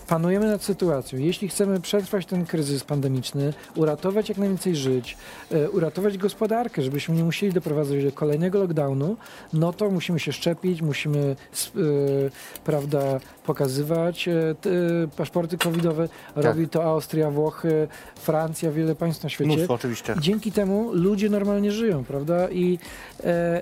panujemy 0.07 0.47
nad 0.47 0.65
sytuacją. 0.65 1.19
Jeśli 1.19 1.49
chcemy 1.49 1.81
przetrwać 1.81 2.27
ten 2.27 2.47
kryzys 2.47 2.85
pandemiczny, 2.85 3.53
uratować 3.75 4.29
jak 4.29 4.39
najwięcej 4.39 4.77
żyć, 4.77 5.17
e, 5.51 5.71
uratować 5.71 6.19
gospodarkę, 6.19 6.83
żebyśmy 6.83 7.15
nie 7.15 7.25
musieli 7.25 7.53
doprowadzać 7.53 8.05
do 8.05 8.13
kolejnego 8.13 8.59
lockdownu, 8.59 9.17
no 9.53 9.73
to 9.73 9.91
musimy 9.91 10.21
się 10.21 10.33
szczepić, 10.33 10.83
musimy 10.83 11.19
e, 11.19 11.37
prawda, 12.65 13.21
pokazywać 13.47 14.29
e, 14.29 14.55
paszporty 15.17 15.59
covidowe. 15.59 16.09
Robi 16.37 16.69
to 16.69 16.85
Austria, 16.85 17.31
Włochy, 17.31 17.89
Francja, 18.17 18.73
wiele 18.73 18.95
państw 18.95 19.23
na 19.23 19.29
świecie. 19.29 19.53
Mnóstwo 19.53 19.75
oczywiście. 19.75 20.15
Dzięki 20.21 20.53
temu 20.53 20.93
ludzie 20.93 21.31
normalnie 21.31 21.73
żyją, 21.73 22.05
prawda? 22.05 22.51
I, 22.51 22.79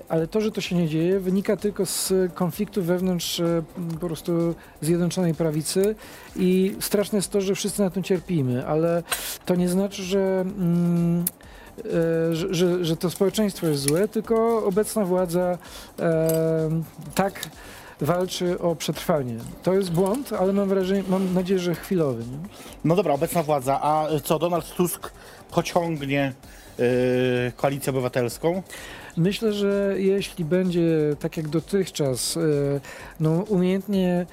ale 0.09 0.27
to, 0.27 0.41
że 0.41 0.51
to 0.51 0.61
się 0.61 0.75
nie 0.75 0.87
dzieje, 0.87 1.19
wynika 1.19 1.57
tylko 1.57 1.85
z 1.85 2.13
konfliktu 2.33 2.83
wewnątrz 2.83 3.41
po 3.99 4.07
prostu 4.07 4.55
Zjednoczonej 4.81 5.33
Prawicy 5.33 5.95
i 6.35 6.75
straszne 6.79 7.17
jest 7.17 7.31
to, 7.31 7.41
że 7.41 7.55
wszyscy 7.55 7.81
na 7.81 7.89
tym 7.89 8.03
cierpimy, 8.03 8.67
ale 8.67 9.03
to 9.45 9.55
nie 9.55 9.69
znaczy, 9.69 10.03
że, 10.03 10.41
mm, 10.41 11.25
e, 11.79 12.35
że, 12.35 12.53
że, 12.53 12.85
że 12.85 12.97
to 12.97 13.09
społeczeństwo 13.09 13.67
jest 13.67 13.81
złe, 13.81 14.07
tylko 14.07 14.65
obecna 14.65 15.05
władza 15.05 15.57
e, 15.99 16.69
tak 17.15 17.49
walczy 18.01 18.59
o 18.59 18.75
przetrwanie. 18.75 19.37
To 19.63 19.73
jest 19.73 19.91
błąd, 19.91 20.33
ale 20.33 20.53
mam 20.53 20.69
wrażenie, 20.69 21.03
mam 21.07 21.33
nadzieję, 21.33 21.59
że 21.59 21.75
chwilowy. 21.75 22.23
Nie? 22.23 22.37
No 22.85 22.95
dobra, 22.95 23.13
obecna 23.13 23.43
władza. 23.43 23.79
A 23.81 24.07
co, 24.23 24.39
Donald 24.39 24.75
Tusk 24.75 25.11
pociągnie 25.51 26.33
yy, 26.77 26.85
koalicję 27.55 27.89
obywatelską? 27.89 28.63
Myślę, 29.17 29.53
że 29.53 29.95
jeśli 29.97 30.45
będzie 30.45 31.15
tak 31.19 31.37
jak 31.37 31.47
dotychczas, 31.47 32.37
e, 32.37 32.39
no, 33.19 33.31
umiejętnie 33.31 34.25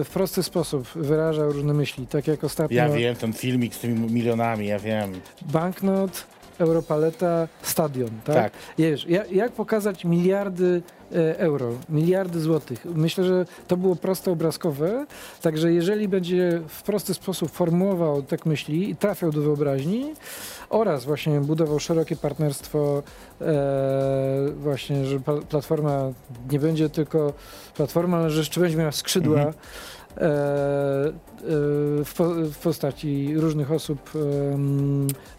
e, 0.00 0.04
w 0.04 0.10
prosty 0.10 0.42
sposób 0.42 0.88
wyrażał 0.94 1.52
różne 1.52 1.74
myśli, 1.74 2.06
tak 2.06 2.26
jak 2.26 2.44
ostatnio 2.44 2.76
Ja 2.76 2.88
wiem, 2.88 3.16
ten 3.16 3.32
filmik 3.32 3.74
z 3.74 3.78
tymi 3.78 4.12
milionami, 4.12 4.66
ja 4.66 4.78
wiem. 4.78 5.12
banknot 5.52 6.26
Europaleta, 6.58 7.48
stadion, 7.62 8.10
tak? 8.24 8.34
Tak. 8.34 8.52
Wiesz, 8.78 9.06
jak, 9.08 9.32
jak 9.32 9.52
pokazać 9.52 10.04
miliardy 10.04 10.82
e, 11.12 11.38
euro, 11.38 11.70
miliardy 11.88 12.40
złotych? 12.40 12.84
Myślę, 12.94 13.24
że 13.24 13.46
to 13.66 13.76
było 13.76 13.96
proste 13.96 14.30
obrazkowe, 14.30 15.06
także 15.42 15.72
jeżeli 15.72 16.08
będzie 16.08 16.60
w 16.68 16.82
prosty 16.82 17.14
sposób 17.14 17.50
formułował 17.50 18.22
tak 18.22 18.46
myśli 18.46 18.90
i 18.90 18.96
trafiał 18.96 19.32
do 19.32 19.40
wyobraźni 19.40 20.14
oraz 20.70 21.04
właśnie 21.04 21.40
budował 21.40 21.78
szerokie 21.78 22.16
partnerstwo 22.16 23.02
e, 23.40 23.44
właśnie, 24.56 25.04
że 25.04 25.20
platforma 25.48 26.12
nie 26.50 26.58
będzie 26.58 26.88
tylko 26.90 27.32
platforma, 27.74 28.16
ale 28.16 28.30
że 28.30 28.38
jeszcze 28.38 28.60
będzie 28.60 28.76
miała 28.76 28.92
skrzydła 28.92 29.36
Mhm. 29.36 29.54
E, 30.16 30.20
e, 30.20 31.12
w, 32.04 32.14
po, 32.16 32.24
w 32.34 32.56
postaci 32.56 33.34
różnych 33.36 33.72
osób 33.72 34.10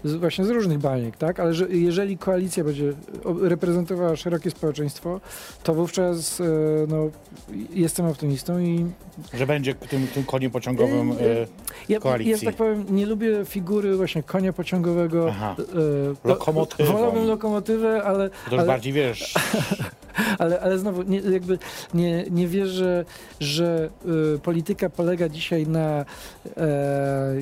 właśnie 0.04 0.46
z 0.46 0.50
różnych 0.50 0.78
baniek, 0.78 1.18
tak? 1.18 1.40
Ale 1.40 1.54
że 1.54 1.70
jeżeli 1.70 2.18
koalicja 2.18 2.64
będzie 2.64 2.94
reprezentowała 3.42 4.16
szerokie 4.16 4.52
społeczeństwo, 4.52 5.22
to 5.64 5.74
wówczas 5.74 6.42
e, 6.42 6.44
no, 6.88 7.10
jestem 7.74 8.06
optymistą 8.06 8.60
i 8.60 8.86
Że 9.34 9.48
będzie 9.48 9.76
tym, 9.76 10.08
tym 10.08 10.24
koniem 10.24 10.52
pociągowym. 10.52 11.14
Ja, 11.90 12.00
Koalicji. 12.00 12.46
ja 12.46 12.52
tak 12.52 12.56
powiem, 12.56 12.86
nie 12.90 13.06
lubię 13.06 13.46
figury 13.46 13.96
właśnie 13.96 14.24
konia 14.24 14.54
pociągowego. 14.54 15.28
Aha. 15.30 15.56
Lokomotywą. 16.24 16.94
Wolałbym 16.94 17.28
lokomotywę, 17.28 18.04
ale, 18.04 18.30
to 18.30 18.36
już 18.52 18.60
ale, 18.60 18.68
bardziej 18.68 18.94
wiesz. 18.94 19.34
ale, 20.40 20.60
ale 20.60 20.80
znowu 20.80 21.04
nie, 21.04 21.20
jakby 21.20 21.58
nie, 21.94 22.26
nie 22.32 22.48
wierzę, 22.48 23.06
że 23.40 23.90
y, 24.36 24.40
polityka 24.40 24.90
polega 24.90 25.30
dzisiaj 25.30 25.68
na 25.68 26.06
e, 26.58 27.36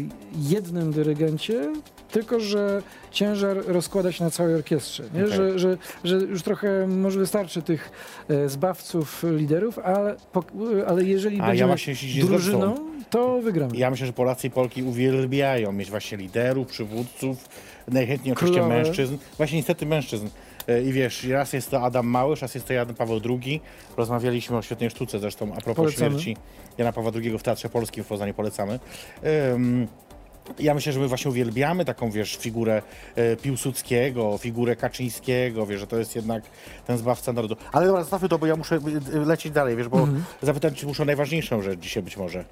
jednym 0.50 0.92
dyrygencie, 0.94 1.74
tylko 2.12 2.40
że 2.40 2.82
ciężar 3.12 3.58
rozkłada 3.68 4.12
się 4.12 4.24
na 4.24 4.32
całej 4.32 4.56
orkiestrze. 4.56 5.04
Okej. 5.14 5.32
Że, 5.32 5.60
że, 5.60 5.78
że 6.04 6.16
już 6.16 6.44
trochę 6.44 6.88
może 6.88 7.20
wystarczy 7.20 7.62
tych 7.62 7.92
e, 8.30 8.50
zbawców 8.50 9.24
liderów, 9.38 9.80
ale, 9.80 10.16
po, 10.32 10.44
ale 10.88 11.04
jeżeli 11.04 11.36
A 11.42 11.44
ja 11.44 11.48
będziemy 11.48 11.68
właśnie 11.68 11.96
tobą. 11.96 12.28
drużyną, 12.28 12.76
to 13.10 13.42
wygramy. 13.42 13.78
Ja 13.78 13.90
myślę, 13.90 14.08
że 14.08 14.14
Polacy 14.14 14.48
i 14.48 14.50
Polki 14.52 14.84
uwielbiają 14.84 15.72
mieć 15.72 15.90
właśnie 15.90 16.18
liderów, 16.18 16.68
przywódców, 16.68 17.50
najchętniej 17.88 18.34
oczywiście 18.34 18.60
Królowe. 18.60 18.84
mężczyzn. 18.84 19.18
Właśnie 19.38 19.58
niestety 19.58 19.86
mężczyzn. 19.86 20.28
E, 20.68 20.82
I 20.82 20.94
wiesz, 20.94 21.24
raz 21.24 21.54
jest 21.54 21.72
to 21.72 21.82
Adam 21.82 22.08
Małysz, 22.08 22.42
raz 22.42 22.56
jest 22.56 22.68
to 22.68 22.74
Jan 22.74 22.96
Paweł 22.96 23.22
II. 23.30 23.62
Rozmawialiśmy 23.98 24.58
o 24.58 24.62
świetnej 24.62 24.90
sztuce 24.90 25.20
zresztą 25.20 25.46
a 25.54 25.62
propos 25.62 25.76
Polecamy. 25.76 26.10
śmierci 26.10 26.38
Jana 26.78 26.92
Pawła 26.94 27.12
II 27.16 27.38
w 27.38 27.44
Teatrze 27.44 27.70
Polskim 27.70 28.04
w 28.04 28.08
Poznaniu. 28.08 28.34
Polecamy. 28.34 28.80
Em, 29.24 29.88
ja 30.60 30.74
myślę, 30.74 30.94
że 30.94 31.00
my 31.00 31.08
właśnie 31.08 31.32
uwielbiamy 31.32 31.86
taką, 31.86 32.12
wiesz, 32.12 32.36
figurę 32.38 32.82
e, 33.16 33.36
Piłsudskiego, 33.36 34.38
figurę 34.38 34.76
Kaczyńskiego, 34.76 35.66
wiesz, 35.66 35.80
że 35.80 35.88
to 35.88 35.98
jest 35.98 36.16
jednak 36.16 36.44
ten 36.88 36.98
zbawca 36.98 37.34
narodu. 37.34 37.56
Ale 37.72 37.86
dobra, 37.86 38.02
zostawmy 38.02 38.30
to, 38.30 38.40
bo 38.40 38.46
ja 38.46 38.56
muszę 38.56 38.76
e, 39.14 39.18
lecieć 39.26 39.52
dalej, 39.54 39.76
wiesz, 39.76 39.88
bo 39.88 40.00
Mhm. 40.00 40.24
zapytać 40.42 40.80
cię 40.80 40.88
muszę 40.88 41.04
o 41.04 41.06
najważniejszą 41.06 41.62
rzecz 41.62 41.80
dzisiaj 41.80 42.04
być 42.04 42.18
może. 42.18 42.46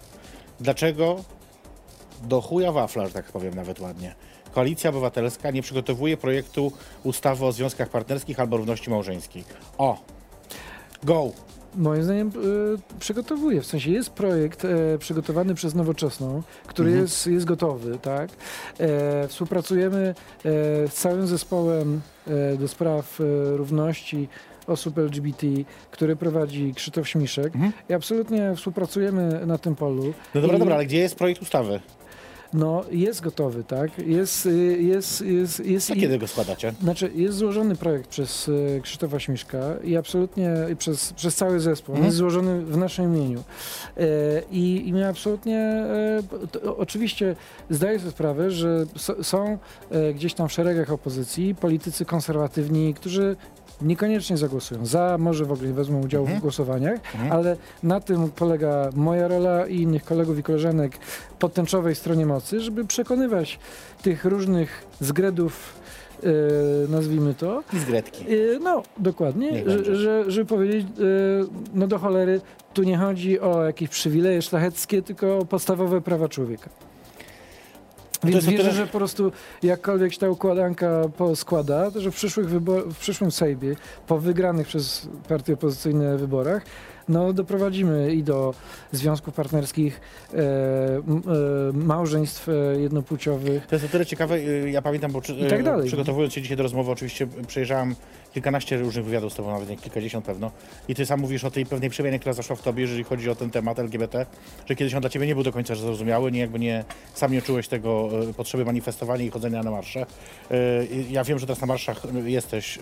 Dlaczego 0.60 1.24
do 2.24 2.42
chuja 2.42 2.72
wafla, 2.72 3.08
że 3.08 3.14
tak 3.14 3.26
powiem 3.26 3.54
nawet 3.54 3.80
ładnie, 3.80 4.16
Koalicja 4.54 4.90
Obywatelska 4.90 5.52
nie 5.52 5.62
przygotowuje 5.62 6.18
projektu 6.18 6.72
ustawy 7.04 7.46
o 7.46 7.52
związkach 7.52 7.90
partnerskich 7.90 8.40
albo 8.40 8.58
równości 8.58 8.90
małżeńskiej? 8.90 9.44
O! 9.78 9.98
Go! 11.04 11.32
Moim 11.76 12.04
zdaniem 12.04 12.28
y, 12.28 12.98
przygotowuje, 13.00 13.62
w 13.62 13.66
sensie 13.66 13.92
jest 13.92 14.10
projekt 14.10 14.66
e, 14.66 14.98
przygotowany 14.98 15.56
przez 15.56 15.76
Nowoczesną, 15.76 16.44
który 16.68 16.90
Mhm. 16.90 17.04
jest, 17.06 17.28
jest 17.28 17.46
gotowy, 17.46 17.98
tak? 18.02 18.30
E, 18.80 19.28
współpracujemy 19.28 20.08
e, 20.08 20.42
z 20.88 20.94
całym 20.94 21.28
zespołem 21.28 22.02
e, 22.28 22.58
do 22.58 22.68
spraw 22.68 23.22
e, 23.22 23.24
równości 23.58 24.28
osób 24.68 24.98
LGBT, 24.98 25.48
który 25.92 26.16
prowadzi 26.16 26.74
Krzysztof 26.76 27.10
Śmiszek 27.10 27.46
Mhm. 27.56 27.72
i 27.90 27.94
absolutnie 27.94 28.54
współpracujemy 28.56 29.46
na 29.46 29.58
tym 29.58 29.76
polu. 29.76 30.14
No 30.36 30.42
dobra, 30.42 30.58
I- 30.58 30.60
dobra, 30.60 30.76
ale 30.76 30.86
gdzie 30.86 30.98
jest 30.98 31.16
projekt 31.16 31.42
ustawy? 31.42 31.80
No, 32.54 32.84
jest 32.92 33.22
gotowy, 33.22 33.64
tak? 33.64 34.00
Jest, 34.00 34.46
y, 34.46 34.82
jest, 34.82 35.22
jest, 35.22 35.60
jest, 35.66 35.92
A 35.92 35.96
kiedy 35.96 36.20
go 36.20 36.28
składacie? 36.28 36.74
Znaczy, 36.82 37.12
jest 37.16 37.38
złożony 37.38 37.76
projekt 37.76 38.10
przez 38.10 38.50
e, 38.78 38.82
Krzysztofa 38.82 39.20
Śmiszka 39.20 39.60
i 39.84 39.98
absolutnie 39.98 40.54
przez, 40.78 41.14
przez 41.14 41.36
cały 41.36 41.60
zespół. 41.60 41.96
Mhm. 41.96 42.06
jest 42.06 42.18
złożony 42.18 42.66
w 42.66 42.78
naszym 42.78 43.06
imieniu. 43.06 43.44
E, 43.98 44.04
I, 44.52 44.88
I 44.88 44.94
my 44.94 45.08
absolutnie, 45.08 45.60
e, 45.60 46.24
to, 46.52 46.78
oczywiście 46.78 47.36
zdaję 47.70 48.00
sobie 48.00 48.12
sprawę, 48.12 48.52
że 48.52 48.86
są 49.22 49.58
e, 49.92 50.14
gdzieś 50.14 50.34
tam 50.34 50.48
w 50.50 50.52
szeregach 50.52 50.92
opozycji 50.92 51.56
politycy 51.56 52.06
konserwatywni, 52.06 52.94
którzy 52.94 53.36
niekoniecznie 53.84 54.38
zagłosują 54.38 54.86
za, 54.86 55.18
może 55.20 55.46
w 55.46 55.52
ogóle 55.52 55.68
nie 55.68 55.74
wezmą 55.74 56.02
udziału 56.04 56.24
Mhm. 56.24 56.40
w 56.40 56.42
głosowaniach, 56.42 57.00
Mhm. 57.16 57.32
ale 57.32 57.58
na 57.84 58.00
tym 58.00 58.30
polega 58.32 58.90
moja 58.96 59.28
rola 59.28 59.68
i 59.68 59.82
innych 59.82 60.04
kolegów 60.06 60.40
i 60.40 60.44
koleżanek 60.44 60.98
po 61.40 61.50
tęczowej 61.50 61.96
stronie 61.96 62.26
mocy, 62.26 62.60
żeby 62.62 62.86
przekonywać 62.86 63.60
tych 64.02 64.26
różnych 64.26 64.86
zgredów, 65.00 65.74
e, 66.24 66.28
nazwijmy 66.92 67.34
to, 67.34 67.64
I 67.74 67.80
z 67.80 67.86
Gretki. 67.86 68.24
e, 68.34 68.60
no 68.62 68.84
dokładnie, 68.98 69.64
że, 69.70 69.96
że, 69.96 70.24
żeby 70.32 70.46
powiedzieć, 70.46 70.86
e, 70.88 70.90
no 71.74 71.88
do 71.88 72.00
cholery, 72.00 72.42
tu 72.74 72.84
nie 72.84 72.98
chodzi 72.98 73.40
o 73.40 73.64
jakieś 73.64 73.90
przywileje 73.90 74.42
szlacheckie, 74.42 75.02
tylko 75.02 75.38
o 75.38 75.46
podstawowe 75.46 76.02
prawa 76.02 76.30
człowieka. 76.30 76.70
Więc 78.24 78.36
jest 78.36 78.48
o 78.48 78.52
wierzę, 78.52 78.72
że 78.72 78.88
po 78.88 78.98
prostu 78.98 79.32
jakkolwiek 79.64 80.14
się 80.14 80.20
ta 80.20 80.30
układanka 80.30 81.02
poskłada, 81.18 81.92
to 81.92 82.02
że 82.02 82.12
w, 82.12 82.16
przyszłych 82.16 82.48
wybor- 82.50 82.92
w 82.92 82.98
przyszłym 83.00 83.32
Sejmie, 83.32 83.76
po 84.08 84.20
wygranych 84.20 84.68
przez 84.68 85.08
partie 85.28 85.54
opozycyjne 85.54 86.18
wyborach, 86.18 86.66
no 87.10 87.34
doprowadzimy 87.34 88.14
i 88.14 88.24
do 88.24 88.54
związków 88.92 89.34
partnerskich, 89.34 90.02
e, 90.34 90.38
e, 90.38 91.02
małżeństw 91.74 92.50
e, 92.50 92.52
jednopłciowych. 92.82 93.68
To 93.68 93.76
jest 93.76 93.86
o 93.86 93.90
tyle 93.90 94.06
ciekawe, 94.06 94.36
y, 94.36 94.70
ja 94.72 94.82
pamiętam, 94.82 95.12
bo 95.12 95.22
czy, 95.22 95.50
tak 95.50 95.60
y, 95.60 95.64
dalej. 95.64 95.88
przygotowując 95.88 96.34
się 96.34 96.42
dzisiaj 96.42 96.58
do 96.58 96.64
rozmowy, 96.64 96.92
oczywiście 96.92 97.28
przejrzałem 97.48 97.96
kilkanaście 98.34 98.78
różnych 98.78 99.06
wywiadów 99.06 99.34
z 99.34 99.36
tobą, 99.36 99.52
nawet 99.52 99.70
nie 99.70 99.78
kilkadziesiąt 99.78 100.26
pewno. 100.26 100.52
I 100.88 100.96
ty 100.96 101.06
sam 101.06 101.20
mówisz 101.20 101.44
o 101.44 101.52
tej 101.52 101.66
pewnej 101.66 101.90
przemianie, 101.90 102.20
która 102.20 102.34
zaszła 102.34 102.56
w 102.56 102.62
tobie, 102.62 102.82
jeżeli 102.82 103.04
chodzi 103.04 103.30
o 103.30 103.36
ten 103.36 103.50
temat 103.50 103.80
LGBT, 103.80 104.26
że 104.66 104.76
kiedyś 104.76 104.94
on 104.94 105.02
dla 105.02 105.10
ciebie 105.10 105.28
nie 105.28 105.36
był 105.36 105.44
do 105.44 105.52
końca 105.52 105.76
zrozumiały, 105.76 106.32
nie 106.32 106.40
jakby 106.40 106.60
nie, 106.60 106.84
sam 107.14 107.32
nie 107.32 107.42
czułeś 107.42 107.68
tego 107.68 108.10
y, 108.30 108.34
potrzeby 108.34 108.66
manifestowania 108.66 109.26
i 109.26 109.30
chodzenia 109.30 109.64
na 109.64 109.72
marsze. 109.72 110.06
Y, 110.52 110.88
ja 111.10 111.24
wiem, 111.24 111.40
że 111.40 111.46
teraz 111.46 111.62
na 111.62 111.68
marszach 111.68 112.06
y, 112.06 112.32
jesteś. 112.32 112.80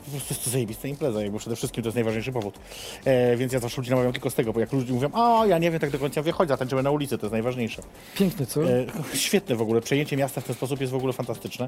Y, 0.00 0.04
po 0.04 0.10
prostu 0.10 0.34
jest 0.34 0.44
to 0.44 0.50
zajebista 0.50 0.88
impreza, 0.88 1.22
jakby 1.22 1.38
przede 1.38 1.56
wszystkim 1.56 1.82
to 1.82 1.88
jest 1.88 1.94
najważniejszy 1.94 2.32
powód. 2.32 2.58
E, 3.04 3.36
więc 3.36 3.52
ja 3.52 3.58
zawsze 3.58 3.80
ludzi 3.80 3.90
namawiam 3.90 4.12
tylko 4.12 4.30
z 4.30 4.34
tego, 4.34 4.52
bo 4.52 4.60
jak 4.60 4.72
ludzie 4.72 4.92
mówią, 4.92 5.08
o 5.12 5.46
ja 5.46 5.58
nie 5.58 5.70
wiem 5.70 5.80
tak 5.80 5.90
do 5.90 5.98
końca, 5.98 6.22
wychodź, 6.22 6.48
zatańczymy 6.48 6.82
na 6.82 6.90
ulicy, 6.90 7.18
to 7.18 7.26
jest 7.26 7.32
najważniejsze. 7.32 7.82
Pięknie, 8.14 8.46
co? 8.46 8.62
E, 8.62 8.86
świetne 9.14 9.56
w 9.56 9.62
ogóle, 9.62 9.80
przejęcie 9.80 10.16
miasta 10.16 10.40
w 10.40 10.44
ten 10.44 10.54
sposób 10.54 10.80
jest 10.80 10.92
w 10.92 10.96
ogóle 10.96 11.12
fantastyczne. 11.12 11.66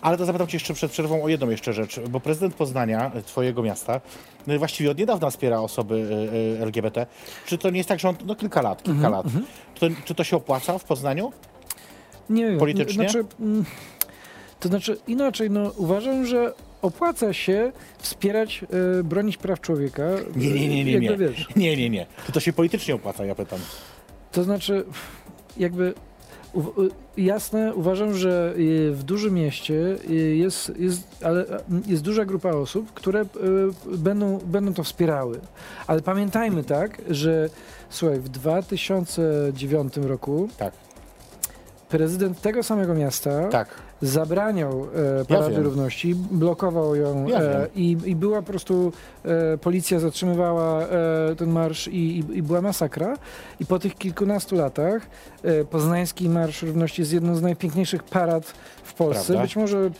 Ale 0.00 0.16
to 0.16 0.24
zapytam 0.24 0.46
Cię 0.46 0.56
jeszcze 0.56 0.74
przed 0.74 0.92
przerwą 0.92 1.22
o 1.22 1.28
jedną 1.28 1.50
jeszcze 1.50 1.72
rzecz, 1.72 2.00
bo 2.00 2.20
prezydent 2.20 2.54
Poznania, 2.54 3.12
e, 3.14 3.22
Twojego 3.22 3.62
miasta, 3.62 4.00
no, 4.46 4.58
właściwie 4.58 4.90
od 4.90 4.98
niedawna 4.98 5.30
wspiera 5.30 5.60
osoby 5.60 6.08
e, 6.58 6.58
e, 6.58 6.62
LGBT. 6.62 7.06
Czy 7.46 7.58
to 7.58 7.70
nie 7.70 7.76
jest 7.78 7.88
tak, 7.88 8.00
że 8.00 8.08
on, 8.08 8.16
no 8.24 8.34
kilka 8.34 8.62
lat, 8.62 8.82
kilka 8.82 9.06
Mhm, 9.06 9.12
lat, 9.12 9.26
to, 9.80 9.86
czy 10.04 10.14
to 10.14 10.24
się 10.24 10.36
opłaca 10.36 10.78
w 10.78 10.84
Poznaniu? 10.84 11.32
Nie 12.30 12.46
wiem. 12.46 12.58
Politycznie? 12.58 13.08
Znaczy, 13.08 13.24
mm, 13.40 13.64
to 14.60 14.68
znaczy 14.68 14.98
inaczej, 15.06 15.50
no 15.50 15.72
uważam, 15.76 16.26
że 16.26 16.52
opłaca 16.82 17.32
się 17.32 17.72
wspierać, 17.98 18.64
e, 19.00 19.04
bronić 19.04 19.36
praw 19.36 19.60
człowieka. 19.60 20.02
Nie, 20.36 20.50
nie, 20.50 20.68
nie, 20.68 20.84
nie, 20.84 21.00
nie. 21.00 21.16
Wiesz, 21.16 21.48
Nie, 21.56 21.76
nie, 21.76 21.90
nie. 21.90 22.06
Czy 22.26 22.32
to 22.32 22.40
się 22.40 22.52
politycznie 22.52 22.94
opłaca, 22.94 23.24
ja 23.24 23.34
pytam. 23.34 23.58
to 24.32 24.42
znaczy, 24.42 24.84
jakby 25.56 25.94
jasne, 27.16 27.74
uważam, 27.74 28.14
że 28.14 28.54
y, 28.56 28.92
w 28.92 29.02
dużym 29.02 29.34
mieście 29.34 29.96
y, 30.10 30.36
jest, 30.36 30.72
jest, 30.78 31.24
ale 31.24 31.44
jest 31.86 32.02
duża 32.02 32.24
grupa 32.24 32.50
osób, 32.50 32.92
które 32.94 33.24
będą, 33.86 34.38
będą 34.38 34.74
to 34.74 34.84
wspierały. 34.84 35.40
Ale 35.86 36.02
pamiętajmy 36.02 36.64
tak, 36.64 37.02
że 37.10 37.48
słuchaj, 37.90 38.20
w 38.20 38.28
2009 38.28 39.96
roku 39.96 40.48
Tak, 40.56 40.72
prezydent 41.88 42.40
tego 42.40 42.62
samego 42.62 42.94
miasta 42.94 43.48
tak. 43.48 43.68
zabraniał 44.02 44.86
e, 45.20 45.24
Parady 45.24 45.54
wiem. 45.54 45.62
Równości, 45.62 46.14
blokował 46.14 46.94
ją 46.94 47.26
Ja 47.26 47.40
e, 47.40 47.68
i, 47.74 47.96
i 48.04 48.16
była 48.16 48.42
po 48.42 48.46
prostu, 48.46 48.92
e, 49.24 49.58
policja 49.58 50.00
zatrzymywała 50.00 50.82
e, 50.82 50.86
ten 51.36 51.50
marsz 51.50 51.88
i, 51.88 52.18
i, 52.18 52.36
i 52.36 52.42
była 52.42 52.60
masakra. 52.60 53.16
I 53.60 53.66
po 53.66 53.78
tych 53.78 53.94
kilkunastu 53.94 54.56
latach 54.56 55.02
e, 55.42 55.64
Poznański 55.64 56.28
Marsz 56.28 56.62
Równości 56.62 57.02
jest 57.02 57.12
jedną 57.12 57.34
z 57.34 57.42
najpiękniejszych 57.42 58.02
parad 58.02 58.44
w 58.84 58.94
Polsce. 58.94 59.26
Prawda? 59.26 59.42
Być 59.42 59.56
może 59.56 59.78
e, 59.78 59.90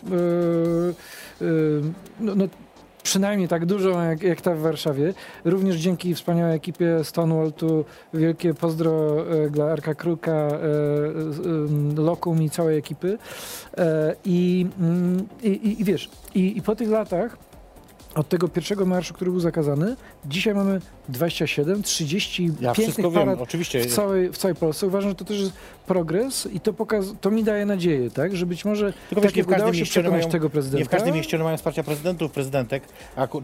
no, 2.21 2.35
no, 2.35 2.45
przynajmniej 3.09 3.49
tak 3.49 3.67
dużą 3.67 4.03
jak, 4.03 4.23
jak 4.23 4.41
ta 4.41 4.55
w 4.55 4.59
Warszawie. 4.59 5.15
Również 5.45 5.77
dzięki 5.77 6.15
wspaniałej 6.15 6.57
ekipie 6.57 7.05
Stonewall 7.05 7.53
tu 7.53 7.85
wielkie 8.15 8.55
pozdro 8.55 9.25
e, 9.31 9.51
dla 9.51 9.65
Arka 9.65 9.95
Kruka, 9.95 10.33
e, 10.33 10.59
Lokum 11.97 12.43
i 12.43 12.51
całej 12.51 12.79
ekipy. 12.79 13.19
E, 13.79 14.15
I, 14.25 14.67
mm, 14.81 15.27
i, 15.43 15.49
i, 15.49 15.81
i 15.81 15.85
wiesz, 15.85 16.11
i, 16.35 16.57
i 16.57 16.63
po 16.63 16.77
tych 16.77 16.91
latach 16.91 17.48
od 18.15 18.29
tego 18.29 18.49
pierwszego 18.49 18.87
marszu, 18.87 19.15
który 19.15 19.31
był 19.31 19.41
zakazany, 19.41 19.97
dzisiaj 20.27 20.55
mamy 20.55 20.81
27, 21.09 21.83
30 21.83 22.45
Ja 22.45 22.51
pięknych 22.53 22.75
wszystko 22.77 23.03
wiem, 23.03 23.13
parad 23.13 23.41
oczywiście. 23.41 23.81
w 23.81 23.95
całej, 23.95 24.33
w 24.33 24.39
całej 24.39 24.55
Polsce. 24.55 24.87
Uważam, 24.87 25.11
że 25.11 25.15
to 25.15 25.25
też 25.25 25.39
jest 25.41 25.53
progres 25.87 26.49
i 26.53 26.61
to, 26.61 26.73
pokaz, 26.73 27.07
to 27.21 27.31
mi 27.31 27.45
daje 27.45 27.67
nadzieję, 27.67 28.11
tak? 28.11 28.37
Że 28.37 28.47
być 28.47 28.65
może 28.65 28.93
Tylko 29.09 29.21
tak 29.21 29.25
wiesz, 29.25 29.35
nie 29.35 29.39
jak 29.41 29.47
w 29.47 29.51
każdym 29.51 29.69
udało 29.69 29.75
się 29.75 29.85
przekonać 29.85 30.21
mają- 30.21 30.31
tego 30.33 30.51
prezydenta. 30.51 30.79
Nie 30.79 30.85
w 30.85 30.89
każdym 30.89 31.15
mieście 31.15 31.39
mają 31.39 31.57
wsparcia 31.57 31.83
prezydentów, 31.83 32.33
prezydentek, 32.33 32.83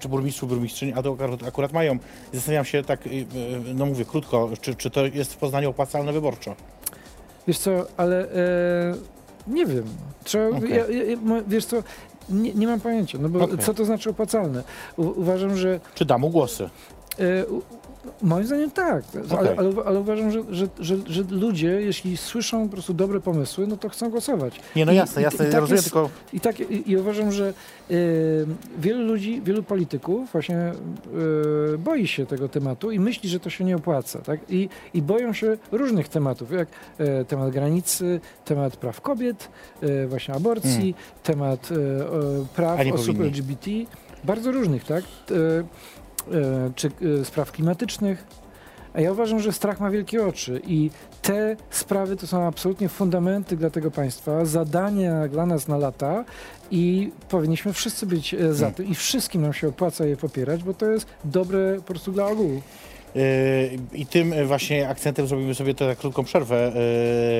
czy 0.01 0.09
burmistrzów, 0.09 0.49
burmistrzyń, 0.49 0.93
a 0.97 1.03
to 1.03 1.17
akurat, 1.49 1.73
mają. 1.73 1.99
Zastanawiam 2.33 2.65
się 2.65 2.83
tak, 2.83 3.07
y, 3.07 3.11
y, 3.11 3.27
no 3.75 3.87
mówię 3.87 4.05
krótko, 4.05 4.51
czy, 4.61 4.75
czy 4.75 4.91
to 4.91 5.07
jest 5.07 5.35
w 5.35 5.37
Poznaniu 5.37 5.71
opłacalne 5.71 6.13
wyborczo? 6.13 6.57
Wiesz 7.47 7.59
co, 7.59 7.87
ale 7.97 8.33
e, 8.33 8.95
nie 9.47 9.67
wiem. 9.67 9.85
Trzeba, 10.25 10.57
Okej. 10.57 10.71
ja, 10.71 10.77
ja, 10.77 11.17
wiesz 11.49 11.65
co, 11.67 11.83
nie, 12.31 12.55
nie 12.55 12.67
mam 12.67 12.81
pojęcia, 12.81 13.19
no 13.21 13.29
bo 13.29 13.45
Okej. 13.45 13.59
co 13.59 13.75
to 13.75 13.85
znaczy 13.85 14.11
opłacalne? 14.11 14.63
U, 14.97 15.03
uważam, 15.21 15.57
że 15.57 15.81
Czy 15.95 16.05
da 16.05 16.19
mu 16.19 16.31
głosy? 16.31 16.71
E, 17.19 17.47
u- 17.47 17.63
Moim 18.23 18.47
zdaniem 18.47 18.71
tak, 18.71 19.05
ale, 19.31 19.41
Okej. 19.41 19.59
ale, 19.59 19.73
ale 19.85 20.01
uważam, 20.01 20.31
że, 20.31 20.43
że, 20.51 20.67
że, 20.81 20.97
że 21.07 21.23
ludzie, 21.31 21.69
jeśli 21.69 22.17
słyszą 22.17 22.67
po 22.69 22.73
prostu 22.73 22.95
dobre 22.95 23.21
pomysły, 23.21 23.67
no 23.67 23.77
to 23.77 23.89
chcą 23.89 24.11
głosować. 24.11 24.61
Nie, 24.77 24.85
no 24.87 24.93
I- 24.93 24.97
jasne, 24.97 25.23
i- 25.23 25.25
jasne, 25.25 25.45
i 25.45 25.47
ja 25.49 25.53
tak 25.53 25.61
rozumiem, 25.61 25.77
jest- 25.77 25.85
tylko 25.85 26.11
I, 26.33 26.41
tak, 26.41 26.61
i, 26.61 26.91
i 26.91 26.97
uważam, 26.97 27.33
że 27.33 27.49
e, 27.91 27.95
wielu 28.79 29.07
ludzi, 29.07 29.43
wielu 29.45 29.63
polityków 29.63 30.33
właśnie 30.33 30.57
e, 30.57 30.73
boi 31.79 32.07
się 32.07 32.27
tego 32.27 32.49
tematu 32.49 32.91
i 32.91 33.01
myśli, 33.01 33.29
że 33.29 33.41
to 33.41 33.51
się 33.51 33.65
nie 33.65 33.77
opłaca. 33.77 34.19
Tak? 34.19 34.41
I, 34.49 34.69
I 34.95 35.03
boją 35.03 35.33
się 35.33 35.57
różnych 35.73 36.09
tematów, 36.09 36.53
jak 36.53 36.69
e, 36.99 37.25
temat 37.25 37.51
granicy, 37.51 38.21
temat 38.45 38.77
praw 38.77 39.01
kobiet, 39.01 39.49
e, 39.83 40.07
właśnie 40.07 40.35
aborcji, 40.35 40.95
temat 41.23 41.69
e, 41.73 41.75
e, 41.77 42.47
praw 42.57 42.77
Hmm. 42.77 42.95
Osób 42.95 43.07
powinni. 43.07 43.27
LGBT, 43.27 43.71
bardzo 44.25 44.53
różnych, 44.53 44.85
tak? 44.85 45.05
E, 46.33 46.71
czy 46.75 46.91
e, 47.21 47.25
spraw 47.25 47.53
klimatycznych. 47.53 48.25
A 48.95 49.01
ja 49.01 49.13
uważam, 49.13 49.41
że 49.41 49.53
strach 49.53 49.81
ma 49.81 49.91
wielkie 49.91 50.27
oczy 50.27 50.61
i 50.67 50.91
te 51.23 51.57
sprawy 51.71 52.17
to 52.17 52.27
są 52.27 52.47
absolutnie 52.47 52.89
fundamenty 52.89 53.57
dla 53.57 53.71
tego 53.71 53.91
państwa, 53.91 54.45
zadania 54.45 55.29
dla 55.29 55.47
nas 55.47 55.69
na 55.69 55.77
lata 55.77 56.25
i 56.71 57.13
powinniśmy 57.29 57.73
wszyscy 57.73 58.07
być 58.07 58.35
e, 58.35 58.55
za 58.55 58.67
Hmm. 58.67 58.75
tym 58.75 58.87
i 58.87 58.95
wszystkim 58.95 59.43
nam 59.43 59.53
się 59.53 59.69
opłaca 59.69 60.05
je 60.07 60.17
popierać, 60.17 60.63
bo 60.63 60.75
to 60.75 60.87
jest 60.87 61.07
dobre 61.25 61.77
po 61.77 61.83
prostu 61.83 62.13
dla 62.13 62.27
ogółu. 62.27 62.63
Yy, 63.15 63.79
I 63.95 64.07
tym 64.07 64.33
y, 64.33 64.47
właśnie 64.47 64.89
akcentem 64.89 65.27
zrobimy 65.27 65.55
sobie 65.55 65.75
tę 65.75 65.97
krótką 65.97 66.25
przerwę, 66.25 66.73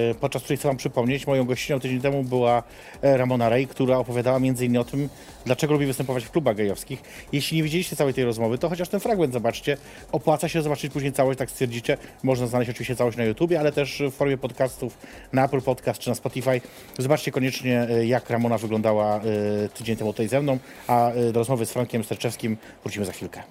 yy, 0.09 0.15
podczas 0.15 0.43
której 0.43 0.59
chcę 0.59 0.69
Wam 0.69 0.77
przypomnieć, 0.77 1.27
moją 1.27 1.45
gościnią 1.45 1.81
tydzień 1.81 2.01
temu 2.01 2.25
była 2.25 2.63
e, 3.03 3.17
Ramona 3.17 3.49
Rej, 3.49 3.67
która 3.67 3.99
opowiadała 3.99 4.39
innymi 4.39 4.79
o 4.79 4.85
tym, 4.85 5.09
dlaczego 5.47 5.73
lubi 5.73 5.87
występować 5.87 6.25
w 6.25 6.31
klubach 6.31 6.57
gejowskich. 6.57 7.03
Jeśli 7.33 7.57
nie 7.57 7.63
widzieliście 7.63 7.97
całej 7.97 8.15
tej 8.15 8.25
rozmowy, 8.25 8.59
to 8.59 8.69
chociaż 8.69 8.89
ten 8.89 9.01
fragment 9.01 9.33
zobaczcie. 9.33 9.77
Opłaca 10.13 10.49
się 10.49 10.63
zobaczyć 10.63 10.93
później 10.93 11.13
całość, 11.13 11.39
tak 11.39 11.51
stwierdzicie. 11.51 11.97
Można 12.23 12.47
znaleźć 12.47 12.71
oczywiście 12.71 12.97
całość 12.97 13.17
na 13.17 13.25
YouTubie, 13.25 13.61
ale 13.61 13.73
też 13.73 14.03
w 14.11 14.15
formie 14.15 14.39
podcastów 14.39 14.99
na 15.33 15.45
Apple 15.45 15.61
Podcast 15.61 16.01
czy 16.01 16.09
na 16.09 16.15
Spotify. 16.15 16.61
Zobaczcie 16.99 17.33
koniecznie, 17.33 17.89
y, 17.91 18.07
jak 18.07 18.31
Ramona 18.31 18.59
wyglądała 18.59 19.21
tydzień 19.75 19.97
temu 19.97 20.13
tutaj 20.13 20.29
ze 20.29 20.43
mną, 20.43 20.59
a 20.87 21.13
do 21.33 21.41
rozmowy 21.41 21.67
z 21.67 21.73
Frankiem 21.73 22.05
Sterczewskim 22.05 22.57
wrócimy 22.83 23.07
za 23.07 23.13
chwilkę. 23.13 23.43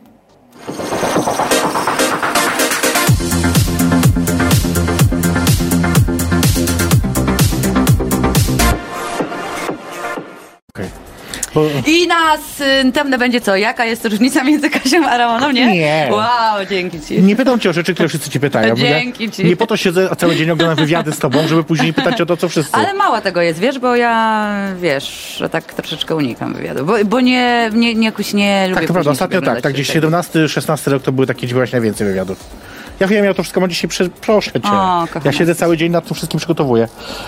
I 11.87 12.07
następne 12.07 13.17
będzie 13.17 13.41
co? 13.41 13.55
Jaka 13.55 13.85
jest 13.85 14.05
różnica 14.05 14.43
między 14.43 14.69
Kasią 14.69 15.05
a 15.09 15.17
Ramoną, 15.17 15.51
nie? 15.51 15.73
Nie. 15.73 16.09
Wow, 16.11 16.65
dzięki 16.69 17.01
ci. 17.01 17.21
Nie 17.21 17.35
pytam 17.35 17.59
cię 17.59 17.69
o 17.69 17.73
rzeczy, 17.73 17.93
które 17.93 18.09
wszyscy 18.09 18.29
cię 18.29 18.39
pytają. 18.39 18.75
Dzięki 18.75 19.31
ci. 19.31 19.45
Nie 19.45 19.55
po 19.55 19.67
to 19.67 19.77
siedzę 19.77 20.09
cały 20.17 20.35
dzień 20.35 20.51
oglądam 20.51 20.77
wywiady 20.77 21.11
z 21.11 21.19
tobą, 21.19 21.47
żeby 21.47 21.63
później 21.63 21.93
pytać 21.93 22.21
o 22.21 22.25
to, 22.25 22.37
co 22.37 22.49
wszyscy. 22.49 22.75
Ale 22.75 22.93
mało 22.93 23.21
tego 23.21 23.41
jest, 23.41 23.59
wiesz, 23.59 23.79
bo 23.79 23.95
ja, 23.95 24.49
wiesz, 24.81 25.35
że 25.37 25.49
tak 25.49 25.73
troszeczkę 25.73 26.15
unikam 26.15 26.53
wywiadu, 26.53 26.85
bo, 26.85 26.93
bo 27.05 27.21
nie, 27.21 27.69
nie, 27.73 27.95
nie, 27.95 28.05
jakoś 28.05 28.33
nie 28.33 28.67
lubię 28.67 28.75
Tak, 28.79 28.87
to 28.87 28.93
prawda, 28.93 29.11
ostatnio 29.11 29.41
tak, 29.41 29.61
tak 29.61 29.73
gdzieś 29.73 29.87
tego. 29.87 29.93
17, 29.97 30.49
16 30.49 30.91
rok 30.91 31.03
to 31.03 31.11
były 31.11 31.27
takie, 31.27 31.47
gdzie 31.47 31.53
byłaś 31.53 31.71
najwięcej 31.71 32.07
wywiadów. 32.07 32.39
Ja 32.99 33.07
wiem, 33.07 33.25
ja 33.25 33.33
to 33.33 33.43
wszystko 33.43 33.61
mam 33.61 33.69
dzisiaj, 33.69 33.89
prze, 33.89 34.09
proszę 34.09 34.51
cię. 34.51 34.69
O, 34.71 35.07
ja 35.25 35.31
siedzę 35.31 35.55
cały 35.55 35.77
dzień 35.77 35.91
nad 35.91 36.05
tym 36.05 36.15
wszystkim 36.15 36.37
przygotowuję. 36.37 36.87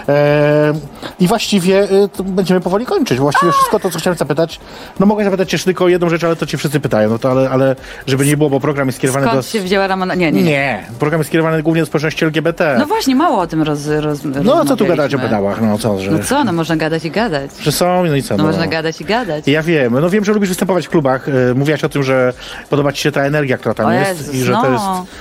E, 0.10 0.74
I 1.20 1.28
właściwie 1.28 1.88
to 2.16 2.24
będziemy 2.24 2.62
powoli 2.62 2.86
kończyć. 2.86 3.20
Właściwie 3.20 3.52
wszystko 3.52 3.80
to, 3.80 3.90
co 3.90 4.00
chciałem 4.00 4.18
zapytać. 4.18 4.60
No 5.00 5.06
mogę 5.06 5.24
zapytać 5.24 5.50
cię 5.50 5.58
tylko 5.60 5.86
o 5.86 5.88
jedną 5.88 6.10
rzecz, 6.10 6.24
ale 6.24 6.36
to 6.36 6.46
ci 6.46 6.58
wszyscy 6.58 6.80
pytają. 6.80 7.10
No 7.10 7.20
to 7.20 7.32
ale, 7.32 7.50
ale 7.50 7.76
żeby 8.08 8.26
nie 8.26 8.38
było, 8.38 8.50
bo 8.50 8.60
program 8.60 8.88
jest 8.88 8.98
skierowany 8.98 9.26
Skąd 9.28 9.46
do... 9.46 9.52
się 9.52 9.62
wzięła 9.62 9.88
Ramona? 9.88 10.16
Nie, 10.16 10.32
nie, 10.32 10.44
nie. 10.44 10.50
Nie, 10.52 10.84
program 11.00 11.20
jest 11.20 11.30
skierowany 11.30 11.64
głównie 11.64 11.82
do 11.82 11.86
społeczności 11.86 12.26
LGBT. 12.26 12.76
No 12.80 12.86
właśnie, 12.86 13.16
mało 13.16 13.40
o 13.40 13.48
tym 13.48 13.62
roz, 13.62 13.88
roz 13.88 14.20
No 14.44 14.62
a 14.62 14.66
co 14.66 14.76
tu 14.76 14.86
gadać 14.86 15.16
o 15.16 15.20
pedałach? 15.20 15.62
No 15.62 15.78
co, 15.78 16.00
że, 16.00 16.12
No 16.12 16.20
co, 16.20 16.44
no 16.44 16.52
można 16.54 16.76
gadać 16.76 17.06
i 17.06 17.12
gadać. 17.12 17.52
że 17.62 17.72
są, 17.72 18.06
no 18.06 18.16
i 18.16 18.24
co? 18.24 18.38
No 18.38 18.44
można 18.44 18.68
gadać 18.68 19.02
i 19.02 19.06
gadać. 19.06 19.48
Ja 19.48 19.64
wiem, 19.64 20.00
no 20.02 20.10
wiem, 20.10 20.26
że 20.26 20.34
lubisz 20.34 20.50
występować 20.50 20.88
w 20.88 20.90
klubach. 20.90 21.30
E, 21.30 21.54
Mówiłaś 21.56 21.84
o 21.84 21.90
tym, 21.90 22.04
że 22.04 22.34
podoba 22.70 22.92
ci 22.92 23.02
się 23.02 23.12
ta 23.12 23.22
energia, 23.22 23.58
która 23.58 23.74
tam 23.74 23.86
O 23.86 23.92
jest 23.92 24.20
Jezus, 24.20 24.36
i 24.36 24.44
że 24.44 24.52
to 24.52 24.62
no. 24.64 24.72
jest... 24.72 25.12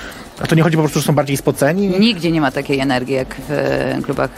A 0.40 0.46
to 0.46 0.54
nie 0.54 0.62
chodzi 0.62 0.76
po 0.76 0.82
prostu, 0.82 1.00
że 1.00 1.06
są 1.06 1.12
bardziej 1.12 1.36
spoceni? 1.36 1.88
Nigdzie 1.88 2.32
nie 2.32 2.40
ma 2.40 2.50
takiej 2.50 2.80
energii 2.80 3.14
jak 3.14 3.34
w 3.48 3.50
e, 3.50 4.02
klubach 4.02 4.30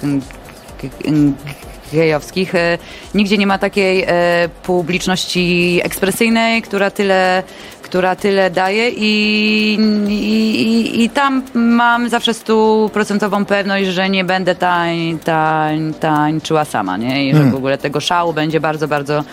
gejowskich. 1.93 2.55
E, 2.55 2.79
Nigdzie 3.15 3.39
nie 3.39 3.47
ma 3.47 3.59
takiej 3.59 4.05
e, 4.07 4.49
publiczności 4.63 5.81
ekspresyjnej, 5.85 6.63
która 6.63 6.91
tyle, 6.91 7.43
która 7.83 8.17
tyle 8.17 8.51
daje 8.51 8.91
i, 8.91 9.75
i, 10.09 10.63
i, 10.63 11.05
i 11.05 11.11
tam 11.11 11.43
mam 11.55 12.09
zawsze 12.09 12.35
stuprocentową 12.35 13.45
pewność, 13.45 13.87
że 13.87 14.11
nie 14.11 14.25
będę 14.25 14.55
tań, 14.55 15.19
tań, 15.25 15.95
tańczyła 15.95 16.65
sama, 16.65 16.97
nie? 16.97 17.29
I 17.29 17.37
że 17.37 17.45
w 17.45 17.55
ogóle 17.55 17.79
tego 17.79 18.01
szału 18.01 18.33
będzie 18.33 18.61
bardzo, 18.61 18.89
bardzo, 18.89 19.25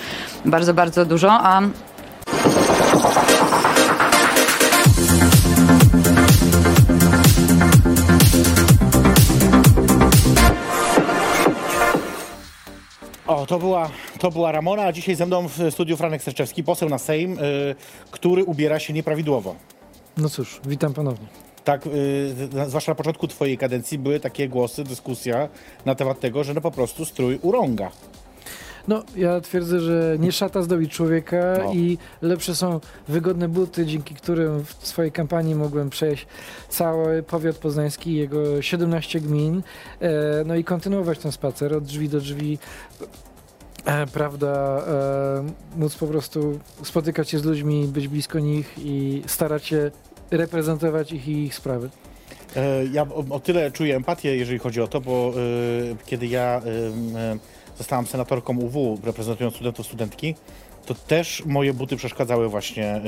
bardzo, 0.45 0.73
bardzo 0.73 1.05
dużo, 1.05 1.31
a 1.31 1.61
To 13.47 13.59
była, 13.59 13.89
to 14.19 14.31
była 14.31 14.51
Ramona, 14.51 14.83
a 14.83 14.91
dzisiaj 14.91 15.15
ze 15.15 15.25
mną 15.25 15.47
w 15.47 15.59
studiu 15.69 15.97
Franek 15.97 16.23
Serczewski, 16.23 16.63
poseł 16.63 16.89
na 16.89 16.97
Sejm, 16.97 17.39
y, 17.39 17.75
który 18.11 18.43
ubiera 18.43 18.79
się 18.79 18.93
nieprawidłowo. 18.93 19.55
No 20.17 20.29
cóż, 20.29 20.61
witam 20.65 20.93
ponownie. 20.93 21.27
Tak, 21.63 21.87
y, 21.87 22.67
zwłaszcza 22.67 22.91
na 22.91 22.95
początku 22.95 23.27
twojej 23.27 23.57
kadencji 23.57 23.97
były 23.97 24.19
takie 24.19 24.49
głosy, 24.49 24.83
dyskusja 24.83 25.49
na 25.85 25.95
temat 25.95 26.19
tego, 26.19 26.43
że 26.43 26.53
no 26.53 26.61
po 26.61 26.71
prostu 26.71 27.05
strój 27.05 27.39
urąga. 27.41 27.91
No, 28.87 29.03
ja 29.15 29.41
twierdzę, 29.41 29.79
że 29.79 30.15
nie 30.19 30.31
szata 30.31 30.61
zdobi 30.61 30.89
człowieka 30.89 31.55
No. 31.63 31.73
i 31.73 31.97
lepsze 32.21 32.55
są 32.55 32.79
wygodne 33.07 33.47
buty, 33.47 33.85
dzięki 33.85 34.15
którym 34.15 34.65
w 34.65 34.87
swojej 34.87 35.11
kampanii 35.11 35.55
mogłem 35.55 35.89
przejść 35.89 36.27
cały 36.69 37.23
powiat 37.23 37.57
poznański 37.57 38.11
i 38.11 38.15
jego 38.15 38.61
17 38.61 39.19
gmin, 39.21 39.63
e, 40.01 40.09
no 40.45 40.55
i 40.55 40.63
kontynuować 40.63 41.19
ten 41.19 41.31
spacer 41.31 41.73
od 41.73 41.83
drzwi 41.83 42.09
do 42.09 42.19
drzwi. 42.19 42.59
E, 43.85 44.07
prawda, 44.07 44.83
e, 44.87 45.79
móc 45.79 45.95
po 45.95 46.07
prostu 46.07 46.59
spotykać 46.83 47.29
się 47.29 47.39
z 47.39 47.43
ludźmi, 47.43 47.87
być 47.87 48.07
blisko 48.07 48.39
nich 48.39 48.75
i 48.77 49.23
starać 49.27 49.65
się 49.65 49.91
reprezentować 50.31 51.11
ich 51.11 51.27
i 51.27 51.43
ich 51.43 51.55
sprawy. 51.55 51.89
E, 52.55 52.85
Ja 52.85 53.05
o, 53.29 53.39
tyle 53.39 53.71
czuję 53.71 53.95
empatię, 53.95 54.37
jeżeli 54.37 54.59
chodzi 54.59 54.81
o 54.81 54.87
to, 54.87 55.01
bo 55.01 55.33
kiedy 56.05 56.27
ja 56.27 56.61
zostałam 57.77 58.07
senatorką 58.07 58.57
UW, 58.57 58.99
reprezentując 59.03 59.55
studentów, 59.55 59.85
studentki, 59.85 60.35
to 60.85 60.95
też 60.95 61.43
moje 61.45 61.73
buty 61.73 61.95
przeszkadzały 61.95 62.49
właśnie 62.49 63.01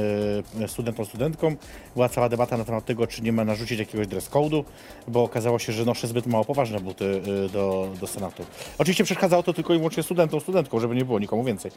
y, 0.62 0.68
studentom, 0.68 1.06
studentkom. 1.06 1.58
Była 1.94 2.10
cała 2.10 2.30
debata 2.30 2.58
na 2.58 2.66
temat 2.66 2.86
tego, 2.86 3.08
czy 3.08 3.22
nie 3.22 3.32
ma 3.32 3.46
narzucić 3.46 3.80
jakiegoś 3.80 4.08
dress 4.08 4.30
code'u, 4.30 4.64
bo 5.08 5.24
okazało 5.24 5.60
się, 5.60 5.74
że 5.74 5.86
noszę 5.86 6.08
zbyt 6.08 6.28
mało 6.28 6.46
poważne 6.46 6.80
buty 6.80 7.06
y, 7.46 7.50
do, 7.50 7.90
do 8.02 8.08
senatu. 8.08 8.46
Oczywiście 8.78 9.04
przeszkadzało 9.04 9.44
to 9.44 9.54
tylko 9.54 9.74
i 9.74 9.78
wyłącznie 9.78 10.04
studentom, 10.04 10.40
studentkom, 10.40 10.80
żeby 10.80 10.96
nie 10.96 11.06
było 11.06 11.20
nikomu 11.20 11.44
więcej. 11.44 11.72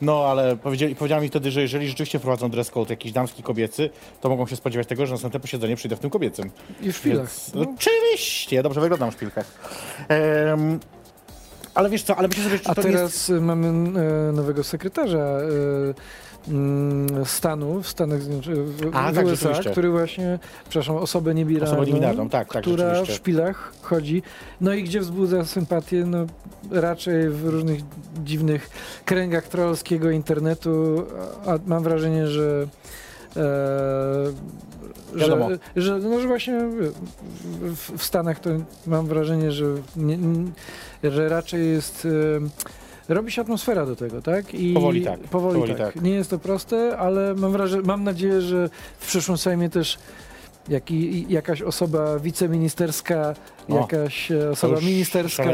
No, 0.00 0.24
ale 0.24 0.56
powiedzieli, 0.56 0.94
powiedziała 0.94 1.22
mi 1.22 1.28
wtedy, 1.28 1.50
że 1.50 1.62
jeżeli 1.62 1.88
rzeczywiście 1.88 2.18
wprowadzą 2.18 2.50
dress 2.50 2.70
code 2.70 2.92
jakiś 2.92 3.12
damski, 3.12 3.42
kobiecy, 3.42 3.90
to 4.20 4.28
mogą 4.28 4.46
się 4.46 4.56
spodziewać 4.56 4.86
tego, 4.86 5.06
że 5.06 5.10
na 5.10 5.14
następne 5.14 5.40
posiedzenie 5.40 5.76
przyjdę 5.76 5.96
w 5.96 6.00
tym 6.00 6.10
kobiecym. 6.10 6.50
I 6.82 6.92
w. 6.92 7.02
Więc, 7.04 7.54
no, 7.54 7.66
oczywiście, 7.76 8.56
ja 8.56 8.62
dobrze 8.62 8.80
wyglądam 8.80 9.10
w 9.10 9.14
szpilkach. 9.14 9.46
Ale 11.78 11.90
wiesz 11.90 12.02
co, 12.02 12.16
ale 12.16 12.28
myślę 12.28 12.44
sobie, 12.44 12.56
że 12.56 12.62
A 12.70 12.74
to 12.74 12.82
teraz 12.82 13.30
y, 13.30 13.40
mamy 13.40 13.68
e, 13.68 14.32
nowego 14.32 14.64
sekretarza 14.64 15.18
e, 15.18 15.40
mm, 16.48 17.24
stanu 17.24 17.82
w 17.82 17.88
Stanach 17.88 18.22
Zjednoczonych, 18.22 18.68
w, 18.68 18.90
A, 18.92 19.12
w 19.12 19.14
tak, 19.14 19.26
USA, 19.26 19.52
który 19.70 19.90
właśnie, 19.90 20.38
przepraszam, 20.68 20.96
osobę 20.96 21.34
niebinarną, 21.34 21.72
Osobę 21.72 21.86
niebinarną, 21.86 22.28
tak, 22.28 22.52
tak, 22.52 22.62
która 22.62 23.02
w 23.02 23.10
szpilach 23.10 23.72
chodzi, 23.82 24.22
no 24.60 24.74
i 24.74 24.82
gdzie 24.82 25.00
wzbudza 25.00 25.44
sympatię, 25.44 26.04
no 26.06 26.26
raczej 26.70 27.30
w 27.30 27.44
różnych 27.44 27.80
dziwnych 28.24 28.70
kręgach 29.04 29.48
trollskiego 29.48 30.10
internetu, 30.10 31.06
a 31.46 31.58
mam 31.66 31.82
wrażenie, 31.82 32.26
że 32.26 32.66
e, 33.36 33.42
Wiadomo. 35.14 35.48
że, 35.50 35.82
że, 35.82 35.98
no, 35.98 36.20
że 36.20 36.26
właśnie 36.28 36.60
w, 37.60 37.98
w 37.98 38.04
Stanach 38.04 38.40
to 38.40 38.50
mam 38.86 39.06
wrażenie, 39.06 39.52
że, 39.52 39.64
nie, 39.96 40.18
że 41.10 41.28
raczej 41.28 41.68
jest 41.68 42.06
e, 43.10 43.14
robi 43.14 43.32
się 43.32 43.42
atmosfera 43.42 43.86
do 43.86 43.96
tego, 43.96 44.22
tak? 44.22 44.54
I 44.54 44.74
Powoli 44.74 45.02
tak, 45.04 45.20
Powoli, 45.20 45.54
powoli 45.60 45.74
tak. 45.74 45.94
tak. 45.94 46.02
Nie 46.02 46.10
jest 46.10 46.30
to 46.30 46.38
proste, 46.38 46.98
ale 46.98 47.34
mam 47.34 47.52
wrażenie, 47.52 47.82
mam 47.86 48.04
nadzieję, 48.04 48.40
że 48.40 48.70
w 48.98 49.06
przyszłym 49.06 49.38
Sejmie 49.38 49.70
też 49.70 49.98
jak, 50.68 50.90
i- 50.90 51.26
jakaś 51.28 51.62
osoba 51.62 52.18
wiceministerska, 52.18 53.34
O, 53.68 53.76
jakaś 53.80 54.30
e, 54.32 54.50
osoba 54.50 54.80
ministerska. 54.80 55.44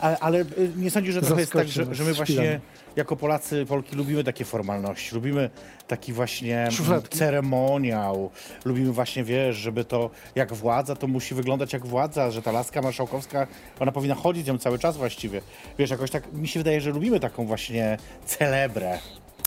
Ale, 0.00 0.18
ale 0.18 0.40
y, 0.40 0.46
nie 0.76 0.90
sądzisz, 0.90 1.14
że 1.14 1.22
trochę 1.22 1.40
jest 1.40 1.52
tak, 1.52 1.68
że, 1.68 1.94
że 1.94 2.04
my 2.04 2.12
właśnie. 2.14 2.60
Jako 2.96 3.16
Polacy, 3.16 3.66
Polki 3.66 3.96
lubimy 3.96 4.24
takie 4.24 4.44
formalności, 4.44 5.14
lubimy 5.14 5.50
taki 5.88 6.12
właśnie 6.12 6.68
Szufladki. 6.70 7.18
ceremoniał, 7.18 8.30
lubimy 8.64 8.92
właśnie, 8.92 9.24
wiesz, 9.24 9.56
żeby 9.56 9.84
to 9.84 10.10
jak 10.34 10.52
władza, 10.54 10.96
to 10.96 11.06
musi 11.06 11.34
wyglądać 11.34 11.72
jak 11.72 11.86
władza, 11.86 12.30
że 12.30 12.42
ta 12.42 12.52
laska 12.52 12.82
marszałkowska, 12.82 13.46
ona 13.80 13.92
powinna 13.92 14.14
chodzić 14.14 14.46
nią 14.46 14.58
cały 14.58 14.78
czas 14.78 14.96
właściwie. 14.96 15.40
Wiesz, 15.78 15.90
jakoś 15.90 16.10
tak, 16.10 16.32
mi 16.32 16.48
się 16.48 16.60
wydaje, 16.60 16.80
że 16.80 16.90
lubimy 16.90 17.20
taką 17.20 17.46
właśnie 17.46 17.96
celebrę. 18.26 18.98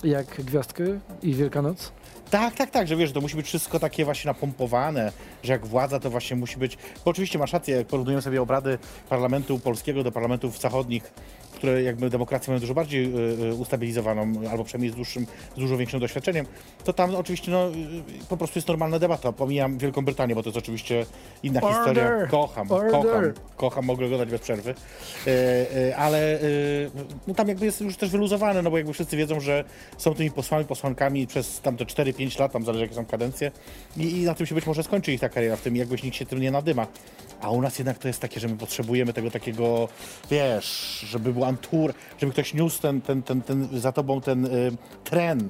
Jak 0.04 0.28
Gwiazdkę 0.28 0.84
i 1.22 1.34
Wielkanoc. 1.34 1.92
Tak, 2.30 2.56
tak, 2.56 2.70
tak, 2.72 2.88
że 2.88 2.96
wiesz, 2.96 3.12
to 3.12 3.22
musi 3.22 3.36
być 3.36 3.46
wszystko 3.46 3.80
takie 3.80 4.06
właśnie 4.06 4.30
napompowane, 4.30 5.12
że 5.44 5.54
jak 5.54 5.66
władza 5.66 6.00
to 6.00 6.10
właśnie 6.10 6.36
musi 6.36 6.58
być. 6.58 6.78
Bo 7.06 7.12
oczywiście 7.12 7.40
masz 7.40 7.54
rację, 7.54 7.76
jak 7.76 7.88
porównujemy 7.88 8.22
sobie 8.22 8.42
obrady 8.42 8.78
parlamentu 9.10 9.60
polskiego 9.60 10.04
do 10.04 10.12
parlamentów 10.12 10.60
zachodnich, 10.60 11.14
które 11.64 11.84
jakby 11.84 12.10
demokrację 12.10 12.52
mają 12.52 12.60
dużo 12.60 12.74
bardziej 12.74 13.06
y, 13.06 13.44
y, 13.44 13.54
ustabilizowaną, 13.56 14.34
albo 14.52 14.64
przynajmniej 14.64 14.92
z, 14.92 14.96
dłuższym, 14.96 15.26
z 15.56 15.60
dużo 15.60 15.78
większym 15.78 16.00
doświadczeniem, 16.00 16.46
to 16.84 16.94
tam 16.94 17.16
oczywiście 17.16 17.52
no, 17.52 17.70
y, 17.70 17.74
po 18.30 18.38
prostu 18.38 18.60
jest 18.60 18.68
normalna 18.68 19.00
debata. 19.00 19.32
Pomijam 19.32 19.78
Wielką 19.78 20.06
Brytanię, 20.06 20.36
bo 20.36 20.44
to 20.44 20.50
jest 20.50 20.58
oczywiście 20.58 21.06
inna 21.44 21.62
Order! 21.62 21.78
historia. 21.78 22.28
Kocham, 22.28 22.72
Order! 22.72 22.92
kocham, 22.92 23.34
kocham, 23.58 23.86
mogę 23.86 24.06
oglądać 24.06 24.30
bez 24.30 24.42
przerwy. 24.42 24.76
Ale 25.98 26.40
no, 27.28 27.34
tam 27.34 27.48
jakby 27.48 27.66
jest 27.66 27.82
już 27.82 27.98
też 27.98 28.10
wyluzowane, 28.10 28.62
no 28.62 28.72
bo 28.72 28.78
jakby 28.78 28.94
wszyscy 28.94 29.18
wiedzą, 29.18 29.40
że 29.40 29.64
są 29.98 30.14
tymi 30.16 30.32
posłami, 30.32 30.66
posłankami 30.66 31.28
przez 31.28 31.62
tamte 31.62 31.86
4-5 31.86 32.40
lat, 32.40 32.52
tam 32.52 32.66
zależy 32.66 32.84
jakie 32.84 32.96
są 32.96 33.06
kadencje 33.06 33.52
i, 33.98 34.22
i 34.22 34.26
na 34.26 34.36
tym 34.36 34.46
się 34.46 34.56
być 34.56 34.66
może 34.66 34.84
skończy 34.84 35.14
ich 35.14 35.20
ta 35.20 35.30
kariera, 35.30 35.56
w 35.56 35.62
tym 35.62 35.76
jakbyś 35.76 36.04
nikt 36.04 36.18
się 36.18 36.26
tym 36.26 36.42
nie 36.42 36.52
nadyma. 36.52 36.88
A 37.42 37.50
u 37.50 37.62
nas 37.62 37.80
jednak 37.80 37.98
to 37.98 38.08
jest 38.08 38.20
takie, 38.20 38.40
że 38.40 38.48
my 38.48 38.58
potrzebujemy 38.58 39.14
tego 39.14 39.32
takiego, 39.32 39.88
wiesz, 40.32 41.00
żeby 41.10 41.34
był 41.54 41.64
antur, 41.64 41.94
żeby 42.18 42.32
ktoś 42.32 42.54
niósł 42.54 42.82
ten, 42.82 43.02
ten, 43.02 43.24
ten, 43.24 43.42
ten 43.42 43.68
za 43.80 43.92
tobą 43.92 44.22
ten 44.22 44.46
y, 44.46 44.72
tren. 45.04 45.50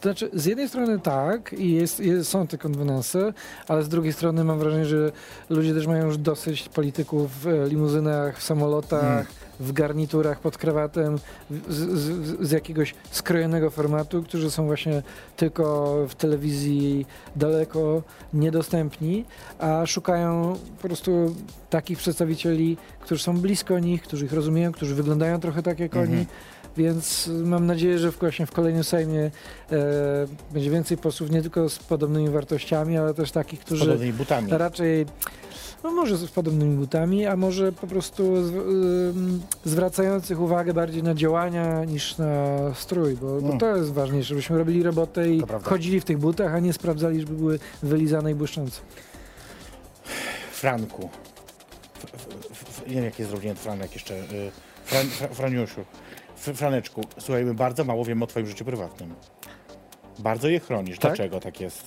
To 0.00 0.02
znaczy, 0.02 0.30
z 0.32 0.44
jednej 0.44 0.68
strony 0.68 0.98
tak 1.00 1.52
i 1.52 1.72
jest, 1.72 2.00
jest, 2.00 2.30
są 2.30 2.46
te 2.46 2.58
konwenanse, 2.58 3.32
ale 3.68 3.82
z 3.82 3.88
drugiej 3.88 4.12
strony 4.12 4.44
mam 4.44 4.58
wrażenie, 4.58 4.84
że 4.86 5.12
ludzie 5.50 5.74
też 5.74 5.86
mają 5.86 6.06
już 6.06 6.18
dosyć 6.18 6.68
polityków 6.68 7.40
w 7.42 7.46
e, 7.46 7.68
limuzynach, 7.68 8.38
w 8.38 8.42
samolotach, 8.42 9.02
Mm. 9.04 9.24
w 9.60 9.72
garniturach 9.72 10.40
pod 10.40 10.58
krawatem, 10.58 11.18
z, 11.68 11.76
z, 11.98 12.46
z 12.48 12.50
jakiegoś 12.50 12.94
skrojonego 13.10 13.70
formatu, 13.70 14.22
którzy 14.22 14.50
są 14.50 14.66
właśnie 14.66 15.02
tylko 15.36 15.94
w 16.08 16.14
telewizji 16.14 17.06
daleko 17.36 18.02
niedostępni, 18.34 19.24
a 19.58 19.86
szukają 19.86 20.56
po 20.82 20.88
prostu 20.88 21.34
takich 21.70 21.98
przedstawicieli, 21.98 22.76
którzy 23.00 23.22
są 23.24 23.38
blisko 23.38 23.78
nich, 23.78 24.02
którzy 24.02 24.24
ich 24.24 24.32
rozumieją, 24.32 24.72
którzy 24.72 24.94
wyglądają 24.94 25.40
trochę 25.40 25.62
tak 25.62 25.80
jak 25.80 25.96
Mhm. 25.96 26.12
oni. 26.16 26.26
Więc 26.76 27.30
mam 27.44 27.66
nadzieję, 27.66 27.98
że 27.98 28.12
w, 28.12 28.18
właśnie 28.18 28.46
w 28.46 28.50
kolejnym 28.52 28.84
Sejmie 28.84 29.20
e, 29.22 29.30
będzie 30.52 30.70
więcej 30.70 30.96
posłów 30.96 31.30
nie 31.30 31.42
tylko 31.42 31.68
z 31.68 31.78
podobnymi 31.78 32.28
wartościami, 32.30 32.96
ale 32.98 33.14
też 33.14 33.30
takich, 33.32 33.60
Z 33.60 33.64
którzy 33.64 33.84
podobnymi 33.84 34.12
butami. 34.12 34.48
raczej, 34.50 35.06
no 35.84 35.90
może 35.90 36.16
z 36.16 36.30
podobnymi 36.30 36.76
butami, 36.76 37.26
a 37.26 37.36
może 37.36 37.72
po 37.72 37.86
prostu 37.86 38.46
z, 38.46 38.50
ym, 38.54 39.42
zwracających 39.64 40.40
uwagę 40.40 40.74
bardziej 40.74 41.02
na 41.02 41.14
działania 41.14 41.84
niż 41.84 42.18
na 42.18 42.56
strój, 42.74 43.14
bo, 43.16 43.26
bo 43.40 43.46
Mm. 43.46 43.58
to 43.58 43.76
jest 43.76 43.92
ważniejsze, 43.92 44.28
żebyśmy 44.28 44.58
robili 44.58 44.82
robotę 44.82 45.28
i 45.30 45.42
chodzili 45.62 46.00
w 46.00 46.04
tych 46.04 46.18
butach, 46.18 46.54
a 46.54 46.58
nie 46.58 46.72
sprawdzali, 46.72 47.20
żeby 47.20 47.34
były 47.34 47.58
wylizane 47.82 48.30
i 48.30 48.34
błyszczące. 48.34 48.80
Franku. 50.52 51.08
F, 52.14 52.26
f, 52.50 52.64
f, 52.68 52.82
nie 52.88 52.94
wiem, 52.94 53.04
jaki 53.04 53.22
jest 53.22 53.32
równięty 53.34 53.60
Franek 53.60 53.94
jeszcze. 53.94 54.14
Y, 54.14 54.50
Fran, 54.84 55.06
Franiusiu. 55.32 55.80
Franeczku, 56.42 57.00
słuchaj, 57.18 57.44
my 57.44 57.54
bardzo 57.54 57.84
mało 57.84 58.04
wiemy 58.04 58.24
o 58.24 58.26
twoim 58.26 58.46
życiu 58.46 58.64
prywatnym. 58.64 59.14
Bardzo 60.18 60.48
je 60.48 60.60
chronisz. 60.60 60.98
Tak? 60.98 61.10
Dlaczego 61.16 61.40
tak 61.40 61.60
jest? 61.60 61.84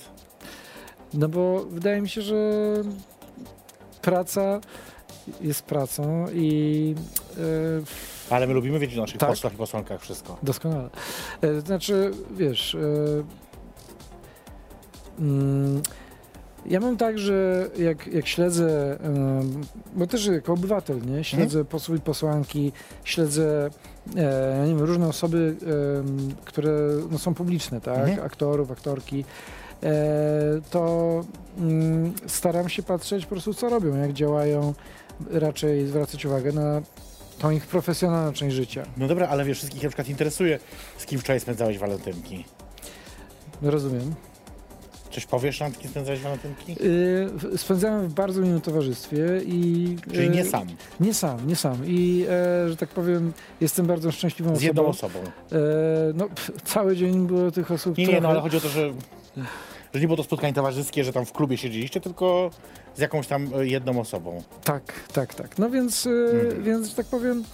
No 1.14 1.28
bo 1.28 1.64
wydaje 1.64 2.00
mi 2.02 2.08
się, 2.08 2.22
że 2.22 2.36
praca 4.02 4.60
jest 5.40 5.62
pracą 5.62 6.26
i 6.34 6.94
e, 8.30 8.34
Ale 8.34 8.46
my 8.46 8.54
lubimy 8.54 8.78
wiedzieć 8.78 8.98
o 8.98 9.00
naszych 9.00 9.18
Tak. 9.18 9.28
posłach 9.28 9.52
i 9.52 9.56
posłankach 9.56 10.00
wszystko. 10.00 10.36
Doskonale. 10.42 10.90
E, 11.42 11.60
Znaczy, 11.60 12.10
wiesz, 12.30 12.76
mm, 15.18 15.82
ja 16.66 16.80
mam 16.80 16.96
tak, 16.96 17.18
że 17.18 17.68
jak, 17.78 18.06
jak 18.06 18.26
śledzę, 18.26 18.98
bo 19.94 20.06
też 20.06 20.26
jako 20.26 20.52
obywatel, 20.52 21.00
nie, 21.06 21.24
śledzę 21.24 21.64
posłów 21.64 21.98
i 21.98 22.00
posłanki, 22.00 22.72
śledzę 23.04 23.70
nie 24.14 24.68
wiem, 24.68 24.80
różne 24.80 25.08
osoby, 25.08 25.56
które 26.44 26.70
no, 27.10 27.18
są 27.18 27.34
publiczne, 27.34 27.80
tak, 27.80 27.98
Mhm. 27.98 28.26
aktorów, 28.26 28.70
aktorki, 28.70 29.24
e, 29.82 29.92
to 30.70 31.24
mm, 31.58 32.12
staram 32.26 32.68
się 32.68 32.82
patrzeć 32.82 33.24
po 33.26 33.30
prostu, 33.30 33.54
co 33.54 33.68
robią, 33.68 33.96
jak 33.96 34.12
działają, 34.12 34.74
raczej 35.30 35.86
zwracać 35.86 36.24
uwagę 36.26 36.52
na 36.52 36.82
tą 37.38 37.50
ich 37.50 37.66
profesjonalną 37.66 38.32
część 38.32 38.56
życia. 38.56 38.82
No 38.96 39.08
dobra, 39.08 39.28
ale 39.28 39.44
wiesz, 39.44 39.58
wszystkich 39.58 39.82
na 39.82 39.88
przykład 39.88 40.08
interesuje, 40.08 40.58
z 40.98 41.06
kim 41.06 41.20
wczoraj 41.20 41.40
spędzałeś 41.40 41.78
walentynki. 41.78 42.44
Rozumiem. 43.62 44.14
Coś 45.10 45.26
powiesz 45.26 45.58
kim 45.80 45.90
spędzałeś 45.90 46.20
walentynki? 46.20 46.76
Y, 47.52 47.58
Spędzałem 47.58 48.08
w 48.08 48.14
bardzo 48.14 48.40
miłym 48.40 48.60
towarzystwie 48.60 49.40
i... 49.46 49.96
Czyli 50.12 50.26
y, 50.26 50.30
nie 50.30 50.44
sam, 50.44 50.66
Nie 51.00 51.14
sam, 51.14 51.46
nie 51.48 51.56
sam. 51.56 51.76
I, 51.86 52.26
e, 52.28 52.68
że 52.68 52.76
tak 52.76 52.88
powiem, 52.88 53.32
jestem 53.60 53.86
bardzo 53.86 54.12
szczęśliwą 54.12 54.56
z 54.56 54.62
jedną 54.62 54.86
osobą. 54.86 55.18
osobą. 55.20 55.30
E, 55.52 55.58
no, 56.14 56.28
pff, 56.28 56.50
cały 56.64 56.96
dzień 56.96 57.26
było 57.26 57.50
tych 57.50 57.70
osób 57.70 57.98
Nie, 57.98 58.04
nie, 58.04 58.10
trochę. 58.12 58.22
no 58.22 58.28
ale 58.28 58.40
chodzi 58.40 58.56
o 58.56 58.60
to, 58.60 58.68
że, 58.68 58.92
że 59.94 60.00
nie 60.00 60.06
było 60.06 60.16
to 60.16 60.22
spotkanie 60.24 60.52
towarzyskie, 60.54 61.04
że 61.04 61.12
tam 61.12 61.26
w 61.26 61.32
klubie 61.32 61.56
siedzieliście, 61.56 62.00
tylko 62.00 62.50
z 62.96 63.00
jakąś 63.00 63.26
tam 63.26 63.48
e, 63.58 63.66
jedną 63.66 64.00
osobą. 64.00 64.42
Tak, 64.64 64.82
tak, 65.12 65.34
tak. 65.34 65.58
No 65.58 65.70
więc, 65.70 66.06
Mhm. 66.06 66.62
więc 66.64 66.88
że 66.88 66.94
tak 66.94 67.06
powiem, 67.06 67.44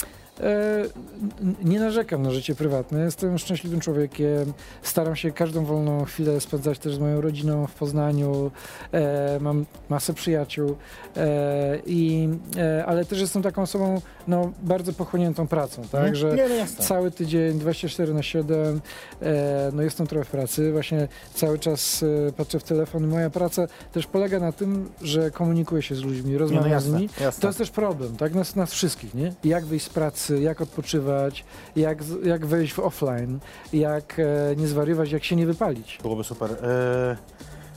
nie 1.65 1.81
narzekam 1.81 2.23
na 2.23 2.31
życie 2.31 2.55
prywatne. 2.55 3.05
Jestem 3.05 3.39
szczęśliwym 3.39 3.81
człowiekiem. 3.81 4.53
Staram 4.83 5.17
się 5.17 5.33
każdą 5.33 5.65
wolną 5.65 6.05
chwilę 6.05 6.41
spędzać 6.41 6.79
też 6.79 6.95
z 6.95 6.99
moją 6.99 7.21
rodziną 7.21 7.67
w 7.67 7.75
Poznaniu. 7.75 8.51
E, 8.93 9.39
mam 9.41 9.67
masę 9.89 10.15
przyjaciół. 10.15 10.77
E, 11.17 11.79
i, 11.87 12.29
e, 12.57 12.87
ale 12.87 13.05
też 13.05 13.21
jestem 13.21 13.43
taką 13.43 13.63
osobą 13.63 14.01
no, 14.29 14.53
bardzo 14.63 14.93
pochłoniętą 14.93 15.47
pracą, 15.47 15.83
tak? 15.83 16.09
Mhm. 16.09 16.15
Że 16.15 16.37
no. 16.49 16.85
Cały 16.85 17.11
tydzień, 17.11 17.59
24 17.59 18.15
na 18.15 18.23
7, 18.23 18.81
e, 19.23 19.71
no 19.73 19.83
jestem 19.83 20.07
trochę 20.07 20.25
w 20.25 20.31
pracy, 20.31 20.73
właśnie 20.73 21.09
cały 21.35 21.59
czas 21.59 22.05
e, 22.29 22.33
patrzę 22.33 22.59
w 22.59 22.65
telefon. 22.65 23.09
Moja 23.09 23.31
praca 23.31 23.67
też 23.93 24.07
polega 24.07 24.41
na 24.41 24.53
tym, 24.53 24.91
że 25.03 25.31
komunikuję 25.31 25.83
się 25.83 25.95
z 25.95 26.03
ludźmi, 26.03 26.33
no 26.33 26.39
rozmawiam 26.39 26.69
z 26.69 26.73
jasne, 26.73 26.99
nimi. 26.99 27.09
jasne. 27.21 27.41
To 27.41 27.47
jest 27.47 27.59
też 27.59 27.71
problem, 27.71 28.17
tak? 28.17 28.35
Nas, 28.35 28.57
nas 28.57 28.73
wszystkich, 28.73 29.15
nie? 29.15 29.35
Jak 29.45 29.65
wyjść 29.65 29.87
z 29.87 29.89
pracy, 29.89 30.22
jak 30.31 30.61
odpoczywać, 30.61 31.45
jak, 31.77 31.99
jak 32.25 32.47
wejść 32.47 32.73
w 32.73 32.79
offline, 32.79 33.39
jak 33.73 34.19
e, 34.19 34.57
nie 34.57 34.67
zwariować, 34.69 35.11
jak 35.13 35.25
się 35.25 35.37
nie 35.37 35.47
wypalić. 35.47 35.99
Byłoby 36.03 36.25
super. 36.25 36.51
E, 36.51 36.57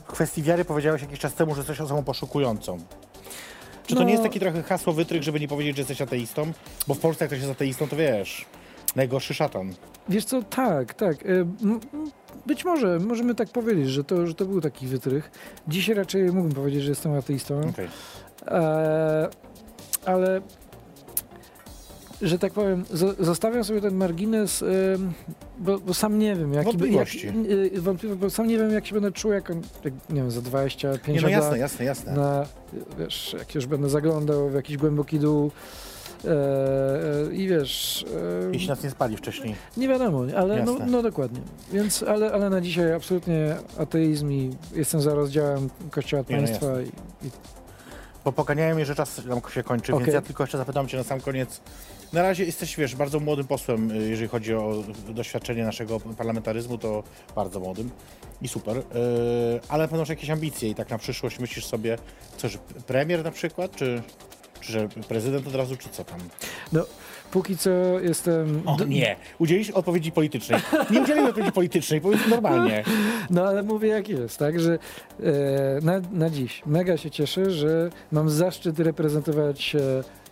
w 0.05 0.07
kwestii 0.07 0.43
wiary 0.43 0.65
powiedziałeś 0.65 1.01
jakiś 1.01 1.19
czas 1.19 1.33
temu, 1.33 1.55
że 1.55 1.59
jesteś 1.59 1.81
osobą 1.81 2.03
poszukującą. 2.03 2.77
Czy 3.87 3.93
to 3.95 3.99
No. 3.99 4.05
nie 4.05 4.11
jest 4.11 4.23
taki 4.23 4.39
trochę 4.39 4.63
hasło 4.63 4.93
wytrych, 4.93 5.23
żeby 5.23 5.39
nie 5.39 5.47
powiedzieć, 5.47 5.75
że 5.75 5.81
jesteś 5.81 6.01
ateistą? 6.01 6.51
Bo 6.87 6.93
w 6.93 6.99
Polsce 6.99 7.23
jak 7.25 7.29
ktoś 7.29 7.39
jest 7.39 7.51
ateistą, 7.51 7.87
to 7.87 7.95
wiesz, 7.95 8.45
najgorszy 8.95 9.33
szatan. 9.33 9.73
Wiesz 10.09 10.25
co, 10.25 10.43
tak, 10.43 10.93
tak. 10.93 11.15
e, 11.25 11.45
Być 12.45 12.65
może, 12.65 12.99
możemy 12.99 13.35
tak 13.35 13.49
powiedzieć, 13.49 13.89
że 13.89 14.03
to, 14.03 14.27
że 14.27 14.33
to 14.35 14.45
był 14.45 14.61
taki 14.61 14.87
wytrych. 14.87 15.31
Dzisiaj 15.67 15.95
raczej 15.95 16.23
mógłbym 16.23 16.51
powiedzieć, 16.51 16.83
że 16.83 16.89
jestem 16.89 17.13
ateistą. 17.13 17.61
Okej. 17.69 17.87
E, 18.47 19.29
ale 20.05 20.41
że 22.21 22.39
tak 22.39 22.53
powiem, 22.53 22.83
zo- 22.93 23.23
zostawiam 23.23 23.63
sobie 23.63 23.81
ten 23.81 23.95
margines, 23.95 24.63
bo, 25.59 25.79
bo 25.79 25.93
sam 25.93 26.19
nie 26.19 26.35
wiem, 26.35 26.53
jaki 26.53 26.77
by- 26.77 26.87
jak, 26.89 27.07
Wątpliwości. 27.07 27.27
y, 27.77 27.81
wątpliwe, 27.81 28.15
bo 28.15 28.29
sam 28.29 28.47
nie 28.47 28.57
wiem, 28.57 28.71
jak 28.71 28.85
się 28.87 28.93
będę 28.93 29.11
czuł, 29.11 29.31
jak, 29.31 29.49
jak 29.83 29.93
nie 30.09 30.15
wiem, 30.21 30.31
za 30.31 30.41
25 30.41 31.15
Nie, 31.15 31.21
no 31.21 31.29
jasne, 31.29 31.49
lat 31.49 31.59
jasne, 31.59 31.85
jasne. 31.85 32.13
na, 32.13 32.45
wiesz, 32.99 33.35
jak 33.39 33.55
już 33.55 33.65
będę 33.65 33.89
zaglądał 33.89 34.49
w 34.49 34.53
jakiś 34.53 34.77
głęboki 34.77 35.19
dół 35.19 35.51
e, 36.25 36.29
e, 37.29 37.33
i 37.33 37.47
wiesz, 37.47 38.05
e, 38.47 38.53
Jeśli 38.53 38.67
nas 38.69 38.83
nie 38.83 38.89
spali 38.89 39.17
wcześniej. 39.17 39.55
nie 39.77 39.87
wiadomo, 39.87 40.23
ale 40.37 40.63
no, 40.63 40.77
no 40.87 41.01
dokładnie. 41.03 41.39
Więc, 41.73 42.03
ale, 42.03 42.31
ale 42.31 42.49
na 42.49 42.61
dzisiaj 42.61 42.93
absolutnie 42.93 43.55
ateizm 43.77 44.31
i 44.31 44.51
jestem 44.75 45.01
za 45.01 45.13
rozdziałem 45.13 45.69
Kościoła 45.91 46.21
od 46.21 46.29
no 46.29 46.37
państwa 46.37 46.81
i, 46.81 46.85
i 47.27 47.29
Bo 48.25 48.31
poganiają 48.31 48.75
mnie, 48.75 48.85
że 48.85 48.95
czas 48.95 49.25
nam 49.25 49.41
się 49.53 49.63
kończy, 49.63 49.93
Okej. 49.93 50.05
więc 50.05 50.13
ja 50.13 50.21
tylko 50.21 50.43
jeszcze 50.43 50.57
zapytam 50.57 50.87
cię 50.87 50.97
na 50.97 51.03
sam 51.03 51.21
koniec. 51.21 51.61
Na 52.13 52.21
razie 52.21 52.45
jesteś, 52.45 52.75
wiesz, 52.75 52.95
bardzo 52.95 53.19
młodym 53.19 53.47
posłem, 53.47 53.91
y, 53.91 54.09
jeżeli 54.09 54.27
chodzi 54.27 54.53
o 54.53 54.83
doświadczenie 55.09 55.63
naszego 55.63 55.99
parlamentaryzmu, 55.99 56.77
to 56.77 57.03
bardzo 57.35 57.59
młodym 57.59 57.89
i 58.41 58.47
super. 58.47 58.75
Yy, 58.77 58.83
ale 59.69 59.87
będą 59.87 60.05
jakieś 60.09 60.29
ambicje 60.29 60.69
i 60.69 60.75
tak 60.75 60.89
na 60.89 60.97
przyszłość 60.97 61.39
myślisz 61.39 61.65
sobie, 61.65 61.97
co, 62.37 62.49
że 62.49 62.57
premier 62.87 63.23
na 63.23 63.31
przykład, 63.31 63.75
czy, 63.75 64.01
czy 64.61 64.71
że 64.71 64.87
prezydent 65.07 65.47
od 65.47 65.55
razu, 65.55 65.77
czy 65.77 65.89
co 65.89 66.03
tam? 66.03 66.19
no, 66.71 66.85
póki 67.31 67.57
co 67.57 67.69
jestem... 67.99 68.61
O 68.65 68.77
nie, 68.87 69.15
udzielisz 69.39 69.69
odpowiedzi 69.69 70.11
politycznej. 70.11 70.61
Nie 70.91 71.01
udzielimy 71.01 71.29
odpowiedzi 71.29 71.51
politycznej, 71.51 72.01
powiedz 72.01 72.27
normalnie. 72.29 72.83
No 73.29 73.43
ale 73.43 73.63
mówię 73.63 73.87
jak 73.87 74.09
jest, 74.09 74.37
tak, 74.37 74.59
że 74.59 74.73
e, 74.73 74.79
na, 75.81 76.01
na 76.11 76.29
dziś 76.29 76.61
mega 76.65 76.97
się 76.97 77.11
cieszę, 77.11 77.51
że 77.51 77.89
mam 78.11 78.29
zaszczyt 78.29 78.79
reprezentować 78.79 79.75
e, 79.75 79.79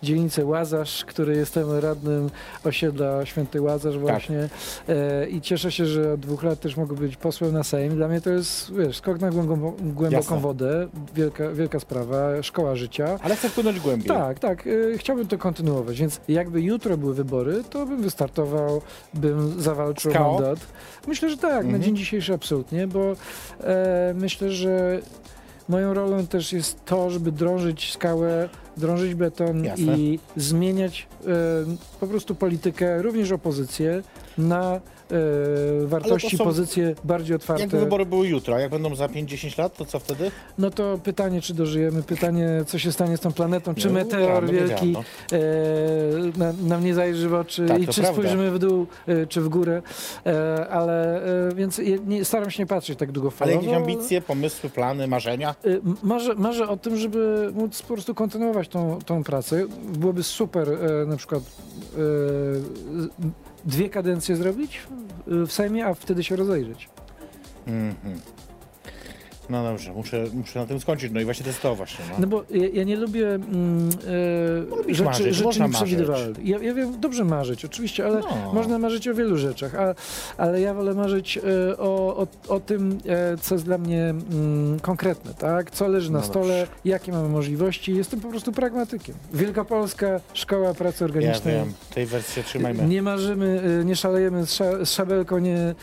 dzielnicę 0.04 0.46
Łazarz, 0.46 1.06
który 1.06 1.36
jestem 1.36 1.72
radnym 1.80 2.30
osiedla 2.64 3.26
Święty 3.26 3.62
Łazarz 3.62 3.98
właśnie 3.98 4.50
e, 4.90 5.28
i 5.30 5.42
cieszę 5.42 5.72
się, 5.72 5.86
że 5.86 6.14
od 6.14 6.20
dwóch 6.20 6.44
lat 6.44 6.60
też 6.60 6.78
mogę 6.78 6.96
być 6.96 7.18
posłem 7.18 7.54
na 7.54 7.64
Sejm. 7.64 7.96
Dla 7.96 8.08
mnie 8.08 8.22
to 8.22 8.30
jest, 8.30 8.74
wiesz, 8.74 8.98
skok 8.98 9.20
na 9.20 9.30
głęboką, 9.32 9.72
głęboką 9.80 10.12
Jasne. 10.12 10.40
wodę, 10.40 10.88
wielka, 11.16 11.50
wielka 11.52 11.80
sprawa, 11.80 12.44
szkoła 12.44 12.76
życia. 12.76 13.20
Ale 13.24 13.36
chcę 13.36 13.50
wpłynąć 13.50 13.80
głębiej. 13.80 14.08
Tak, 14.08 14.40
tak. 14.40 14.68
y, 14.68 14.96
chciałbym 14.98 15.28
to 15.28 15.38
kontynuować, 15.38 16.00
więc 16.00 16.20
jakby 16.28 16.62
jutro 16.62 16.98
były 16.98 17.14
wybory, 17.14 17.64
to 17.70 17.86
bym 17.86 18.02
wystartował, 18.02 18.82
bym 19.14 19.62
zawalczył 19.62 20.12
o 20.12 20.16
KO? 20.16 20.34
mandat. 20.34 20.60
Myślę, 21.08 21.30
że 21.30 21.38
tak, 21.38 21.52
na 21.52 21.60
Mhm. 21.60 21.84
dzień 21.84 21.96
dzisiejszy 21.96 22.34
absolutnie, 22.34 22.88
bo 22.88 23.16
e, 23.64 24.14
myślę, 24.18 24.52
że 24.52 25.00
moją 25.70 25.94
rolą 25.94 26.28
też 26.28 26.54
jest 26.54 26.86
to, 26.86 27.10
żeby 27.10 27.32
drążyć 27.32 27.94
skałę, 27.94 28.50
drążyć 28.78 29.16
beton 29.16 29.64
Jasne. 29.64 29.98
i 29.98 30.20
zmieniać 30.38 31.08
e, 31.28 31.30
po 32.00 32.08
prostu 32.08 32.36
politykę, 32.36 33.02
również 33.02 33.32
opozycję, 33.32 34.04
na 34.38 34.74
e, 34.76 34.80
wartości, 35.88 36.38
są- 36.38 36.44
pozycje 36.44 36.96
bardziej 37.04 37.36
otwarte. 37.36 37.62
Jakby 37.64 37.80
wybory 37.80 38.06
były 38.06 38.28
jutro, 38.28 38.56
a 38.56 38.60
jak 38.60 38.72
będą 38.72 38.96
za 38.96 39.08
5-10 39.08 39.60
lat, 39.60 39.78
to 39.78 39.86
co 39.86 40.00
wtedy? 40.00 40.32
No 40.58 40.70
to 40.72 41.00
pytanie, 41.04 41.42
czy 41.42 41.54
dożyjemy, 41.54 42.04
pytanie, 42.04 42.50
co 42.68 42.80
się 42.80 42.92
stanie 42.92 43.18
z 43.18 43.20
tą 43.20 43.32
planetą, 43.32 43.76
czy 43.76 43.88
No, 43.88 43.94
meteor 43.94 44.30
rano 44.30 44.48
wielki 44.54 44.86
wiedziano. 44.88 45.04
e, 45.32 45.38
na, 46.38 46.54
nam 46.68 46.84
nie 46.86 46.94
zajrzy 46.94 47.30
w 47.30 47.34
oczy 47.34 47.66
Tak, 47.68 47.82
i 47.82 47.88
czy 47.88 48.02
prawda. 48.02 48.14
spojrzymy 48.14 48.52
w 48.52 48.60
dół, 48.60 48.88
e, 49.08 49.28
czy 49.28 49.42
w 49.42 49.50
górę, 49.50 49.82
e, 50.26 50.68
ale 50.70 51.24
e, 51.50 51.56
więc 51.56 51.82
nie, 52.06 52.26
staram 52.26 52.52
się 52.52 52.64
nie 52.64 52.68
patrzeć 52.68 53.00
tak 53.00 53.10
Ale 53.10 53.14
długofalowo. 53.14 53.62
jakieś 53.62 53.74
ambicje, 53.78 54.22
pomysły, 54.22 54.70
plany, 54.70 55.08
marzenia? 55.08 55.56
E, 55.66 55.80
Marzę, 56.04 56.36
marzę 56.36 56.68
o 56.70 56.78
tym, 56.78 56.98
żeby 56.98 57.52
móc 57.56 57.82
po 57.82 57.94
prostu 57.94 58.16
kontynuować 58.16 58.68
tą, 58.68 59.00
tą 59.06 59.24
pracę. 59.24 59.66
Byłoby 59.98 60.24
super 60.24 60.68
na 61.08 61.18
przykład 61.18 61.44
dwie 63.66 63.90
kadencje 63.90 64.36
zrobić 64.36 64.80
w, 65.28 65.48
w 65.48 65.52
Sejmie, 65.52 65.86
a 65.86 65.94
wtedy 65.94 66.24
się 66.24 66.36
rozejrzeć. 66.36 66.90
Mhm. 67.68 68.20
No 69.50 69.64
dobrze, 69.64 69.94
muszę, 69.94 70.24
muszę 70.34 70.60
na 70.60 70.66
tym 70.66 70.80
skończyć. 70.80 71.12
No 71.14 71.20
i 71.22 71.26
właśnie 71.26 71.46
właśnie. 71.76 72.06
No. 72.10 72.16
No 72.20 72.28
bo 72.28 72.44
ja, 72.52 72.68
ja 72.74 72.84
nie 72.84 72.96
lubię 72.96 73.28
mm, 73.30 73.90
e, 74.88 74.94
rzeczy, 74.94 75.04
marzyć, 75.04 75.36
rzeczy 75.36 75.62
nieprzewidywalnych. 75.62 76.46
Ja, 76.48 76.58
ja 76.60 76.74
wiem, 76.74 77.00
dobrze 77.00 77.26
marzyć 77.26 77.66
oczywiście, 77.66 78.06
ale 78.06 78.20
No. 78.20 78.54
można 78.54 78.80
marzyć 78.80 79.08
o 79.08 79.14
wielu 79.14 79.38
rzeczach, 79.38 79.76
a, 79.76 79.96
ale 80.38 80.62
ja 80.62 80.74
wolę 80.74 80.94
marzyć 80.94 81.38
e, 81.38 81.42
o, 81.78 82.18
o, 82.18 82.28
o 82.48 82.60
tym, 82.60 82.98
e, 83.08 83.38
co 83.38 83.56
jest 83.56 83.66
dla 83.66 83.78
mnie 83.78 84.04
mm, 84.10 84.80
konkretne, 84.80 85.34
tak? 85.34 85.72
Co 85.72 85.88
leży 85.88 86.12
na 86.12 86.20
No 86.20 86.26
stole, 86.26 86.60
dobrze. 86.60 86.76
jakie 86.86 87.12
mamy 87.12 87.30
możliwości. 87.30 87.96
Jestem 87.96 88.20
po 88.20 88.30
prostu 88.30 88.52
pragmatykiem. 88.52 89.16
Wielkopolska 89.34 90.20
Szkoła 90.34 90.74
Pracy 90.74 90.98
Ja 91.04 91.06
Organicznej. 91.06 91.56
wiem, 91.56 91.74
tej 91.94 92.06
wersji 92.06 92.34
się 92.36 92.44
trzymajmy. 92.44 92.86
Nie 92.88 93.02
marzymy, 93.02 93.62
e, 93.82 93.86
nie 93.86 93.96
szalejemy 93.96 94.46
z, 94.46 94.54
sza, 94.54 94.86
z 94.86 94.92
szabelką, 94.92 95.38
nie 95.38 95.58
e, 95.58 95.76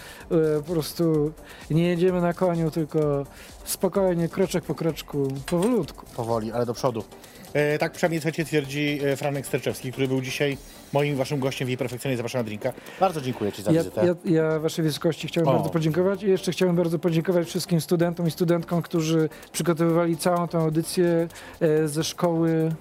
po 0.67 0.73
prostu 0.73 1.33
nie 1.71 1.83
jedziemy 1.89 2.21
na 2.21 2.33
koniu, 2.33 2.71
tylko 2.71 3.27
spokojnie, 3.65 4.29
kroczek 4.29 4.65
po 4.65 4.75
kroczku, 4.75 5.29
powolutku. 5.47 6.07
Powoli, 6.17 6.53
ale 6.53 6.67
do 6.67 6.75
przodu. 6.75 7.05
E, 7.53 7.79
tak 7.79 7.93
przynajmniej 7.93 8.21
słuchajcie, 8.21 8.45
twierdzi 8.45 9.01
e, 9.05 9.17
Franek 9.17 9.47
Sterczewski, 9.47 9.93
który 9.93 10.09
był 10.09 10.21
dzisiaj 10.21 10.59
moim 10.93 11.17
waszym 11.17 11.41
gościem 11.41 11.67
w 11.67 11.69
jej 11.69 11.79
perfekcyjnej 11.79 12.17
zapraszana 12.17 12.45
drinka. 12.45 12.73
Bardzo 13.01 13.21
dziękuję 13.21 13.53
ci 13.53 13.63
za 13.63 13.73
Ja, 13.73 13.79
wizytę. 13.83 14.07
ja, 14.25 14.43
ja 14.43 14.59
Waszej 14.59 14.85
Wysokości 14.85 15.29
chciałem 15.29 15.49
O. 15.49 15.53
bardzo 15.53 15.71
podziękować 15.71 16.23
i 16.23 16.29
jeszcze 16.29 16.53
chciałem 16.53 16.77
bardzo 16.77 16.99
podziękować 16.99 17.47
wszystkim 17.47 17.81
studentom 17.81 18.27
i 18.27 18.31
studentkom, 18.31 18.83
którzy 18.83 19.29
przygotowywali 19.53 20.17
całą 20.17 20.49
tę 20.49 20.59
audycję 20.59 21.29
e, 21.61 21.89
ze 21.89 22.05
szkoły. 22.05 22.75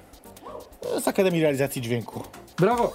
Z 1.03 1.07
Akademii 1.07 1.41
Realizacji 1.41 1.81
Dźwięku. 1.81 2.23
Brawo! 2.59 2.93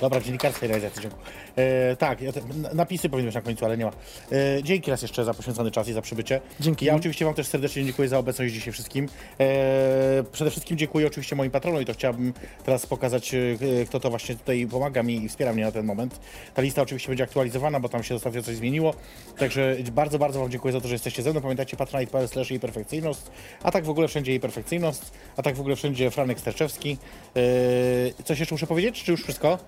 Dobra, 0.00 0.20
dziennikarskiej 0.20 0.68
realizacji 0.68 1.00
dźwięku. 1.00 1.18
E, 1.56 1.96
tak, 1.96 2.20
ja 2.20 2.32
te, 2.32 2.40
napisy 2.74 3.08
powinny 3.08 3.28
być 3.28 3.34
na 3.34 3.40
końcu, 3.40 3.64
ale 3.64 3.76
nie 3.76 3.84
ma. 3.84 3.90
E, 4.32 4.62
dzięki 4.62 4.90
raz 4.90 5.02
jeszcze 5.02 5.24
za 5.24 5.34
poświęcony 5.34 5.70
czas 5.70 5.88
i 5.88 5.92
za 5.92 6.02
przybycie. 6.02 6.40
Dzięki. 6.60 6.86
Ja 6.86 6.94
oczywiście 6.94 7.24
Wam 7.24 7.34
też 7.34 7.46
serdecznie 7.46 7.84
dziękuję 7.84 8.08
za 8.08 8.18
obecność 8.18 8.54
dzisiaj 8.54 8.72
wszystkim. 8.72 9.08
E, 9.40 10.24
przede 10.32 10.50
wszystkim 10.50 10.78
dziękuję 10.78 11.06
oczywiście 11.06 11.36
moim 11.36 11.50
patronom 11.50 11.82
i 11.82 11.84
to 11.84 11.92
chciałbym 11.92 12.32
teraz 12.64 12.86
pokazać, 12.86 13.34
e, 13.34 13.38
kto 13.86 14.00
to 14.00 14.10
właśnie 14.10 14.34
tutaj 14.34 14.66
pomaga 14.66 15.02
mi 15.02 15.24
i 15.24 15.28
wspiera 15.28 15.52
mnie 15.52 15.64
na 15.64 15.72
ten 15.72 15.86
moment. 15.86 16.20
Ta 16.54 16.62
lista 16.62 16.82
oczywiście 16.82 17.08
będzie 17.08 17.24
aktualizowana, 17.24 17.80
bo 17.80 17.88
tam 17.88 18.02
się 18.02 18.14
ostatnio 18.14 18.42
coś 18.42 18.56
zmieniło. 18.56 18.94
Także 19.38 19.76
bardzo, 19.92 20.18
bardzo 20.18 20.40
Wam 20.40 20.50
dziękuję 20.50 20.72
za 20.72 20.80
to, 20.80 20.88
że 20.88 20.94
jesteście 20.94 21.22
ze 21.22 21.30
mną. 21.30 21.40
Pamiętajcie 21.40 21.76
patronite.pl 21.76 22.28
slash 22.28 22.50
jej 22.50 22.60
perfekcyjność, 22.60 23.20
a 23.62 23.70
tak 23.70 23.84
w 23.84 23.90
ogóle 23.90 24.08
wszędzie 24.08 24.32
jej 24.32 24.40
perfekcyjność, 24.40 25.00
a 25.36 25.42
tak 25.42 25.56
w 25.56 25.60
ogóle 25.60 25.76
wszędzie 25.76 26.10
Franek 26.10 26.40
Sterczewski. 26.40 26.98
E, 27.36 28.22
coś 28.24 28.40
jeszcze 28.40 28.54
muszę 28.54 28.66
powiedzieć, 28.66 29.02
czy 29.02 29.10
już 29.10 29.22
wszystko? 29.22 29.58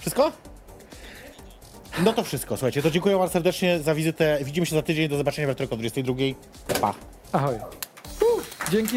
Wszystko? 0.00 0.32
No 2.04 2.12
to 2.12 2.24
wszystko, 2.24 2.56
słuchajcie, 2.56 2.82
to 2.82 2.90
dziękuję 2.90 3.18
bardzo 3.18 3.32
serdecznie 3.32 3.78
za 3.80 3.94
wizytę. 3.94 4.38
Widzimy 4.42 4.66
się 4.66 4.76
za 4.76 4.82
tydzień, 4.82 5.08
do 5.08 5.16
zobaczenia 5.16 5.46
we 5.46 5.54
wtorek 5.54 5.72
o 5.72 5.76
22. 5.76 6.14
Pa! 6.80 6.94
Ahoj. 7.32 7.58
Dzięki. 8.70 8.96